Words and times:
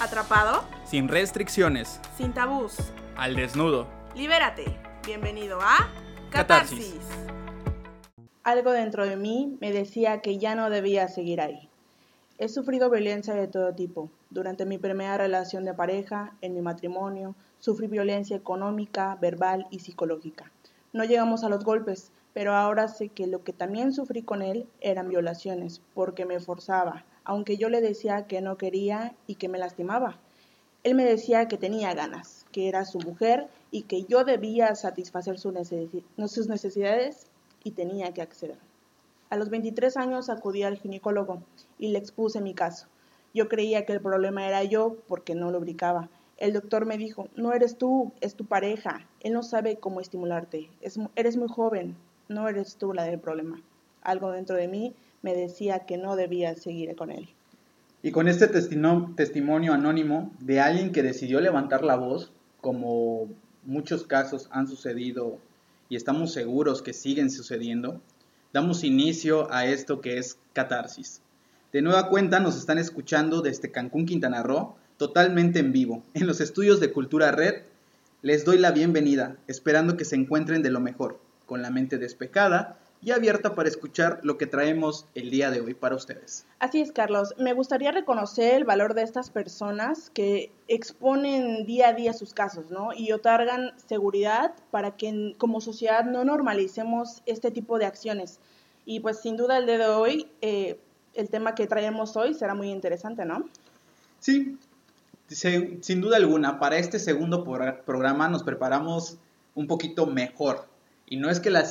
Atrapado, 0.00 0.64
Sin 0.84 1.08
restricciones. 1.08 2.00
sin 2.16 2.32
tabús. 2.32 2.76
Al 3.16 3.36
desnudo. 3.36 3.86
Libérate. 4.14 4.64
Bienvenido 5.04 5.58
a 5.60 5.88
Catarsis. 6.30 6.94
Catarsis. 6.94 7.28
Algo 8.42 8.72
dentro 8.72 9.06
de 9.06 9.16
mí 9.16 9.58
me 9.60 9.72
decía 9.72 10.20
que 10.22 10.38
ya 10.38 10.54
no 10.54 10.70
debía 10.70 11.08
seguir 11.08 11.40
ahí. 11.42 11.68
He 12.38 12.48
sufrido 12.48 12.88
violencia 12.88 13.34
de 13.34 13.46
todo 13.46 13.74
tipo. 13.74 14.10
Durante 14.30 14.64
mi 14.64 14.78
primera 14.78 15.18
relación 15.18 15.66
de 15.66 15.74
pareja, 15.74 16.32
en 16.40 16.54
mi 16.54 16.62
matrimonio, 16.62 17.34
sufrí 17.58 17.86
violencia 17.86 18.36
económica, 18.36 19.18
verbal 19.20 19.66
y 19.70 19.80
psicológica. 19.80 20.50
No 20.94 21.04
llegamos 21.04 21.44
a 21.44 21.50
los 21.50 21.62
golpes, 21.64 22.10
pero 22.32 22.54
ahora 22.54 22.88
sé 22.88 23.10
que 23.10 23.26
lo 23.26 23.44
que 23.44 23.52
también 23.52 23.92
sufrí 23.92 24.22
con 24.22 24.40
él 24.40 24.66
eran 24.80 25.10
violaciones, 25.10 25.82
porque 25.92 26.24
me 26.24 26.40
forzaba, 26.40 27.04
aunque 27.30 27.56
yo 27.56 27.68
le 27.68 27.80
decía 27.80 28.26
que 28.26 28.40
no 28.40 28.56
quería 28.56 29.14
y 29.28 29.36
que 29.36 29.48
me 29.48 29.56
lastimaba. 29.56 30.18
Él 30.82 30.96
me 30.96 31.04
decía 31.04 31.46
que 31.46 31.56
tenía 31.56 31.94
ganas, 31.94 32.44
que 32.50 32.68
era 32.68 32.84
su 32.84 32.98
mujer 32.98 33.46
y 33.70 33.82
que 33.82 34.02
yo 34.02 34.24
debía 34.24 34.74
satisfacer 34.74 35.38
sus 35.38 35.52
necesidades 36.48 37.28
y 37.62 37.70
tenía 37.70 38.12
que 38.12 38.22
acceder. 38.22 38.58
A 39.28 39.36
los 39.36 39.48
23 39.48 39.96
años 39.96 40.28
acudí 40.28 40.64
al 40.64 40.76
ginecólogo 40.78 41.40
y 41.78 41.92
le 41.92 42.00
expuse 42.00 42.40
mi 42.40 42.52
caso. 42.52 42.88
Yo 43.32 43.48
creía 43.48 43.86
que 43.86 43.92
el 43.92 44.00
problema 44.00 44.48
era 44.48 44.64
yo 44.64 44.96
porque 45.06 45.36
no 45.36 45.52
lubricaba. 45.52 46.08
El 46.36 46.52
doctor 46.52 46.84
me 46.84 46.98
dijo, 46.98 47.28
no 47.36 47.52
eres 47.52 47.78
tú, 47.78 48.10
es 48.20 48.34
tu 48.34 48.44
pareja. 48.44 49.06
Él 49.20 49.34
no 49.34 49.44
sabe 49.44 49.76
cómo 49.76 50.00
estimularte. 50.00 50.68
Es 50.80 50.98
mu- 50.98 51.10
eres 51.14 51.36
muy 51.36 51.46
joven, 51.48 51.94
no 52.28 52.48
eres 52.48 52.74
tú 52.74 52.92
la 52.92 53.04
del 53.04 53.20
problema. 53.20 53.62
Algo 54.02 54.32
dentro 54.32 54.56
de 54.56 54.66
mí 54.66 54.96
me 55.22 55.34
decía 55.34 55.80
que 55.80 55.96
no 55.96 56.16
debía 56.16 56.54
seguir 56.54 56.94
con 56.96 57.10
él. 57.10 57.28
Y 58.02 58.12
con 58.12 58.28
este 58.28 58.48
testimonio 58.48 59.74
anónimo 59.74 60.32
de 60.40 60.60
alguien 60.60 60.92
que 60.92 61.02
decidió 61.02 61.40
levantar 61.40 61.84
la 61.84 61.96
voz, 61.96 62.32
como 62.60 63.28
muchos 63.64 64.04
casos 64.04 64.48
han 64.52 64.68
sucedido 64.68 65.38
y 65.88 65.96
estamos 65.96 66.32
seguros 66.32 66.80
que 66.80 66.94
siguen 66.94 67.30
sucediendo, 67.30 68.00
damos 68.52 68.84
inicio 68.84 69.52
a 69.52 69.66
esto 69.66 70.00
que 70.00 70.18
es 70.18 70.38
Catarsis. 70.54 71.20
De 71.72 71.82
nueva 71.82 72.08
cuenta 72.08 72.40
nos 72.40 72.56
están 72.56 72.78
escuchando 72.78 73.42
desde 73.42 73.70
Cancún, 73.70 74.06
Quintana 74.06 74.42
Roo, 74.42 74.76
totalmente 74.96 75.58
en 75.58 75.72
vivo, 75.72 76.02
en 76.14 76.26
los 76.26 76.40
estudios 76.40 76.80
de 76.80 76.92
Cultura 76.92 77.32
Red. 77.32 77.62
Les 78.22 78.44
doy 78.44 78.58
la 78.58 78.70
bienvenida, 78.70 79.36
esperando 79.46 79.96
que 79.96 80.04
se 80.04 80.16
encuentren 80.16 80.62
de 80.62 80.70
lo 80.70 80.80
mejor, 80.80 81.20
con 81.46 81.62
la 81.62 81.70
mente 81.70 81.98
despejada 81.98 82.78
y 83.02 83.12
abierta 83.12 83.54
para 83.54 83.68
escuchar 83.68 84.20
lo 84.22 84.36
que 84.36 84.46
traemos 84.46 85.06
el 85.14 85.30
día 85.30 85.50
de 85.50 85.60
hoy 85.60 85.74
para 85.74 85.96
ustedes. 85.96 86.46
Así 86.58 86.80
es, 86.80 86.92
Carlos. 86.92 87.34
Me 87.38 87.54
gustaría 87.54 87.92
reconocer 87.92 88.54
el 88.54 88.64
valor 88.64 88.94
de 88.94 89.02
estas 89.02 89.30
personas 89.30 90.10
que 90.10 90.52
exponen 90.68 91.64
día 91.64 91.88
a 91.88 91.92
día 91.94 92.12
sus 92.12 92.34
casos, 92.34 92.70
¿no? 92.70 92.90
Y 92.94 93.12
otorgan 93.12 93.72
seguridad 93.86 94.52
para 94.70 94.96
que 94.96 95.34
como 95.38 95.60
sociedad 95.60 96.04
no 96.04 96.24
normalicemos 96.24 97.22
este 97.26 97.50
tipo 97.50 97.78
de 97.78 97.86
acciones. 97.86 98.38
Y 98.84 99.00
pues 99.00 99.20
sin 99.20 99.36
duda 99.36 99.58
el 99.58 99.66
día 99.66 99.78
de 99.78 99.88
hoy, 99.88 100.30
eh, 100.42 100.78
el 101.14 101.30
tema 101.30 101.54
que 101.54 101.66
traemos 101.66 102.16
hoy 102.16 102.34
será 102.34 102.54
muy 102.54 102.70
interesante, 102.70 103.24
¿no? 103.24 103.48
Sí, 104.18 104.58
sin 105.28 106.00
duda 106.00 106.16
alguna, 106.16 106.58
para 106.58 106.76
este 106.76 106.98
segundo 106.98 107.44
programa 107.44 108.28
nos 108.28 108.42
preparamos 108.42 109.16
un 109.54 109.66
poquito 109.66 110.06
mejor. 110.06 110.69
Y 111.10 111.18
no 111.18 111.28
es 111.28 111.40
que 111.40 111.50
la, 111.50 111.66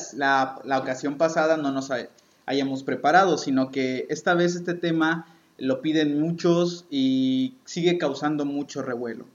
la 0.64 0.78
ocasión 0.78 1.18
pasada 1.18 1.58
no 1.58 1.72
nos 1.72 1.90
hay- 1.90 2.10
hayamos 2.46 2.84
preparado, 2.84 3.38
sino 3.40 3.72
que 3.72 4.06
esta 4.10 4.36
vez 4.36 4.56
este 4.56 4.76
tema 4.76 5.26
lo 5.58 5.82
piden 5.82 6.22
muchos 6.22 6.86
y 6.92 7.56
sigue 7.66 7.98
causando 7.98 8.46
mucho 8.46 8.82
revuelo. 8.84 9.26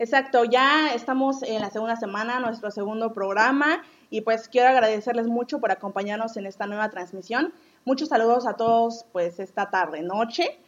Exacto, 0.00 0.44
ya 0.44 0.92
estamos 0.94 1.42
en 1.42 1.60
la 1.60 1.70
segunda 1.70 1.96
semana, 1.96 2.38
nuestro 2.38 2.70
segundo 2.70 3.12
programa, 3.12 3.82
y 4.10 4.20
pues 4.20 4.48
quiero 4.48 4.68
agradecerles 4.68 5.26
mucho 5.26 5.58
por 5.58 5.72
acompañarnos 5.72 6.36
en 6.36 6.46
esta 6.46 6.66
nueva 6.66 6.88
transmisión. 6.90 7.52
Muchos 7.84 8.08
saludos 8.10 8.46
a 8.46 8.54
todos, 8.54 9.04
pues 9.12 9.40
esta 9.40 9.70
tarde, 9.70 10.02
noche. 10.02 10.58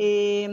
Eh, 0.00 0.48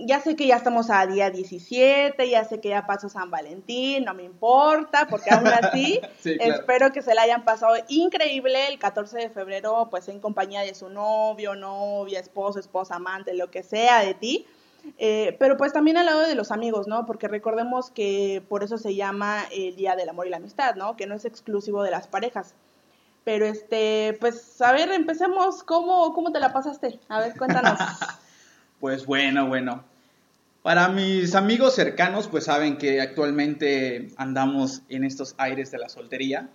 ya 0.00 0.20
sé 0.20 0.36
que 0.36 0.46
ya 0.46 0.56
estamos 0.56 0.90
a 0.90 1.06
día 1.06 1.30
17, 1.30 2.28
ya 2.28 2.44
sé 2.44 2.60
que 2.60 2.68
ya 2.68 2.86
pasó 2.86 3.08
San 3.08 3.30
Valentín, 3.30 4.04
no 4.04 4.12
me 4.12 4.22
importa, 4.22 5.06
porque 5.08 5.30
aún 5.30 5.46
así 5.46 5.98
Sí, 6.20 6.36
claro. 6.36 6.54
espero 6.54 6.92
que 6.92 7.00
se 7.00 7.14
la 7.14 7.22
hayan 7.22 7.42
pasado 7.42 7.74
increíble 7.88 8.68
el 8.68 8.78
14 8.78 9.16
de 9.16 9.30
febrero, 9.30 9.88
pues 9.90 10.08
en 10.08 10.20
compañía 10.20 10.60
de 10.60 10.74
su 10.74 10.90
novio, 10.90 11.54
novia, 11.54 12.20
esposo, 12.20 12.58
esposa, 12.58 12.96
amante, 12.96 13.32
lo 13.32 13.50
que 13.50 13.62
sea 13.62 14.00
de 14.00 14.12
ti. 14.12 14.46
Eh, 14.98 15.36
pero 15.38 15.56
pues 15.56 15.72
también 15.72 15.96
al 15.96 16.04
lado 16.04 16.26
de 16.26 16.34
los 16.34 16.50
amigos, 16.50 16.86
¿no? 16.86 17.06
Porque 17.06 17.28
recordemos 17.28 17.90
que 17.90 18.44
por 18.46 18.62
eso 18.62 18.76
se 18.76 18.94
llama 18.94 19.44
el 19.52 19.74
Día 19.74 19.96
del 19.96 20.10
Amor 20.10 20.26
y 20.26 20.30
la 20.30 20.36
Amistad, 20.36 20.74
¿no? 20.74 20.96
Que 20.96 21.06
no 21.06 21.14
es 21.14 21.24
exclusivo 21.24 21.82
de 21.82 21.92
las 21.92 22.08
parejas. 22.08 22.54
Pero 23.24 23.46
este, 23.46 24.18
pues, 24.20 24.60
a 24.60 24.72
ver, 24.72 24.92
empecemos. 24.92 25.62
¿Cómo, 25.62 26.12
cómo 26.12 26.30
te 26.30 26.40
la 26.40 26.52
pasaste? 26.52 27.00
A 27.08 27.20
ver, 27.20 27.34
cuéntanos. 27.38 27.78
Pues 28.82 29.06
bueno, 29.06 29.46
bueno. 29.46 29.84
Para 30.64 30.88
mis 30.88 31.36
amigos 31.36 31.76
cercanos, 31.76 32.26
pues 32.26 32.46
saben 32.46 32.78
que 32.78 33.00
actualmente 33.00 34.08
andamos 34.16 34.82
en 34.88 35.04
estos 35.04 35.36
aires 35.38 35.70
de 35.70 35.78
la 35.78 35.88
soltería. 35.88 36.50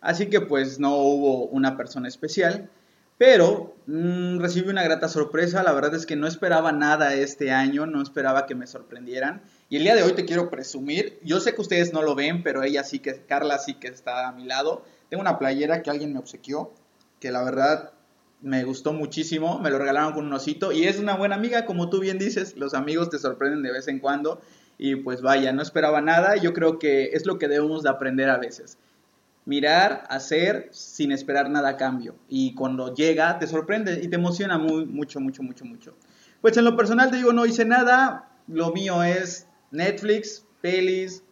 Así 0.00 0.26
que 0.26 0.40
pues 0.40 0.80
no 0.80 0.96
hubo 0.96 1.44
una 1.44 1.76
persona 1.76 2.08
especial. 2.08 2.68
Pero 3.16 3.76
mm, 3.86 4.40
recibí 4.40 4.70
una 4.70 4.82
grata 4.82 5.08
sorpresa. 5.08 5.62
La 5.62 5.70
verdad 5.70 5.94
es 5.94 6.04
que 6.04 6.16
no 6.16 6.26
esperaba 6.26 6.72
nada 6.72 7.14
este 7.14 7.52
año, 7.52 7.86
no 7.86 8.02
esperaba 8.02 8.46
que 8.46 8.56
me 8.56 8.66
sorprendieran. 8.66 9.40
Y 9.68 9.76
el 9.76 9.84
día 9.84 9.94
de 9.94 10.02
hoy 10.02 10.14
te 10.14 10.24
quiero 10.24 10.50
presumir. 10.50 11.20
Yo 11.22 11.38
sé 11.38 11.54
que 11.54 11.60
ustedes 11.60 11.92
no 11.92 12.02
lo 12.02 12.16
ven, 12.16 12.42
pero 12.42 12.64
ella 12.64 12.82
sí 12.82 12.98
que, 12.98 13.22
Carla 13.24 13.56
sí 13.60 13.74
que 13.74 13.86
está 13.86 14.26
a 14.26 14.32
mi 14.32 14.46
lado. 14.46 14.84
Tengo 15.10 15.20
una 15.20 15.38
playera 15.38 15.84
que 15.84 15.90
alguien 15.90 16.12
me 16.12 16.18
obsequió, 16.18 16.72
que 17.20 17.30
la 17.30 17.44
verdad 17.44 17.92
me 18.40 18.64
gustó 18.64 18.92
muchísimo, 18.92 19.58
me 19.58 19.70
lo 19.70 19.78
regalaron 19.78 20.12
con 20.12 20.26
un 20.26 20.32
osito 20.32 20.72
y 20.72 20.84
es 20.84 20.98
una 20.98 21.16
buena 21.16 21.34
amiga, 21.34 21.66
como 21.66 21.90
tú 21.90 22.00
bien 22.00 22.18
dices, 22.18 22.56
los 22.56 22.74
amigos 22.74 23.10
te 23.10 23.18
sorprenden 23.18 23.62
de 23.62 23.72
vez 23.72 23.88
en 23.88 23.98
cuando 23.98 24.40
y 24.78 24.96
pues 24.96 25.22
vaya, 25.22 25.52
no 25.52 25.62
esperaba 25.62 26.00
nada, 26.00 26.36
yo 26.36 26.52
creo 26.52 26.78
que 26.78 27.10
es 27.12 27.26
lo 27.26 27.38
que 27.38 27.48
debemos 27.48 27.82
de 27.82 27.90
aprender 27.90 28.30
a 28.30 28.38
veces. 28.38 28.78
Mirar, 29.44 30.04
hacer 30.08 30.68
sin 30.72 31.10
esperar 31.10 31.50
nada 31.50 31.70
a 31.70 31.76
cambio 31.76 32.14
y 32.28 32.54
cuando 32.54 32.94
llega 32.94 33.38
te 33.38 33.46
sorprende 33.46 34.00
y 34.02 34.08
te 34.08 34.16
emociona 34.16 34.58
muy, 34.58 34.86
mucho, 34.86 35.20
mucho, 35.20 35.42
mucho, 35.42 35.64
mucho. 35.64 35.96
Pues 36.40 36.56
en 36.56 36.64
lo 36.64 36.76
personal 36.76 37.10
te 37.10 37.16
digo, 37.16 37.32
no 37.32 37.46
hice 37.46 37.64
nada, 37.64 38.30
lo 38.46 38.72
mío 38.72 39.02
es 39.02 39.48
Netflix, 39.72 40.44
pelis, 40.60 41.24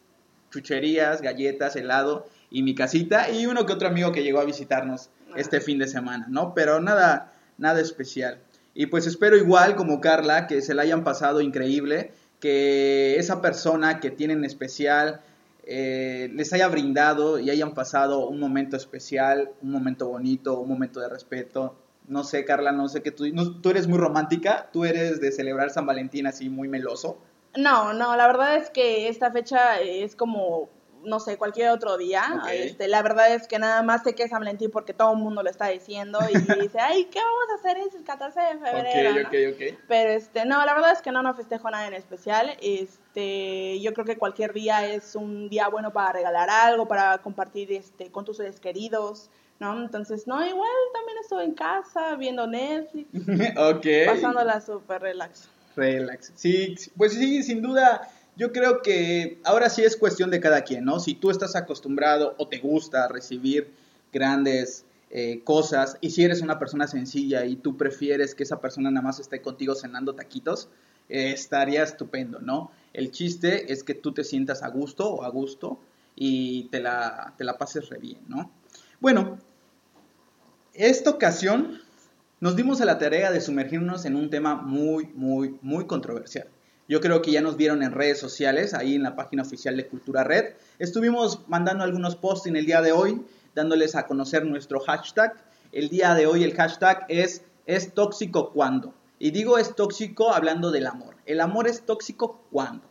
chucherías, 0.51 1.21
galletas, 1.21 1.75
helado 1.75 2.27
y 2.49 2.63
mi 2.63 2.75
casita 2.75 3.29
y 3.29 3.45
uno 3.45 3.65
que 3.65 3.73
otro 3.73 3.87
amigo 3.87 4.11
que 4.11 4.23
llegó 4.23 4.39
a 4.39 4.45
visitarnos 4.45 5.09
este 5.35 5.61
fin 5.61 5.79
de 5.79 5.87
semana, 5.87 6.25
¿no? 6.29 6.53
Pero 6.53 6.79
nada, 6.79 7.33
nada 7.57 7.81
especial. 7.81 8.39
Y 8.73 8.87
pues 8.87 9.07
espero 9.07 9.37
igual 9.37 9.75
como 9.75 10.01
Carla 10.01 10.47
que 10.47 10.61
se 10.61 10.73
la 10.73 10.83
hayan 10.83 11.03
pasado 11.03 11.41
increíble, 11.41 12.11
que 12.39 13.17
esa 13.17 13.41
persona 13.41 13.99
que 13.99 14.11
tienen 14.11 14.43
especial 14.45 15.21
eh, 15.69 16.29
les 16.33 16.53
haya 16.53 16.69
brindado 16.69 17.39
y 17.39 17.49
hayan 17.49 17.73
pasado 17.73 18.27
un 18.27 18.39
momento 18.39 18.77
especial, 18.77 19.51
un 19.61 19.71
momento 19.71 20.07
bonito, 20.07 20.59
un 20.59 20.69
momento 20.69 21.01
de 21.01 21.09
respeto. 21.09 21.75
No 22.07 22.23
sé, 22.23 22.45
Carla, 22.45 22.71
no 22.71 22.87
sé 22.87 23.01
que 23.01 23.11
tú, 23.11 23.25
no, 23.33 23.59
tú 23.59 23.69
eres 23.69 23.85
muy 23.87 23.97
romántica, 23.97 24.69
tú 24.71 24.85
eres 24.85 25.19
de 25.19 25.31
celebrar 25.33 25.71
San 25.71 25.85
Valentín 25.85 26.25
así 26.25 26.47
muy 26.47 26.69
meloso. 26.69 27.17
No, 27.57 27.93
no, 27.93 28.15
la 28.15 28.27
verdad 28.27 28.55
es 28.55 28.69
que 28.69 29.09
esta 29.09 29.31
fecha 29.31 29.81
es 29.81 30.15
como, 30.15 30.69
no 31.07 31.19
sé, 31.19 31.37
cualquier 31.37 31.69
otro 31.69 31.97
día. 31.97 32.23
Este, 32.51 32.87
la 32.87 33.01
verdad 33.01 33.33
es 33.33 33.47
que 33.47 33.57
nada 33.59 33.81
más 33.81 34.03
sé 34.03 34.13
que 34.13 34.23
es 34.23 34.29
San 34.29 34.39
Valentín 34.39 34.69
porque 34.69 34.93
todo 34.93 35.13
el 35.13 35.17
mundo 35.17 35.41
lo 35.41 35.49
está 35.49 35.67
diciendo 35.67 36.19
y 36.29 36.33
dice, 36.61 36.79
ay, 36.79 37.05
¿qué 37.05 37.19
vamos 37.19 37.45
a 37.51 37.55
hacer 37.55 37.77
el 37.77 38.03
14 38.03 38.39
de 38.39 38.57
febrero? 38.59 39.29
Pero 39.87 40.09
este, 40.11 40.45
no, 40.45 40.63
la 40.65 40.73
verdad 40.73 40.91
es 40.91 41.01
que 41.01 41.11
no, 41.11 41.23
no 41.23 41.33
festejo 41.33 41.71
nada 41.71 41.87
en 41.87 41.93
especial. 41.93 42.57
Este, 42.61 43.79
yo 43.79 43.93
creo 43.93 44.05
que 44.05 44.17
cualquier 44.17 44.53
día 44.53 44.85
es 44.85 45.15
un 45.15 45.49
día 45.49 45.69
bueno 45.69 45.91
para 45.93 46.11
regalar 46.11 46.49
algo, 46.49 46.87
para 46.87 47.17
compartir 47.19 47.71
este, 47.71 48.11
con 48.11 48.25
tus 48.25 48.37
seres 48.37 48.59
queridos, 48.59 49.29
¿no? 49.59 49.81
Entonces, 49.81 50.27
no, 50.27 50.45
igual 50.45 50.69
también 50.93 51.17
estuve 51.21 51.43
en 51.45 51.53
casa 51.53 52.15
viendo 52.15 52.45
Netflix, 52.45 53.09
ok. 53.57 53.87
pasándola 54.05 54.61
súper 54.61 55.01
relax. 55.01 55.49
Relax. 55.75 56.33
Sí, 56.35 56.75
pues 56.97 57.13
sí, 57.13 57.43
sin 57.43 57.61
duda. 57.61 58.09
Yo 58.37 58.51
creo 58.51 58.83
que 58.83 59.41
ahora 59.43 59.67
sí 59.67 59.83
es 59.83 59.97
cuestión 59.97 60.29
de 60.29 60.39
cada 60.39 60.61
quien, 60.61 60.85
¿no? 60.85 60.99
Si 60.99 61.15
tú 61.15 61.31
estás 61.31 61.55
acostumbrado 61.55 62.35
o 62.37 62.47
te 62.47 62.59
gusta 62.59 63.07
recibir 63.07 63.73
grandes 64.13 64.85
eh, 65.09 65.41
cosas 65.43 65.97
y 66.01 66.11
si 66.11 66.23
eres 66.23 66.41
una 66.41 66.59
persona 66.59 66.87
sencilla 66.87 67.45
y 67.45 67.55
tú 67.55 67.77
prefieres 67.77 68.35
que 68.35 68.43
esa 68.43 68.61
persona 68.61 68.91
nada 68.91 69.07
más 69.07 69.19
esté 69.19 69.41
contigo 69.41 69.73
cenando 69.73 70.13
taquitos, 70.13 70.69
eh, 71.09 71.31
estaría 71.31 71.81
estupendo, 71.81 72.39
¿no? 72.39 72.69
El 72.93 73.11
chiste 73.11 73.73
es 73.73 73.83
que 73.83 73.95
tú 73.95 74.11
te 74.11 74.23
sientas 74.23 74.61
a 74.61 74.67
gusto 74.67 75.09
o 75.09 75.23
a 75.23 75.29
gusto 75.29 75.79
y 76.15 76.65
te 76.65 76.79
la, 76.79 77.33
te 77.39 77.43
la 77.43 77.57
pases 77.57 77.89
re 77.89 77.97
bien, 77.97 78.19
¿no? 78.27 78.51
Bueno, 78.99 79.39
esta 80.73 81.09
ocasión 81.09 81.81
nos 82.39 82.55
dimos 82.55 82.81
a 82.81 82.85
la 82.85 82.99
tarea 82.99 83.31
de 83.31 83.41
sumergirnos 83.41 84.05
en 84.05 84.15
un 84.15 84.29
tema 84.29 84.53
muy, 84.55 85.07
muy, 85.15 85.57
muy 85.63 85.87
controversial. 85.87 86.47
Yo 86.87 87.01
creo 87.01 87.21
que 87.21 87.31
ya 87.31 87.41
nos 87.41 87.57
vieron 87.57 87.83
en 87.83 87.91
redes 87.91 88.19
sociales, 88.19 88.73
ahí 88.73 88.95
en 88.95 89.03
la 89.03 89.15
página 89.15 89.43
oficial 89.43 89.75
de 89.75 89.87
Cultura 89.87 90.23
Red. 90.23 90.53
Estuvimos 90.79 91.41
mandando 91.47 91.83
algunos 91.83 92.15
posts 92.15 92.47
en 92.47 92.55
el 92.55 92.65
día 92.65 92.81
de 92.81 92.93
hoy, 92.93 93.21
dándoles 93.55 93.95
a 93.95 94.05
conocer 94.05 94.45
nuestro 94.45 94.79
hashtag. 94.79 95.33
El 95.71 95.89
día 95.89 96.13
de 96.13 96.27
hoy 96.27 96.43
el 96.43 96.53
hashtag 96.53 97.05
es 97.09 97.43
¿Es 97.67 97.93
tóxico 97.93 98.51
cuando? 98.51 98.93
Y 99.19 99.31
digo 99.31 99.57
es 99.57 99.75
tóxico 99.75 100.33
hablando 100.33 100.71
del 100.71 100.87
amor. 100.87 101.15
El 101.25 101.41
amor 101.41 101.67
es 101.67 101.81
tóxico 101.81 102.41
cuando. 102.49 102.87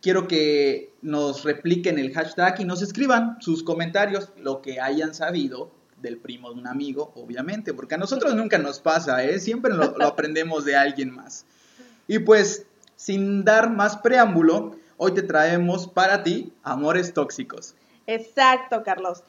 Quiero 0.00 0.26
que 0.26 0.94
nos 1.02 1.44
repliquen 1.44 1.98
el 1.98 2.12
hashtag 2.12 2.60
y 2.62 2.64
nos 2.64 2.80
escriban 2.80 3.36
sus 3.40 3.62
comentarios, 3.62 4.30
lo 4.38 4.62
que 4.62 4.80
hayan 4.80 5.14
sabido 5.14 5.70
del 6.00 6.16
primo 6.16 6.52
de 6.52 6.58
un 6.58 6.66
amigo, 6.66 7.12
obviamente, 7.14 7.74
porque 7.74 7.94
a 7.94 7.98
nosotros 7.98 8.34
nunca 8.34 8.58
nos 8.58 8.80
pasa, 8.80 9.22
¿eh? 9.22 9.38
siempre 9.38 9.74
lo, 9.74 9.96
lo 9.96 10.06
aprendemos 10.06 10.64
de 10.64 10.74
alguien 10.74 11.14
más. 11.14 11.44
Y 12.08 12.18
pues, 12.18 12.66
sin 13.02 13.44
dar 13.44 13.68
más 13.68 13.96
preámbulo, 13.96 14.76
hoy 14.96 15.12
te 15.12 15.22
traemos 15.22 15.88
para 15.88 16.22
ti 16.22 16.52
Amores 16.62 17.12
Tóxicos. 17.12 17.74
Exacto, 18.06 18.84
Carlos. 18.84 19.24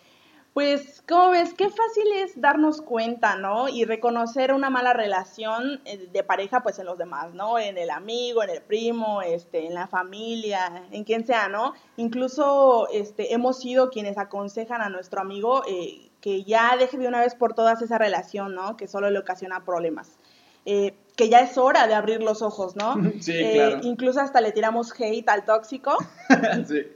Pues, 0.54 1.02
¿cómo 1.10 1.32
ves? 1.32 1.56
Qué 1.56 1.68
fácil 1.70 2.04
es 2.18 2.40
darnos 2.40 2.84
cuenta, 2.84 3.36
¿no? 3.36 3.70
Y 3.70 3.86
reconocer 3.86 4.54
una 4.54 4.70
mala 4.70 4.94
relación 4.94 5.82
eh, 5.86 6.08
de 6.14 6.24
pareja, 6.24 6.62
pues 6.62 6.78
en 6.78 6.86
los 6.86 7.00
demás, 7.00 7.34
¿no? 7.34 7.58
En 7.58 7.80
el 7.80 7.90
amigo, 7.90 8.44
en 8.44 8.52
el 8.52 8.62
primo, 8.62 9.24
este, 9.24 9.66
en 9.66 9.74
la 9.74 9.88
familia, 9.88 10.86
en 10.92 11.04
quien 11.04 11.26
sea, 11.26 11.48
¿no? 11.48 11.74
Incluso, 11.98 12.88
este, 12.94 13.34
hemos 13.34 13.60
sido 13.60 13.90
quienes 13.90 14.20
aconsejan 14.20 14.84
a 14.84 14.90
nuestro 14.90 15.20
amigo 15.20 15.64
eh, 15.68 16.12
que 16.22 16.44
ya 16.44 16.78
deje 16.78 17.00
de 17.00 17.08
una 17.08 17.22
vez 17.22 17.34
por 17.34 17.56
todas 17.56 17.82
esa 17.82 17.98
relación, 17.98 18.54
¿no? 18.54 18.78
Que 18.78 18.88
solo 18.88 19.10
le 19.10 19.18
ocasiona 19.18 19.66
problemas. 19.66 20.20
Eh, 20.66 20.96
que 21.16 21.30
ya 21.30 21.40
es 21.40 21.58
hora 21.58 21.88
de 21.88 21.94
abrir 21.94 22.22
los 22.22 22.42
ojos, 22.42 22.76
¿no? 22.76 22.96
Sí, 23.22 23.34
claro. 23.54 23.80
Incluso 23.84 24.20
hasta 24.20 24.42
le 24.42 24.52
tiramos 24.52 24.94
hate 25.00 25.30
al 25.30 25.46
tóxico, 25.46 25.98
sí. 26.68 26.88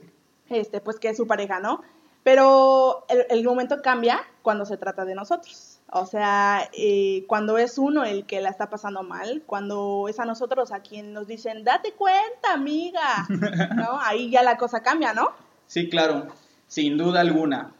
este, 0.49 0.81
pues 0.81 0.99
que 0.99 1.09
es 1.09 1.17
su 1.17 1.27
pareja, 1.27 1.59
¿no? 1.59 1.81
Pero 2.23 3.05
el, 3.09 3.25
el 3.29 3.43
momento 3.43 3.81
cambia 3.81 4.19
cuando 4.41 4.65
se 4.65 4.77
trata 4.77 5.05
de 5.05 5.15
nosotros. 5.15 5.77
O 5.91 6.05
sea, 6.05 6.69
eh, 6.73 7.23
cuando 7.27 7.57
es 7.57 7.77
uno 7.77 8.03
el 8.03 8.25
que 8.25 8.41
la 8.41 8.49
está 8.49 8.69
pasando 8.69 9.03
mal, 9.03 9.43
cuando 9.45 10.07
es 10.09 10.19
a 10.19 10.25
nosotros 10.25 10.73
a 10.73 10.81
quien 10.81 11.13
nos 11.13 11.27
dicen, 11.27 11.63
date 11.63 11.93
cuenta, 11.93 12.53
amiga, 12.53 13.25
¿no? 13.75 13.99
Ahí 14.01 14.29
ya 14.29 14.43
la 14.43 14.57
cosa 14.57 14.81
cambia, 14.81 15.13
¿no? 15.13 15.29
Sí, 15.65 15.89
claro, 15.89 16.27
sin 16.67 16.97
duda 16.97 17.21
alguna. 17.21 17.73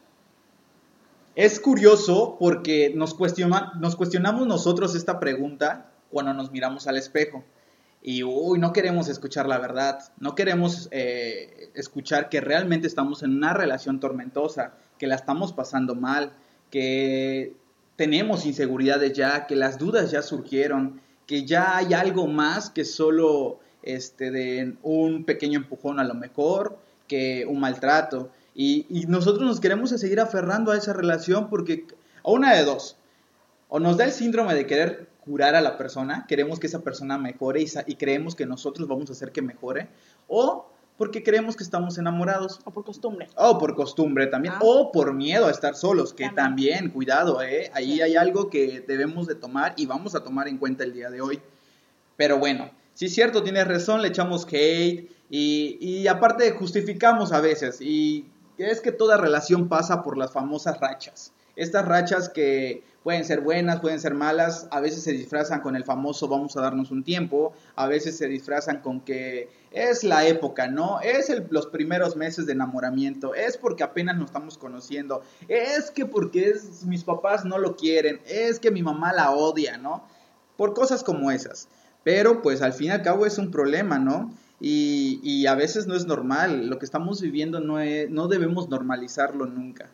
Es 1.34 1.60
curioso 1.60 2.36
porque 2.40 2.92
nos, 2.94 3.12
cuestiona, 3.12 3.72
nos 3.78 3.94
cuestionamos 3.94 4.46
nosotros 4.46 4.94
esta 4.94 5.20
pregunta 5.20 5.87
cuando 6.10 6.34
nos 6.34 6.50
miramos 6.50 6.86
al 6.86 6.96
espejo. 6.96 7.44
Y, 8.02 8.22
uy, 8.22 8.58
no 8.58 8.72
queremos 8.72 9.08
escuchar 9.08 9.48
la 9.48 9.58
verdad, 9.58 9.98
no 10.20 10.34
queremos 10.34 10.88
eh, 10.92 11.70
escuchar 11.74 12.28
que 12.28 12.40
realmente 12.40 12.86
estamos 12.86 13.22
en 13.22 13.36
una 13.36 13.54
relación 13.54 13.98
tormentosa, 13.98 14.74
que 14.98 15.08
la 15.08 15.16
estamos 15.16 15.52
pasando 15.52 15.94
mal, 15.94 16.32
que 16.70 17.54
tenemos 17.96 18.46
inseguridades 18.46 19.12
ya, 19.14 19.46
que 19.46 19.56
las 19.56 19.78
dudas 19.78 20.12
ya 20.12 20.22
surgieron, 20.22 21.00
que 21.26 21.44
ya 21.44 21.76
hay 21.76 21.92
algo 21.92 22.28
más 22.28 22.70
que 22.70 22.84
solo 22.84 23.58
este, 23.82 24.30
de 24.30 24.76
un 24.82 25.24
pequeño 25.24 25.58
empujón 25.58 25.98
a 25.98 26.04
lo 26.04 26.14
mejor, 26.14 26.78
que 27.08 27.46
un 27.46 27.58
maltrato. 27.58 28.30
Y, 28.54 28.86
y 28.88 29.06
nosotros 29.06 29.44
nos 29.44 29.60
queremos 29.60 29.90
seguir 29.90 30.20
aferrando 30.20 30.70
a 30.70 30.76
esa 30.76 30.92
relación 30.92 31.50
porque, 31.50 31.86
a 32.22 32.30
una 32.30 32.54
de 32.54 32.64
dos, 32.64 32.96
o 33.68 33.80
nos 33.80 33.96
da 33.96 34.04
el 34.04 34.12
síndrome 34.12 34.54
de 34.54 34.66
querer 34.66 35.08
curar 35.28 35.54
a 35.54 35.60
la 35.60 35.76
persona, 35.76 36.24
queremos 36.26 36.58
que 36.58 36.66
esa 36.66 36.80
persona 36.80 37.18
mejore 37.18 37.60
y, 37.60 37.66
y, 37.86 37.96
creemos 37.96 38.34
que 38.34 38.46
nosotros 38.46 38.88
vamos 38.88 39.10
a 39.10 39.12
hacer 39.12 39.30
que 39.30 39.42
mejore, 39.42 39.88
o 40.26 40.70
porque 40.96 41.22
creemos 41.22 41.54
que 41.54 41.62
estamos 41.62 41.98
enamorados. 41.98 42.60
O 42.64 42.72
por 42.72 42.84
costumbre. 42.84 43.28
O 43.36 43.58
por 43.58 43.76
costumbre 43.76 44.26
también, 44.26 44.54
ah. 44.56 44.60
o 44.62 44.90
por 44.90 45.12
miedo 45.12 45.46
a 45.46 45.50
estar 45.50 45.76
solos, 45.76 46.14
que 46.14 46.24
también, 46.24 46.78
también 46.78 46.90
cuidado, 46.90 47.42
¿eh? 47.42 47.70
ahí 47.74 47.96
sí. 47.96 48.02
hay 48.02 48.16
algo 48.16 48.48
que 48.48 48.80
debemos 48.80 49.26
de 49.26 49.34
tomar 49.34 49.74
y 49.76 49.86
vamos 49.86 50.14
a 50.14 50.24
tomar 50.24 50.48
en 50.48 50.56
cuenta 50.56 50.84
el 50.84 50.94
día 50.94 51.10
de 51.10 51.20
hoy. 51.20 51.40
Pero 52.16 52.38
bueno, 52.38 52.70
sí 52.94 53.06
es 53.06 53.14
cierto, 53.14 53.42
tienes 53.42 53.68
razón, 53.68 54.02
le 54.02 54.08
echamos 54.08 54.46
hate 54.50 55.10
y, 55.30 55.78
y 55.80 56.08
aparte 56.08 56.50
justificamos 56.52 57.32
a 57.32 57.40
veces 57.40 57.80
y 57.80 58.26
es 58.58 58.80
que 58.80 58.90
toda 58.90 59.16
relación 59.16 59.68
pasa 59.68 60.02
por 60.02 60.18
las 60.18 60.32
famosas 60.32 60.80
rachas. 60.80 61.32
Estas 61.54 61.84
rachas 61.84 62.28
que 62.28 62.82
pueden 63.08 63.24
ser 63.24 63.40
buenas, 63.40 63.80
pueden 63.80 63.98
ser 63.98 64.12
malas, 64.12 64.68
a 64.70 64.80
veces 64.80 65.02
se 65.02 65.12
disfrazan 65.12 65.62
con 65.62 65.76
el 65.76 65.84
famoso 65.84 66.28
vamos 66.28 66.54
a 66.58 66.60
darnos 66.60 66.90
un 66.90 67.02
tiempo, 67.02 67.54
a 67.74 67.86
veces 67.86 68.18
se 68.18 68.28
disfrazan 68.28 68.82
con 68.82 69.00
que 69.00 69.48
es 69.70 70.04
la 70.04 70.26
época, 70.26 70.68
¿no? 70.68 71.00
Es 71.00 71.30
el, 71.30 71.46
los 71.48 71.68
primeros 71.68 72.16
meses 72.16 72.44
de 72.44 72.52
enamoramiento, 72.52 73.34
es 73.34 73.56
porque 73.56 73.82
apenas 73.82 74.18
nos 74.18 74.26
estamos 74.26 74.58
conociendo, 74.58 75.22
es 75.48 75.90
que 75.90 76.04
porque 76.04 76.52
mis 76.84 77.02
papás 77.02 77.46
no 77.46 77.56
lo 77.56 77.76
quieren, 77.76 78.20
es 78.26 78.60
que 78.60 78.70
mi 78.70 78.82
mamá 78.82 79.14
la 79.14 79.30
odia, 79.30 79.78
¿no? 79.78 80.04
Por 80.58 80.74
cosas 80.74 81.02
como 81.02 81.30
esas. 81.30 81.68
Pero 82.04 82.42
pues 82.42 82.60
al 82.60 82.74
fin 82.74 82.88
y 82.88 82.90
al 82.90 83.00
cabo 83.00 83.24
es 83.24 83.38
un 83.38 83.50
problema, 83.50 83.98
¿no? 83.98 84.34
Y, 84.60 85.18
y 85.22 85.46
a 85.46 85.54
veces 85.54 85.86
no 85.86 85.94
es 85.94 86.04
normal, 86.04 86.66
lo 86.66 86.78
que 86.78 86.84
estamos 86.84 87.22
viviendo 87.22 87.58
no, 87.58 87.78
no 88.10 88.28
debemos 88.28 88.68
normalizarlo 88.68 89.46
nunca. 89.46 89.88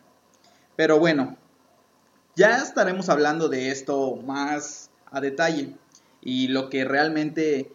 Pero 0.75 0.99
bueno, 0.99 1.37
ya 2.35 2.57
estaremos 2.57 3.09
hablando 3.09 3.49
de 3.49 3.71
esto 3.71 4.15
más 4.17 4.89
a 5.11 5.21
detalle. 5.21 5.75
Y 6.21 6.47
lo 6.49 6.69
que 6.69 6.85
realmente 6.85 7.71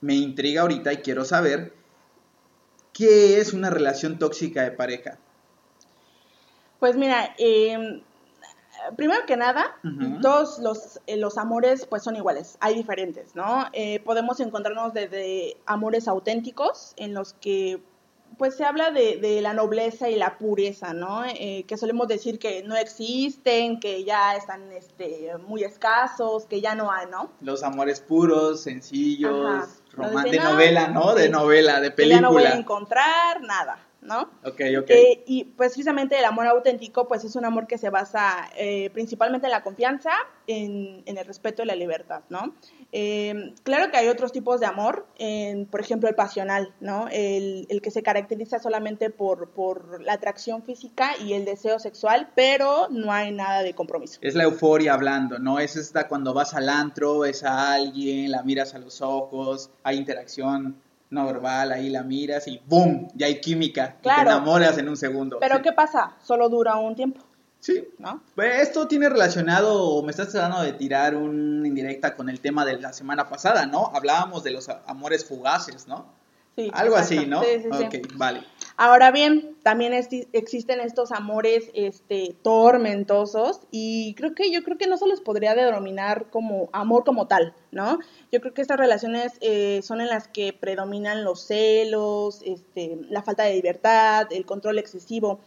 me 0.00 0.14
intriga 0.14 0.62
ahorita 0.62 0.92
y 0.92 0.98
quiero 0.98 1.24
saber, 1.24 1.74
¿qué 2.92 3.40
es 3.40 3.52
una 3.52 3.70
relación 3.70 4.18
tóxica 4.18 4.62
de 4.62 4.70
pareja? 4.70 5.18
Pues 6.78 6.96
mira, 6.96 7.34
eh, 7.36 8.02
primero 8.96 9.26
que 9.26 9.36
nada, 9.36 9.76
uh 9.84 9.88
-huh. 9.88 10.20
todos 10.22 10.58
los, 10.60 11.00
eh, 11.06 11.16
los, 11.16 11.36
amores 11.36 11.86
pues 11.86 12.02
son 12.02 12.16
iguales, 12.16 12.56
hay 12.60 12.74
diferentes, 12.74 13.34
¿no? 13.34 13.66
Eh, 13.72 14.00
podemos 14.00 14.40
encontrarnos 14.40 14.94
desde 14.94 15.56
amores 15.66 16.08
auténticos 16.08 16.94
en 16.96 17.12
los 17.12 17.34
que 17.34 17.82
pues 18.38 18.56
se 18.56 18.64
habla 18.64 18.90
de, 18.90 19.18
de, 19.18 19.40
la 19.40 19.52
nobleza 19.52 20.08
y 20.08 20.16
la 20.16 20.38
pureza, 20.38 20.92
¿no? 20.94 21.24
Eh, 21.24 21.64
que 21.66 21.76
solemos 21.76 22.08
decir 22.08 22.38
que 22.38 22.62
no 22.62 22.76
existen, 22.76 23.80
que 23.80 24.04
ya 24.04 24.34
están 24.34 24.72
este, 24.72 25.30
muy 25.46 25.62
escasos, 25.62 26.46
que 26.46 26.60
ya 26.60 26.74
no 26.74 26.90
hay, 26.90 27.06
¿no? 27.10 27.30
Los 27.40 27.62
amores 27.62 28.00
puros, 28.00 28.62
sencillos, 28.62 29.68
de 29.96 30.38
novela, 30.38 30.88
¿no? 30.88 31.14
De 31.14 31.28
novela, 31.28 31.80
de 31.80 31.90
película. 31.90 32.18
Que 32.18 32.22
ya 32.22 32.28
no 32.28 32.32
voy 32.32 32.44
a 32.44 32.54
encontrar 32.54 33.42
nada, 33.42 33.78
¿no? 34.02 34.22
Ok, 34.44 34.60
ok. 34.80 34.90
Eh, 34.90 35.22
y 35.26 35.44
pues 35.44 35.70
precisamente 35.70 36.18
el 36.18 36.24
amor 36.24 36.46
auténtico, 36.46 37.06
pues 37.06 37.24
es 37.24 37.36
un 37.36 37.44
amor 37.44 37.66
que 37.66 37.78
se 37.78 37.90
basa 37.90 38.50
eh, 38.56 38.90
principalmente 38.90 39.46
en 39.46 39.52
la 39.52 39.62
confianza, 39.62 40.10
en, 40.46 41.02
en, 41.06 41.16
el 41.16 41.24
respeto 41.24 41.62
y 41.62 41.66
la 41.66 41.74
libertad, 41.74 42.22
¿no? 42.28 42.54
Eh, 42.92 43.54
claro 43.62 43.90
que 43.90 43.96
hay 43.96 44.08
otros 44.08 44.32
tipos 44.32 44.58
de 44.58 44.66
amor, 44.66 45.06
en, 45.16 45.66
por 45.66 45.80
ejemplo 45.80 46.08
el 46.08 46.14
pasional, 46.14 46.74
¿no? 46.80 47.08
El, 47.10 47.66
el 47.68 47.80
que 47.80 47.90
se 47.90 48.02
caracteriza 48.02 48.58
solamente 48.58 49.10
por, 49.10 49.50
por, 49.50 50.02
la 50.02 50.14
atracción 50.14 50.64
física 50.64 51.12
y 51.24 51.34
el 51.34 51.44
deseo 51.44 51.78
sexual, 51.78 52.30
pero 52.34 52.88
no 52.90 53.12
hay 53.12 53.30
nada 53.32 53.62
de 53.62 53.74
compromiso. 53.74 54.18
Es 54.22 54.34
la 54.34 54.44
euforia 54.44 54.94
hablando, 54.94 55.38
¿no? 55.38 55.60
Es 55.60 55.76
esta 55.76 56.08
cuando 56.08 56.34
vas 56.34 56.54
al 56.54 56.68
antro, 56.68 57.20
ves 57.20 57.44
a 57.44 57.74
alguien, 57.74 58.30
la 58.32 58.42
miras 58.42 58.74
a 58.74 58.78
los 58.78 59.00
ojos, 59.02 59.70
hay 59.84 59.98
interacción 59.98 60.76
no 61.10 61.26
verbal, 61.26 61.72
ahí 61.72 61.90
la 61.90 62.02
miras 62.02 62.46
y 62.48 62.60
¡boom! 62.66 63.08
Ya 63.14 63.26
hay 63.26 63.40
química, 63.40 63.96
claro. 64.00 64.22
y 64.22 64.24
te 64.24 64.30
enamoras 64.30 64.78
en 64.78 64.88
un 64.88 64.96
segundo. 64.96 65.38
Pero 65.40 65.56
sí. 65.56 65.62
¿qué 65.62 65.72
pasa? 65.72 66.16
Solo 66.22 66.48
dura 66.48 66.76
un 66.76 66.94
tiempo. 66.94 67.20
Sí, 67.58 67.88
¿no? 67.98 68.22
Pues 68.34 68.60
esto 68.60 68.88
tiene 68.88 69.08
relacionado, 69.08 69.84
o 69.84 70.02
me 70.02 70.12
estás 70.12 70.30
tratando 70.30 70.62
de 70.62 70.72
tirar 70.72 71.14
una 71.14 71.68
indirecta 71.68 72.16
con 72.16 72.30
el 72.30 72.40
tema 72.40 72.64
de 72.64 72.80
la 72.80 72.92
semana 72.92 73.28
pasada, 73.28 73.66
¿no? 73.66 73.90
Hablábamos 73.94 74.42
de 74.44 74.52
los 74.52 74.68
amores 74.86 75.26
fugaces, 75.26 75.86
¿no? 75.86 76.06
Sí, 76.56 76.70
Algo 76.72 76.96
exacto. 76.96 77.20
así, 77.20 77.26
¿no? 77.28 77.42
Sí, 77.42 77.48
sí, 77.62 77.84
ok, 77.84 77.92
sí. 77.92 78.02
vale. 78.14 78.42
Ahora 78.76 79.10
bien, 79.10 79.49
también 79.62 79.92
existen 79.92 80.80
estos 80.80 81.12
amores 81.12 81.70
este, 81.74 82.34
tormentosos 82.42 83.60
y 83.70 84.14
creo 84.14 84.34
que 84.34 84.50
yo 84.50 84.62
creo 84.62 84.78
que 84.78 84.86
no 84.86 84.96
se 84.96 85.06
los 85.06 85.20
podría 85.20 85.54
denominar 85.54 86.30
como 86.30 86.70
amor 86.72 87.04
como 87.04 87.26
tal, 87.26 87.54
¿no? 87.70 87.98
Yo 88.32 88.40
creo 88.40 88.54
que 88.54 88.62
estas 88.62 88.78
relaciones 88.78 89.32
eh, 89.40 89.80
son 89.82 90.00
en 90.00 90.08
las 90.08 90.28
que 90.28 90.52
predominan 90.52 91.24
los 91.24 91.46
celos, 91.46 92.42
este, 92.44 92.98
la 93.10 93.22
falta 93.22 93.44
de 93.44 93.54
libertad, 93.54 94.28
el 94.30 94.46
control 94.46 94.78
excesivo. 94.78 95.40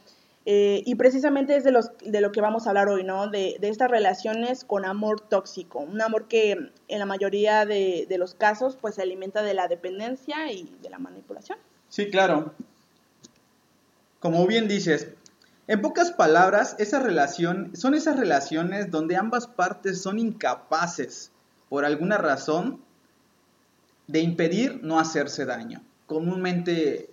Eh, 0.46 0.84
y 0.86 0.96
precisamente 0.96 1.56
es 1.56 1.64
de, 1.64 1.72
los, 1.72 1.92
de 2.04 2.20
lo 2.20 2.34
que 2.34 2.42
vamos 2.42 2.68
a 2.68 2.72
hablar 2.72 2.90
hoy, 2.90 3.06
¿no? 3.06 3.30
De, 3.30 3.56
de, 3.62 3.70
estas 3.70 3.90
relaciones 3.90 4.66
con 4.66 4.84
amor 4.84 5.22
tóxico, 5.22 5.80
un 5.80 6.02
amor 6.02 6.28
que 6.28 6.52
en 6.90 7.00
la 7.00 7.06
mayoría 7.06 7.66
de, 7.66 8.06
de 8.10 8.18
los 8.18 8.36
casos 8.36 8.76
pues 8.76 8.96
se 8.96 9.02
alimenta 9.02 9.42
de 9.42 9.54
la 9.54 9.70
dependencia 9.70 10.52
y 10.52 10.70
de 10.82 10.90
la 10.90 11.00
manipulación. 11.00 11.58
Sí, 11.88 12.10
claro. 12.10 12.54
Como 14.24 14.48
bien 14.48 14.70
dices, 14.70 15.10
en 15.68 15.82
pocas 15.82 16.12
palabras, 16.14 16.78
esa 16.80 17.02
relación 17.02 17.76
son 17.76 17.94
esas 17.94 18.18
relaciones 18.18 18.90
donde 18.90 19.18
ambas 19.18 19.48
partes 19.48 20.02
son 20.02 20.18
incapaces, 20.18 21.34
por 21.68 21.84
alguna 21.84 22.18
razón, 22.18 22.80
de 24.08 24.22
impedir 24.22 24.80
no 24.82 24.98
hacerse 24.98 25.44
daño. 25.44 25.84
Comúnmente 26.06 27.10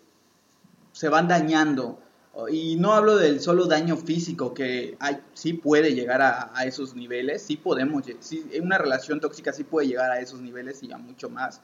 se 0.92 1.08
van 1.08 1.26
dañando. 1.26 2.00
Y 2.48 2.76
no 2.76 2.92
hablo 2.92 3.16
del 3.16 3.40
solo 3.40 3.66
daño 3.66 3.96
físico, 3.96 4.54
que 4.54 4.96
hay, 5.00 5.18
sí 5.34 5.54
puede 5.54 5.96
llegar 5.96 6.22
a, 6.22 6.52
esos 6.64 6.94
niveles, 6.94 7.42
sí 7.42 7.56
podemos, 7.56 8.04
sí, 8.20 8.48
una 8.62 8.78
relación 8.78 9.18
tóxica 9.18 9.52
sí 9.52 9.64
puede 9.64 9.88
llegar 9.88 10.12
a 10.12 10.20
esos 10.20 10.40
niveles 10.40 10.80
y 10.84 10.92
a 10.92 10.96
mucho 10.96 11.28
más. 11.28 11.60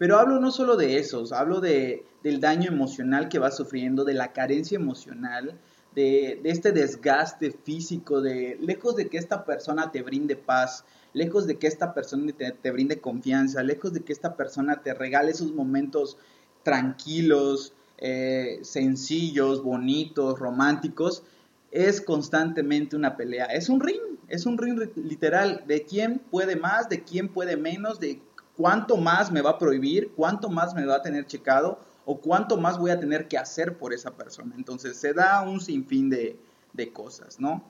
Pero 0.00 0.18
hablo 0.18 0.40
no 0.40 0.50
solo 0.50 0.78
de 0.78 0.96
esos, 0.96 1.30
hablo 1.30 1.60
de, 1.60 2.06
del 2.22 2.40
daño 2.40 2.70
emocional 2.70 3.28
que 3.28 3.38
va 3.38 3.50
sufriendo, 3.50 4.02
de 4.02 4.14
la 4.14 4.32
carencia 4.32 4.76
emocional, 4.76 5.60
de, 5.94 6.40
este 6.44 6.72
desgaste 6.72 7.50
físico, 7.50 8.22
de 8.22 8.56
lejos 8.62 8.96
de 8.96 9.10
que 9.10 9.18
esta 9.18 9.44
persona 9.44 9.92
te 9.92 10.00
brinde 10.00 10.36
paz, 10.36 10.86
lejos 11.12 11.46
de 11.46 11.58
que 11.58 11.66
esta 11.66 11.92
persona 11.92 12.32
te, 12.32 12.70
brinde 12.70 12.98
confianza, 12.98 13.62
lejos 13.62 13.92
de 13.92 14.00
que 14.00 14.14
esta 14.14 14.36
persona 14.36 14.82
te 14.82 14.94
regale 14.94 15.32
esos 15.32 15.52
momentos 15.52 16.16
tranquilos, 16.62 17.74
eh, 17.98 18.60
sencillos, 18.62 19.62
bonitos, 19.62 20.38
románticos, 20.38 21.24
es 21.72 22.00
constantemente 22.00 22.96
una 22.96 23.18
pelea. 23.18 23.44
Es 23.44 23.68
un 23.68 23.80
ring, 23.80 24.00
es 24.28 24.46
un 24.46 24.56
ring 24.56 24.80
literal. 24.96 25.62
De 25.66 25.82
quién 25.82 26.20
puede 26.30 26.56
más, 26.56 26.88
de 26.88 27.04
quién 27.04 27.28
puede 27.28 27.58
menos, 27.58 28.00
de 28.00 28.22
cuánto 28.60 28.98
más 28.98 29.32
me 29.32 29.40
va 29.40 29.52
a 29.52 29.58
prohibir, 29.58 30.12
cuánto 30.14 30.50
más 30.50 30.74
me 30.74 30.84
va 30.84 30.96
a 30.96 31.02
tener 31.02 31.26
checado 31.26 31.78
o 32.04 32.20
cuánto 32.20 32.58
más 32.58 32.78
voy 32.78 32.90
a 32.90 33.00
tener 33.00 33.26
que 33.26 33.38
hacer 33.38 33.78
por 33.78 33.94
esa 33.94 34.10
persona. 34.10 34.54
Entonces 34.54 34.98
se 34.98 35.14
da 35.14 35.40
un 35.40 35.62
sinfín 35.62 36.10
de, 36.10 36.38
de 36.74 36.92
cosas, 36.92 37.40
¿no? 37.40 37.64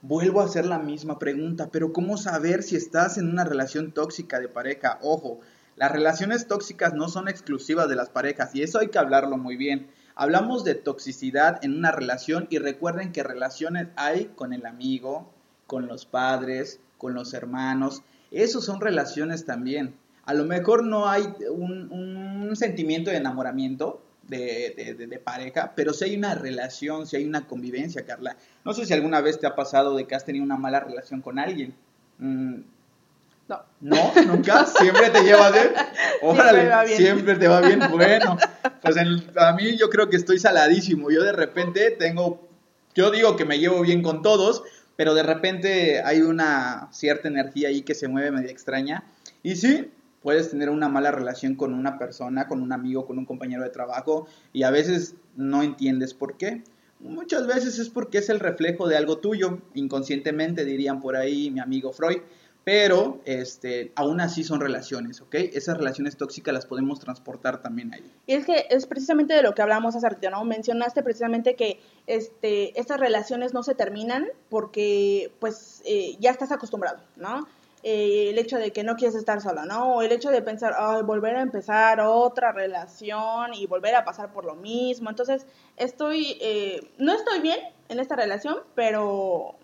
Vuelvo 0.00 0.40
a 0.40 0.44
hacer 0.44 0.64
la 0.64 0.78
misma 0.78 1.18
pregunta, 1.18 1.70
pero 1.72 1.92
¿cómo 1.92 2.16
saber 2.16 2.62
si 2.62 2.76
estás 2.76 3.18
en 3.18 3.28
una 3.28 3.42
relación 3.42 3.90
tóxica 3.90 4.38
de 4.38 4.46
pareja? 4.46 5.00
Ojo, 5.02 5.40
las 5.74 5.90
relaciones 5.90 6.46
tóxicas 6.46 6.94
no 6.94 7.08
son 7.08 7.26
exclusivas 7.26 7.88
de 7.88 7.96
las 7.96 8.08
parejas 8.08 8.54
y 8.54 8.62
eso 8.62 8.78
hay 8.78 8.90
que 8.90 8.98
hablarlo 9.00 9.38
muy 9.38 9.56
bien. 9.56 9.90
Hablamos 10.14 10.62
de 10.62 10.76
toxicidad 10.76 11.58
en 11.64 11.76
una 11.76 11.90
relación 11.90 12.46
y 12.48 12.58
recuerden 12.58 13.10
que 13.10 13.24
relaciones 13.24 13.88
hay 13.96 14.26
con 14.36 14.52
el 14.52 14.66
amigo, 14.66 15.32
con 15.66 15.88
los 15.88 16.06
padres, 16.06 16.78
con 16.96 17.12
los 17.12 17.34
hermanos. 17.34 18.02
Esos 18.30 18.64
son 18.64 18.80
relaciones 18.80 19.44
también. 19.44 19.96
A 20.28 20.34
lo 20.34 20.44
mejor 20.44 20.84
no 20.84 21.08
hay 21.08 21.24
un, 21.50 22.50
sentimiento 22.54 23.10
de 23.10 23.16
enamoramiento, 23.16 24.02
de, 24.24 25.20
pareja, 25.24 25.72
pero 25.74 25.94
si 25.94 26.04
hay 26.04 26.16
una 26.16 26.34
relación, 26.34 27.06
si 27.06 27.16
hay 27.16 27.24
una 27.24 27.46
convivencia, 27.46 28.04
Carla. 28.04 28.36
No 28.62 28.74
sé 28.74 28.84
si 28.84 28.92
alguna 28.92 29.22
vez 29.22 29.40
te 29.40 29.46
ha 29.46 29.56
pasado 29.56 29.96
de 29.96 30.06
que 30.06 30.14
has 30.14 30.26
tenido 30.26 30.44
una 30.44 30.58
mala 30.58 30.80
relación 30.80 31.22
con 31.22 31.38
alguien. 31.38 31.74
Mm. 32.18 32.56
No. 33.48 33.62
¿No? 33.80 34.12
¿Nunca? 34.26 34.66
¿Siempre 34.66 35.08
te 35.08 35.22
llevas 35.22 35.50
bien? 35.54 35.68
Órale, 36.20 36.94
siempre, 36.94 37.36
te 37.36 37.48
va 37.48 37.62
bien. 37.62 37.80
Bueno, 37.90 38.36
pues 38.82 38.96
a 38.98 39.52
mí 39.54 39.78
yo 39.78 39.88
creo 39.88 40.10
que 40.10 40.18
estoy 40.18 40.38
saladísimo. 40.38 41.10
Yo 41.10 41.22
de 41.22 41.32
repente 41.32 41.90
tengo, 41.92 42.46
yo 42.94 43.10
digo 43.10 43.34
que 43.36 43.46
me 43.46 43.58
llevo 43.58 43.80
bien 43.80 44.02
con 44.02 44.20
todos, 44.20 44.62
pero 44.96 45.14
de 45.14 45.22
repente 45.22 46.02
hay 46.02 46.20
una 46.20 46.88
cierta 46.92 47.28
energía 47.28 47.68
ahí 47.68 47.80
que 47.80 47.94
se 47.94 48.08
mueve 48.08 48.30
medio 48.30 48.50
extraña. 48.50 49.04
Y 49.42 49.56
sí, 49.56 49.90
puedes 50.22 50.50
tener 50.50 50.70
una 50.70 50.88
mala 50.88 51.10
relación 51.10 51.54
con 51.54 51.74
una 51.74 51.98
persona, 51.98 52.48
con 52.48 52.62
un 52.62 52.72
amigo, 52.72 53.06
con 53.06 53.18
un 53.18 53.26
compañero 53.26 53.62
de 53.62 53.70
trabajo 53.70 54.26
y 54.52 54.62
a 54.62 54.70
veces 54.70 55.14
no 55.36 55.62
entiendes 55.62 56.14
por 56.14 56.36
qué. 56.36 56.62
Muchas 57.00 57.46
veces 57.46 57.78
es 57.78 57.90
porque 57.90 58.18
es 58.18 58.28
el 58.28 58.40
reflejo 58.40 58.88
de 58.88 58.96
algo 58.96 59.18
tuyo, 59.18 59.60
inconscientemente 59.74 60.64
dirían 60.64 61.00
por 61.00 61.14
ahí 61.14 61.50
mi 61.50 61.60
amigo 61.60 61.92
Freud, 61.92 62.18
pero 62.68 63.22
este, 63.24 63.92
aún 63.94 64.20
así 64.20 64.44
son 64.44 64.60
relaciones, 64.60 65.22
¿ok? 65.22 65.36
Esas 65.36 65.78
relaciones 65.78 66.18
tóxicas 66.18 66.52
las 66.52 66.66
podemos 66.66 67.00
transportar 67.00 67.62
también 67.62 67.94
ahí. 67.94 68.12
Y 68.26 68.34
es 68.34 68.44
que 68.44 68.66
es 68.68 68.84
precisamente 68.84 69.32
de 69.32 69.42
lo 69.42 69.54
que 69.54 69.62
hablamos 69.62 69.96
hace 69.96 70.06
rato, 70.06 70.28
¿no? 70.28 70.44
Mencionaste 70.44 71.02
precisamente 71.02 71.54
que 71.54 71.80
este, 72.06 72.78
estas 72.78 73.00
relaciones 73.00 73.54
no 73.54 73.62
se 73.62 73.74
terminan 73.74 74.26
porque 74.50 75.32
pues 75.38 75.82
eh, 75.86 76.16
ya 76.20 76.30
estás 76.30 76.52
acostumbrado, 76.52 77.00
¿no? 77.16 77.46
Eh, 77.82 78.30
el 78.30 78.38
hecho 78.38 78.58
de 78.58 78.72
que 78.72 78.82
no 78.82 78.96
quieres 78.96 79.14
estar 79.14 79.40
sola, 79.40 79.64
¿no? 79.64 79.94
O 79.94 80.02
el 80.02 80.10
hecho 80.12 80.30
de 80.30 80.42
pensar, 80.42 80.74
ay, 80.76 81.02
volver 81.02 81.36
a 81.36 81.42
empezar 81.42 82.00
otra 82.00 82.52
relación 82.52 83.54
y 83.54 83.66
volver 83.66 83.94
a 83.94 84.04
pasar 84.04 84.32
por 84.32 84.44
lo 84.44 84.54
mismo. 84.56 85.10
Entonces, 85.10 85.46
estoy, 85.76 86.38
eh, 86.40 86.90
no 86.98 87.12
estoy 87.12 87.40
bien 87.40 87.60
en 87.88 88.00
esta 88.00 88.16
relación, 88.16 88.58
pero 88.74 89.54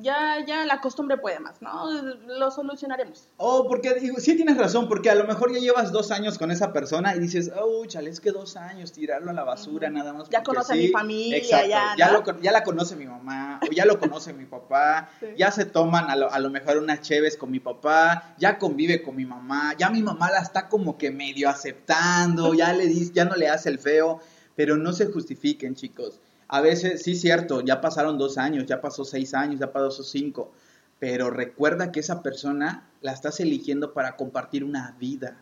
ya, 0.00 0.44
ya 0.46 0.64
la 0.64 0.80
costumbre 0.80 1.16
puede 1.16 1.38
más, 1.40 1.60
¿no? 1.62 1.90
Lo 2.26 2.50
solucionaremos. 2.50 3.28
Oh, 3.36 3.66
porque 3.68 3.94
digo, 3.94 4.18
sí 4.18 4.36
tienes 4.36 4.56
razón, 4.56 4.88
porque 4.88 5.10
a 5.10 5.14
lo 5.14 5.24
mejor 5.24 5.52
ya 5.52 5.60
llevas 5.60 5.92
dos 5.92 6.10
años 6.10 6.38
con 6.38 6.50
esa 6.50 6.72
persona 6.72 7.14
y 7.14 7.20
dices, 7.20 7.50
oh, 7.56 7.84
chale, 7.86 8.10
es 8.10 8.20
que 8.20 8.30
dos 8.30 8.56
años, 8.56 8.92
tirarlo 8.92 9.30
a 9.30 9.34
la 9.34 9.44
basura 9.44 9.90
nada 9.90 10.12
más. 10.12 10.28
Ya 10.30 10.42
conoce 10.42 10.72
a 10.72 10.76
mi 10.76 10.88
familia, 10.88 11.66
ya. 11.66 11.94
Ya, 11.96 12.52
la 12.52 12.64
conoce 12.64 12.96
mi 12.96 13.06
mamá, 13.06 13.60
o 13.62 13.72
ya 13.72 13.84
lo 13.84 13.98
conoce 13.98 14.32
mi 14.32 14.46
papá, 14.46 15.10
ya 15.36 15.50
se 15.50 15.64
toman 15.64 16.10
a 16.10 16.16
lo, 16.16 16.30
a 16.32 16.38
lo 16.38 16.50
mejor 16.50 16.78
unas 16.78 17.00
cheves 17.00 17.36
con 17.36 17.50
mi 17.50 17.60
papá, 17.60 18.34
ya 18.38 18.58
convive 18.58 19.02
con 19.02 19.16
mi 19.16 19.24
mamá, 19.24 19.74
ya 19.78 19.90
mi 19.90 20.02
mamá 20.02 20.30
la 20.30 20.40
está 20.40 20.68
como 20.68 20.98
que 20.98 21.10
medio 21.10 21.48
aceptando, 21.48 22.54
ya 22.54 22.72
le 22.72 22.86
dice, 22.86 23.12
ya 23.14 23.24
no 23.24 23.34
le 23.36 23.48
hace 23.48 23.68
el 23.68 23.78
feo, 23.78 24.20
pero 24.56 24.76
no 24.76 24.92
se 24.92 25.06
justifiquen, 25.06 25.74
chicos 25.74 26.20
a 26.48 26.60
veces, 26.60 27.02
sí, 27.02 27.14
cierto, 27.14 27.62
ya 27.62 27.80
pasaron 27.80 28.18
dos 28.18 28.38
años, 28.38 28.66
ya 28.66 28.80
pasó 28.80 29.04
seis 29.04 29.34
años, 29.34 29.60
ya 29.60 29.72
pasó 29.72 30.02
cinco, 30.02 30.52
pero 30.98 31.30
recuerda 31.30 31.92
que 31.92 32.00
esa 32.00 32.22
persona 32.22 32.88
la 33.00 33.12
estás 33.12 33.40
eligiendo 33.40 33.92
para 33.92 34.16
compartir 34.16 34.64
una 34.64 34.96
vida. 34.98 35.38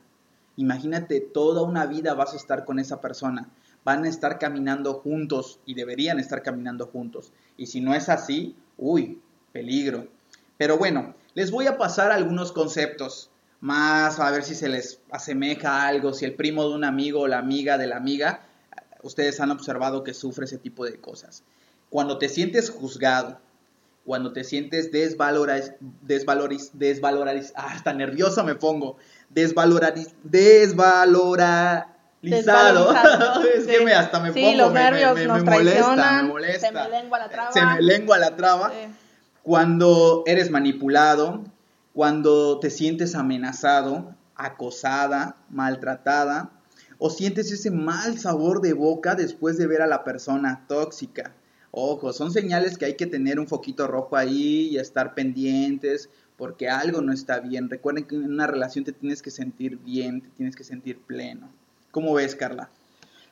Imagínate, 0.57 1.21
toda 1.21 1.63
una 1.63 1.87
vida 1.87 2.15
vas 2.15 2.35
a 2.35 2.37
estar 2.37 2.65
con 2.65 2.79
esa 2.79 3.01
persona. 3.01 3.49
Van 3.85 4.05
a 4.05 4.09
estar 4.09 4.39
caminando 4.39 4.95
juntos 4.95 5.61
y 5.67 5.75
deberían 5.75 6.21
estar 6.21 6.43
caminando 6.43 6.87
juntos. 6.87 7.33
Y 7.57 7.67
si 7.67 7.81
no 7.81 7.95
es 7.95 8.09
así, 8.09 8.57
uy, 8.79 9.21
peligro. 9.53 10.09
Pero 10.57 10.79
bueno, 10.79 11.15
les 11.35 11.51
voy 11.51 11.67
a 11.67 11.79
pasar 11.79 12.13
algunos 12.13 12.53
conceptos 12.53 13.31
más 13.61 14.19
a 14.19 14.31
ver 14.31 14.43
si 14.43 14.55
se 14.55 14.69
les 14.69 15.01
asemeja 15.11 15.87
algo, 15.87 16.13
si 16.13 16.25
el 16.25 16.35
primo 16.35 16.69
de 16.69 16.75
un 16.75 16.85
amigo 16.85 17.21
o 17.21 17.29
la 17.29 17.39
amiga 17.39 17.79
de 17.79 17.87
la 17.87 17.97
amiga 17.97 18.43
ustedes 19.03 19.41
han 19.41 19.51
observado 19.51 20.05
que 20.05 20.15
sufre 20.15 20.45
ese 20.45 20.59
tipo 20.59 20.85
de 20.85 21.01
cosas. 21.01 21.43
Cuando 21.91 22.19
te 22.19 22.29
sientes 22.29 22.71
juzgado, 22.71 23.39
cuando 24.05 24.33
te 24.33 24.45
sientes 24.45 24.91
desvaloriz, 24.91 25.75
desvaloriz, 26.01 26.71
desvaloriz, 26.73 27.53
ah, 27.55 27.69
hasta 27.71 27.93
nervioso 27.93 28.43
me 28.45 28.55
pongo, 28.55 28.97
desvaloriz, 29.31 30.15
desvalorizado. 30.25 31.87
es 33.55 33.67
que 33.67 33.85
me, 33.85 33.93
hasta 33.93 34.21
me 34.21 34.33
pongo, 34.33 34.57
los 34.57 34.73
nervios 34.73 35.15
me, 35.15 35.27
nos 35.27 35.45
molesta, 35.45 36.23
me 36.23 36.29
molesta. 36.29 36.67
Se 36.67 36.73
me 36.73 36.89
lengua 36.91 37.19
la 37.19 37.29
traba. 37.29 37.53
Se 37.53 37.65
me 37.65 37.83
lengua 37.83 38.19
la 38.19 38.37
traba. 38.37 38.73
Cuando 39.43 40.23
eres 40.27 40.51
manipulado, 40.51 41.45
cuando 41.95 42.59
te 42.59 42.71
sientes 42.71 43.15
amenazado, 43.15 44.15
acosada, 44.35 45.37
maltratada, 45.51 46.51
o 47.05 47.11
sientes 47.11 47.51
ese 47.51 47.73
mal 47.73 48.17
sabor 48.17 48.61
de 48.61 48.75
boca 48.75 49.17
después 49.17 49.59
de 49.59 49.67
ver 49.67 49.83
a 49.83 49.89
la 49.89 50.05
persona 50.05 50.65
tóxica. 50.69 51.35
Ojo, 51.73 52.13
son 52.13 52.31
señales 52.31 52.79
que 52.79 52.85
hay 52.85 52.95
que 52.95 53.09
tener 53.09 53.41
un 53.41 53.49
foquito 53.49 53.89
rojo 53.89 54.15
ahí 54.17 54.69
y 54.69 54.77
estar 54.77 55.13
pendientes 55.13 56.11
porque 56.37 56.69
algo 56.69 57.01
no 57.01 57.13
está 57.13 57.41
bien. 57.41 57.69
Recuerden 57.69 58.05
que 58.05 58.15
en 58.15 58.27
una 58.27 58.47
relación 58.47 58.85
te 58.85 58.93
tienes 58.93 59.21
que 59.21 59.33
sentir 59.33 59.79
bien, 59.79 60.21
te 60.21 60.29
tienes 60.29 60.55
que 60.55 60.63
sentir 60.63 61.01
pleno. 61.01 61.51
¿Cómo 61.91 62.15
ves, 62.15 62.37
Carla? 62.37 62.71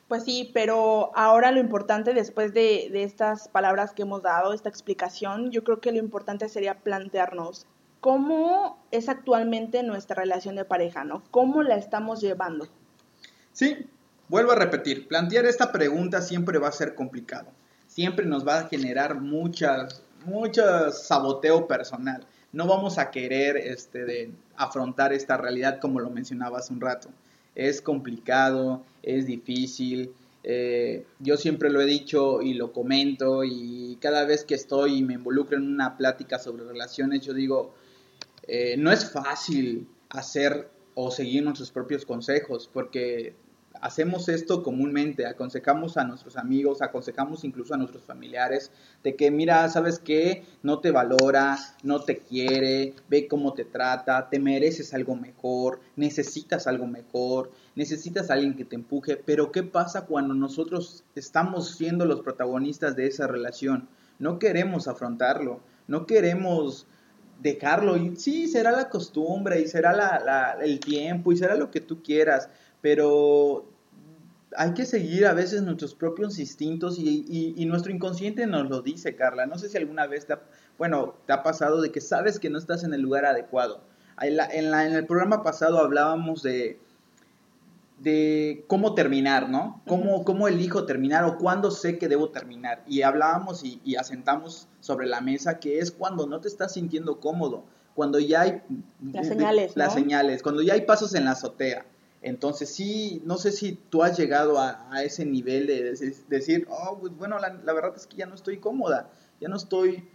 Pues 0.08 0.24
sí, 0.24 0.50
pero 0.52 1.12
ahora 1.14 1.52
lo 1.52 1.60
importante 1.60 2.12
después 2.12 2.52
de, 2.52 2.90
estas 3.04 3.46
palabras 3.46 3.92
que 3.92 4.02
hemos 4.02 4.24
dado, 4.24 4.52
esta 4.52 4.68
explicación, 4.68 5.52
yo 5.52 5.62
creo 5.62 5.80
que 5.80 5.92
lo 5.92 5.98
importante 5.98 6.48
sería 6.48 6.80
plantearnos 6.80 7.68
cómo 8.00 8.82
es 8.90 9.08
actualmente 9.08 9.84
nuestra 9.84 10.16
relación 10.16 10.56
de 10.56 10.64
pareja, 10.64 11.04
¿no? 11.04 11.22
¿Cómo 11.30 11.62
la 11.62 11.76
estamos 11.76 12.20
llevando? 12.20 12.66
Sí, 13.60 13.76
vuelvo 14.30 14.52
a 14.52 14.54
repetir, 14.54 15.06
plantear 15.06 15.44
esta 15.44 15.70
pregunta 15.70 16.22
siempre 16.22 16.58
va 16.58 16.68
a 16.68 16.72
ser 16.72 16.94
complicado. 16.94 17.48
Siempre 17.88 18.24
nos 18.24 18.48
va 18.48 18.60
a 18.60 18.68
generar 18.68 19.20
muchas, 19.20 20.00
mucho 20.24 20.90
saboteo 20.90 21.68
personal. 21.68 22.24
No 22.54 22.66
vamos 22.66 22.96
a 22.96 23.10
querer 23.10 23.58
este, 23.58 24.30
afrontar 24.56 25.12
esta 25.12 25.36
realidad 25.36 25.78
como 25.78 26.00
lo 26.00 26.08
mencionaba 26.08 26.60
hace 26.60 26.72
un 26.72 26.80
rato. 26.80 27.10
Es 27.54 27.82
complicado, 27.82 28.82
es 29.02 29.26
difícil. 29.26 30.14
Eh, 30.42 31.04
yo 31.18 31.36
siempre 31.36 31.68
lo 31.68 31.82
he 31.82 31.84
dicho 31.84 32.40
y 32.40 32.54
lo 32.54 32.72
comento 32.72 33.44
y 33.44 33.98
cada 34.00 34.24
vez 34.24 34.44
que 34.44 34.54
estoy 34.54 34.96
y 34.96 35.02
me 35.02 35.12
involucro 35.12 35.58
en 35.58 35.70
una 35.70 35.98
plática 35.98 36.38
sobre 36.38 36.64
relaciones, 36.64 37.20
yo 37.20 37.34
digo, 37.34 37.74
eh, 38.46 38.78
no 38.78 38.90
es 38.90 39.10
fácil 39.10 39.86
hacer 40.08 40.70
o 40.94 41.10
seguir 41.10 41.42
nuestros 41.42 41.70
propios 41.70 42.06
consejos 42.06 42.70
porque 42.72 43.34
hacemos 43.80 44.28
esto 44.28 44.62
comúnmente, 44.62 45.26
aconsejamos 45.26 45.96
a 45.96 46.04
nuestros 46.04 46.36
amigos, 46.36 46.82
aconsejamos 46.82 47.44
incluso 47.44 47.74
a 47.74 47.76
nuestros 47.76 48.04
familiares 48.04 48.70
de 49.02 49.16
que, 49.16 49.30
mira, 49.30 49.68
¿sabes 49.68 49.98
qué? 49.98 50.44
No 50.62 50.80
te 50.80 50.90
valora, 50.90 51.58
no 51.82 52.00
te 52.02 52.18
quiere, 52.18 52.94
ve 53.08 53.26
cómo 53.28 53.54
te 53.54 53.64
trata, 53.64 54.28
te 54.28 54.38
mereces 54.38 54.94
algo 54.94 55.16
mejor, 55.16 55.80
necesitas 55.96 56.66
algo 56.66 56.86
mejor. 56.86 57.50
necesitas 57.76 58.30
a 58.30 58.34
alguien 58.34 58.56
que 58.56 58.64
te 58.64 58.74
empuje, 58.74 59.16
pero 59.16 59.52
¿qué 59.52 59.62
pasa 59.62 60.04
cuando 60.04 60.34
nosotros 60.34 61.04
estamos 61.14 61.70
siendo 61.76 62.04
los 62.04 62.20
protagonistas 62.20 62.96
de 62.96 63.06
esa 63.06 63.26
relación? 63.26 63.88
No 64.18 64.38
queremos 64.38 64.86
afrontarlo, 64.86 65.60
no 65.86 66.04
queremos 66.04 66.86
dejarlo 67.40 67.96
y 67.96 68.16
sí, 68.16 68.48
será 68.48 68.70
la 68.70 68.88
costumbre 68.88 69.60
y 69.60 69.66
será 69.66 69.92
la, 69.94 70.58
el 70.60 70.78
tiempo 70.78 71.32
y 71.32 71.36
será 71.36 71.54
lo 71.54 71.70
que 71.70 71.80
tú 71.80 72.02
quieras, 72.02 72.48
pero 72.80 73.69
hay 74.56 74.74
que 74.74 74.84
seguir 74.84 75.26
a 75.26 75.32
veces 75.32 75.62
nuestros 75.62 75.94
propios 75.94 76.38
instintos 76.38 76.98
y, 76.98 77.64
nuestro 77.66 77.92
inconsciente 77.92 78.46
nos 78.46 78.68
lo 78.68 78.82
dice, 78.82 79.14
Carla. 79.14 79.46
No 79.46 79.58
sé 79.58 79.68
si 79.68 79.76
alguna 79.76 80.06
vez 80.06 80.26
te 80.26 80.34
ha, 80.34 80.40
bueno, 80.78 81.14
te 81.26 81.32
ha 81.32 81.42
pasado 81.42 81.80
de 81.80 81.92
que 81.92 82.00
sabes 82.00 82.40
que 82.40 82.50
no 82.50 82.58
estás 82.58 82.84
en 82.84 82.92
el 82.92 83.00
lugar 83.00 83.24
adecuado. 83.24 83.82
En, 84.20 84.36
la, 84.36 84.46
en, 84.46 84.92
el 84.92 85.06
programa 85.06 85.42
pasado 85.42 85.78
hablábamos 85.78 86.42
de, 86.42 86.78
de 87.98 88.64
cómo 88.66 88.94
terminar, 88.94 89.48
¿no? 89.48 89.82
Cómo, 89.86 90.24
cómo, 90.24 90.48
elijo 90.48 90.84
terminar 90.84 91.24
o 91.24 91.38
cuándo 91.38 91.70
sé 91.70 91.96
que 91.96 92.08
debo 92.08 92.30
terminar. 92.30 92.82
Y 92.86 93.02
hablábamos 93.02 93.64
y, 93.64 93.80
y, 93.84 93.96
asentamos 93.96 94.68
sobre 94.80 95.06
la 95.06 95.20
mesa 95.20 95.58
que 95.58 95.78
es 95.78 95.90
cuando 95.90 96.26
no 96.26 96.40
te 96.40 96.48
estás 96.48 96.74
sintiendo 96.74 97.20
cómodo, 97.20 97.64
cuando 97.94 98.18
ya 98.18 98.42
hay... 98.42 98.62
Las 99.12 99.28
señales. 99.28 99.76
Las 99.76 99.94
señales, 99.94 100.42
cuando 100.42 100.62
ya 100.62 100.74
hay 100.74 100.82
pasos 100.82 101.14
en 101.14 101.24
la 101.24 101.32
azotea. 101.32 101.86
Entonces 102.22 102.68
sí, 102.68 103.22
no 103.24 103.38
sé 103.38 103.50
si 103.50 103.72
tú 103.72 104.02
has 104.02 104.18
llegado 104.18 104.58
a, 104.58 105.02
ese 105.02 105.24
nivel 105.24 105.66
de, 105.66 105.94
decir, 106.28 106.66
oh, 106.70 106.98
pues 107.00 107.16
bueno, 107.16 107.38
la, 107.38 107.72
verdad 107.72 107.92
es 107.96 108.06
que 108.06 108.16
ya 108.16 108.26
no 108.26 108.34
estoy 108.34 108.58
cómoda, 108.58 109.10
ya 109.40 109.48
no 109.48 109.56
estoy, 109.56 110.06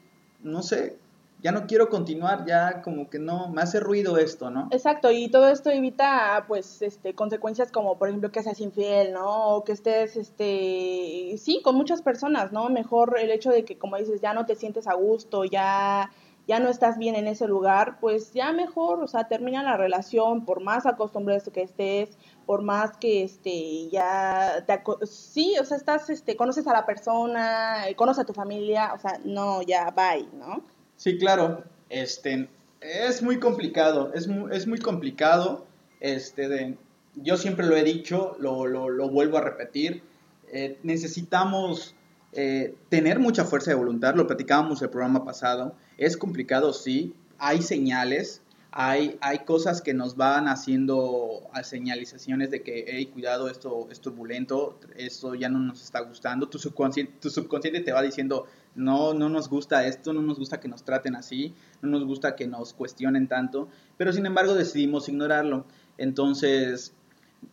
no 0.44 0.62
sé, 0.62 1.00
ya 1.42 1.52
no 1.52 1.66
quiero 1.66 1.90
continuar, 1.90 2.46
ya 2.46 2.84
como 2.84 3.10
que 3.10 3.18
no, 3.18 3.50
me 3.50 3.64
hace 3.64 3.80
ruido 3.80 4.20
esto, 4.20 4.52
¿no? 4.52 4.68
Exacto, 4.72 5.12
y 5.12 5.30
todo 5.30 5.50
esto 5.50 5.72
evita, 5.72 6.46
pues, 6.48 6.84
este, 6.84 7.16
consecuencias 7.16 7.72
como, 7.72 7.98
por 7.98 8.10
ejemplo, 8.10 8.32
que 8.32 8.44
seas 8.44 8.60
infiel, 8.60 9.12
¿no? 9.12 9.56
O 9.56 9.64
que 9.64 9.72
estés, 9.72 10.16
este, 10.16 11.36
sí, 11.40 11.62
con 11.64 11.76
muchas 11.76 12.04
personas, 12.04 12.52
¿no? 12.52 12.70
Mejor 12.70 13.18
el 13.20 13.32
hecho 13.32 13.50
de 13.50 13.66
que, 13.66 13.80
como 13.80 13.98
dices, 13.98 14.22
ya 14.22 14.34
no 14.36 14.46
te 14.46 14.56
sientes 14.56 14.88
a 14.88 14.94
gusto, 14.94 15.44
ya 15.44 16.12
ya 16.48 16.60
no 16.60 16.70
estás 16.70 16.98
bien 16.98 17.16
en 17.16 17.28
ese 17.28 17.48
lugar, 17.48 17.98
pues 18.00 18.34
ya 18.34 18.52
mejor, 18.54 19.02
o 19.02 19.08
sea, 19.08 19.28
termina 19.28 19.64
la 19.64 19.78
relación, 19.78 20.46
por 20.46 20.62
más 20.62 20.86
acostumbrado 20.86 21.52
que 21.52 21.64
estés, 21.64 22.18
por 22.46 22.62
más 22.62 22.98
que 22.98 23.24
este 23.24 23.90
ya 23.90 24.64
te 24.66 24.82
sí, 25.06 25.56
o 25.60 25.66
sea, 25.66 25.78
estás 25.78 26.10
este 26.10 26.36
conoces 26.36 26.68
a 26.68 26.74
la 26.74 26.86
persona, 26.86 27.88
eh, 27.88 27.96
conoces 27.96 28.24
a 28.24 28.26
tu 28.26 28.34
familia, 28.34 28.94
o 28.94 29.00
sea, 29.00 29.20
no, 29.24 29.62
ya 29.62 29.92
bye, 29.92 30.28
¿no? 30.34 30.64
Sí, 30.96 31.18
claro. 31.18 31.64
Este 31.90 32.50
es 32.82 33.22
muy 33.22 33.40
complicado, 33.40 34.12
es 34.14 34.28
muy, 34.28 34.56
es 34.56 34.68
muy 34.68 34.80
complicado 34.80 35.66
este 36.00 36.48
de 36.48 36.78
yo 37.16 37.38
siempre 37.38 37.66
lo 37.66 37.76
he 37.76 37.84
dicho, 37.84 38.36
lo, 38.40 38.68
lo, 38.68 39.10
vuelvo 39.10 39.38
a 39.38 39.42
repetir, 39.42 40.04
eh, 40.52 40.78
necesitamos 40.84 41.96
eh, 42.34 42.76
tener 42.90 43.20
mucha 43.20 43.46
fuerza 43.46 43.72
de 43.72 43.78
voluntad, 43.78 44.16
lo 44.16 44.28
platicábamos 44.28 44.82
el 44.82 44.90
programa 44.90 45.24
pasado, 45.24 45.76
es 45.98 46.18
complicado, 46.18 46.74
sí, 46.74 47.14
hay 47.38 47.62
señales, 47.62 48.42
hay, 48.72 49.18
hay 49.22 49.40
cosas 49.40 49.82
que 49.82 49.94
nos 49.94 50.18
van 50.18 50.50
haciendo 50.50 51.42
señalizaciones 51.64 52.52
de 52.52 52.62
que, 52.62 52.84
hey, 52.88 53.06
cuidado, 53.06 53.48
esto 53.48 53.88
es 53.90 54.02
turbulento, 54.02 54.78
esto 54.98 55.34
ya 55.34 55.48
no 55.48 55.60
nos 55.60 55.82
está 55.82 56.02
gustando, 56.02 56.50
tu 56.50 56.60
subconsciente, 56.60 57.14
tu 57.22 57.30
subconsciente 57.30 57.80
te 57.80 57.94
va 57.94 58.02
diciendo, 58.02 58.48
no, 58.76 59.14
no 59.14 59.30
nos 59.30 59.50
gusta 59.50 59.88
esto, 59.88 60.12
no 60.12 60.22
nos 60.22 60.38
gusta 60.38 60.60
que 60.60 60.68
nos 60.68 60.84
traten 60.84 61.16
así, 61.16 61.54
no 61.82 61.90
nos 61.90 62.04
gusta 62.04 62.36
que 62.36 62.48
nos 62.48 62.74
cuestionen 62.74 63.30
tanto, 63.30 63.70
pero 63.96 64.12
sin 64.12 64.26
embargo 64.26 64.54
decidimos 64.54 65.08
ignorarlo. 65.08 65.66
Entonces, 65.98 66.94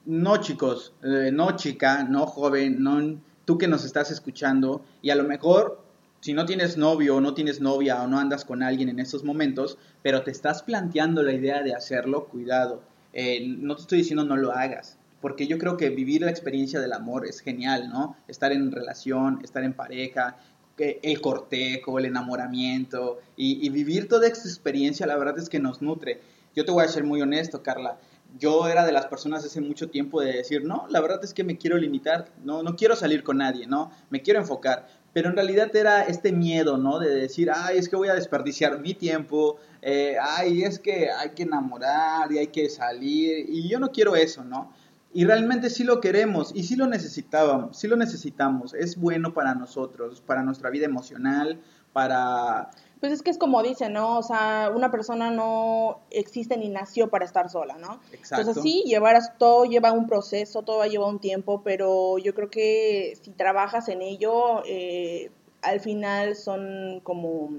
no 0.04 0.38
chicos, 0.38 0.92
eh, 1.04 1.30
no 1.32 1.54
chica, 1.56 2.02
no 2.02 2.26
joven, 2.26 2.82
no 2.82 3.20
tú 3.44 3.58
que 3.58 3.68
nos 3.68 3.84
estás 3.84 4.10
escuchando 4.10 4.84
y 5.02 5.10
a 5.10 5.14
lo 5.14 5.24
mejor 5.24 5.81
si 6.22 6.34
no 6.34 6.46
tienes 6.46 6.76
novio 6.76 7.16
o 7.16 7.20
no 7.20 7.34
tienes 7.34 7.60
novia 7.60 8.00
o 8.00 8.06
no 8.06 8.20
andas 8.20 8.44
con 8.44 8.62
alguien 8.62 8.88
en 8.88 9.00
esos 9.00 9.24
momentos, 9.24 9.76
pero 10.02 10.22
te 10.22 10.30
estás 10.30 10.62
planteando 10.62 11.20
la 11.24 11.32
idea 11.32 11.62
de 11.62 11.74
hacerlo, 11.74 12.26
cuidado. 12.26 12.80
Eh, 13.12 13.44
no 13.58 13.74
te 13.74 13.82
estoy 13.82 13.98
diciendo 13.98 14.24
no 14.24 14.36
lo 14.36 14.52
hagas, 14.52 14.98
porque 15.20 15.48
yo 15.48 15.58
creo 15.58 15.76
que 15.76 15.90
vivir 15.90 16.22
la 16.22 16.30
experiencia 16.30 16.80
del 16.80 16.92
amor 16.92 17.26
es 17.26 17.40
genial, 17.40 17.88
¿no? 17.88 18.16
Estar 18.28 18.52
en 18.52 18.70
relación, 18.70 19.40
estar 19.42 19.64
en 19.64 19.72
pareja, 19.72 20.36
el 20.78 21.20
cortejo, 21.20 21.98
el 21.98 22.04
enamoramiento 22.04 23.18
y, 23.36 23.66
y 23.66 23.70
vivir 23.70 24.08
toda 24.08 24.28
esta 24.28 24.48
experiencia, 24.48 25.06
la 25.08 25.16
verdad 25.16 25.40
es 25.40 25.48
que 25.48 25.58
nos 25.58 25.82
nutre. 25.82 26.20
Yo 26.54 26.64
te 26.64 26.70
voy 26.70 26.84
a 26.84 26.88
ser 26.88 27.02
muy 27.02 27.20
honesto, 27.20 27.64
Carla 27.64 27.98
yo 28.38 28.66
era 28.68 28.84
de 28.84 28.92
las 28.92 29.06
personas 29.06 29.44
hace 29.44 29.60
mucho 29.60 29.90
tiempo 29.90 30.20
de 30.20 30.32
decir, 30.32 30.64
no, 30.64 30.86
la 30.88 31.00
verdad 31.00 31.22
es 31.22 31.34
que 31.34 31.44
me 31.44 31.58
quiero 31.58 31.76
limitar, 31.76 32.28
no, 32.44 32.62
no 32.62 32.76
quiero 32.76 32.96
salir 32.96 33.22
con 33.22 33.38
nadie, 33.38 33.66
no, 33.66 33.90
me 34.10 34.22
quiero 34.22 34.40
enfocar. 34.40 34.86
Pero 35.12 35.28
en 35.28 35.36
realidad 35.36 35.74
era 35.76 36.02
este 36.02 36.32
miedo, 36.32 36.78
¿no? 36.78 36.98
De 36.98 37.14
decir, 37.14 37.50
ay, 37.54 37.78
es 37.78 37.88
que 37.88 37.96
voy 37.96 38.08
a 38.08 38.14
desperdiciar 38.14 38.80
mi 38.80 38.94
tiempo, 38.94 39.56
eh, 39.82 40.16
ay, 40.20 40.62
es 40.62 40.78
que 40.78 41.10
hay 41.10 41.30
que 41.30 41.42
enamorar 41.42 42.32
y 42.32 42.38
hay 42.38 42.46
que 42.48 42.70
salir, 42.70 43.46
y 43.48 43.68
yo 43.68 43.78
no 43.78 43.90
quiero 43.90 44.16
eso, 44.16 44.42
¿no? 44.44 44.72
Y 45.14 45.26
realmente 45.26 45.68
sí 45.68 45.84
lo 45.84 46.00
queremos 46.00 46.52
y 46.54 46.62
sí 46.62 46.74
lo 46.74 46.86
necesitábamos, 46.86 47.76
sí 47.76 47.86
lo 47.86 47.96
necesitamos, 47.96 48.72
es 48.72 48.96
bueno 48.96 49.34
para 49.34 49.54
nosotros, 49.54 50.22
para 50.22 50.42
nuestra 50.42 50.70
vida 50.70 50.86
emocional, 50.86 51.60
para 51.92 52.70
pues 53.02 53.10
es 53.10 53.22
que 53.22 53.30
es 53.30 53.36
como 53.36 53.64
dicen, 53.64 53.94
¿no? 53.94 54.16
O 54.16 54.22
sea, 54.22 54.70
una 54.72 54.92
persona 54.92 55.32
no 55.32 56.02
existe 56.08 56.56
ni 56.56 56.68
nació 56.68 57.10
para 57.10 57.24
estar 57.24 57.50
sola, 57.50 57.76
¿no? 57.76 57.98
Exacto. 58.12 58.42
Entonces 58.42 58.62
sí, 58.62 58.84
llevar, 58.86 59.20
todo 59.38 59.64
lleva 59.64 59.90
un 59.90 60.06
proceso, 60.06 60.62
todo 60.62 60.84
lleva 60.84 61.08
un 61.08 61.18
tiempo, 61.18 61.62
pero 61.64 62.18
yo 62.18 62.32
creo 62.32 62.48
que 62.48 63.18
si 63.20 63.32
trabajas 63.32 63.88
en 63.88 64.02
ello, 64.02 64.62
eh, 64.66 65.32
al 65.62 65.80
final 65.80 66.36
son 66.36 67.00
como 67.02 67.50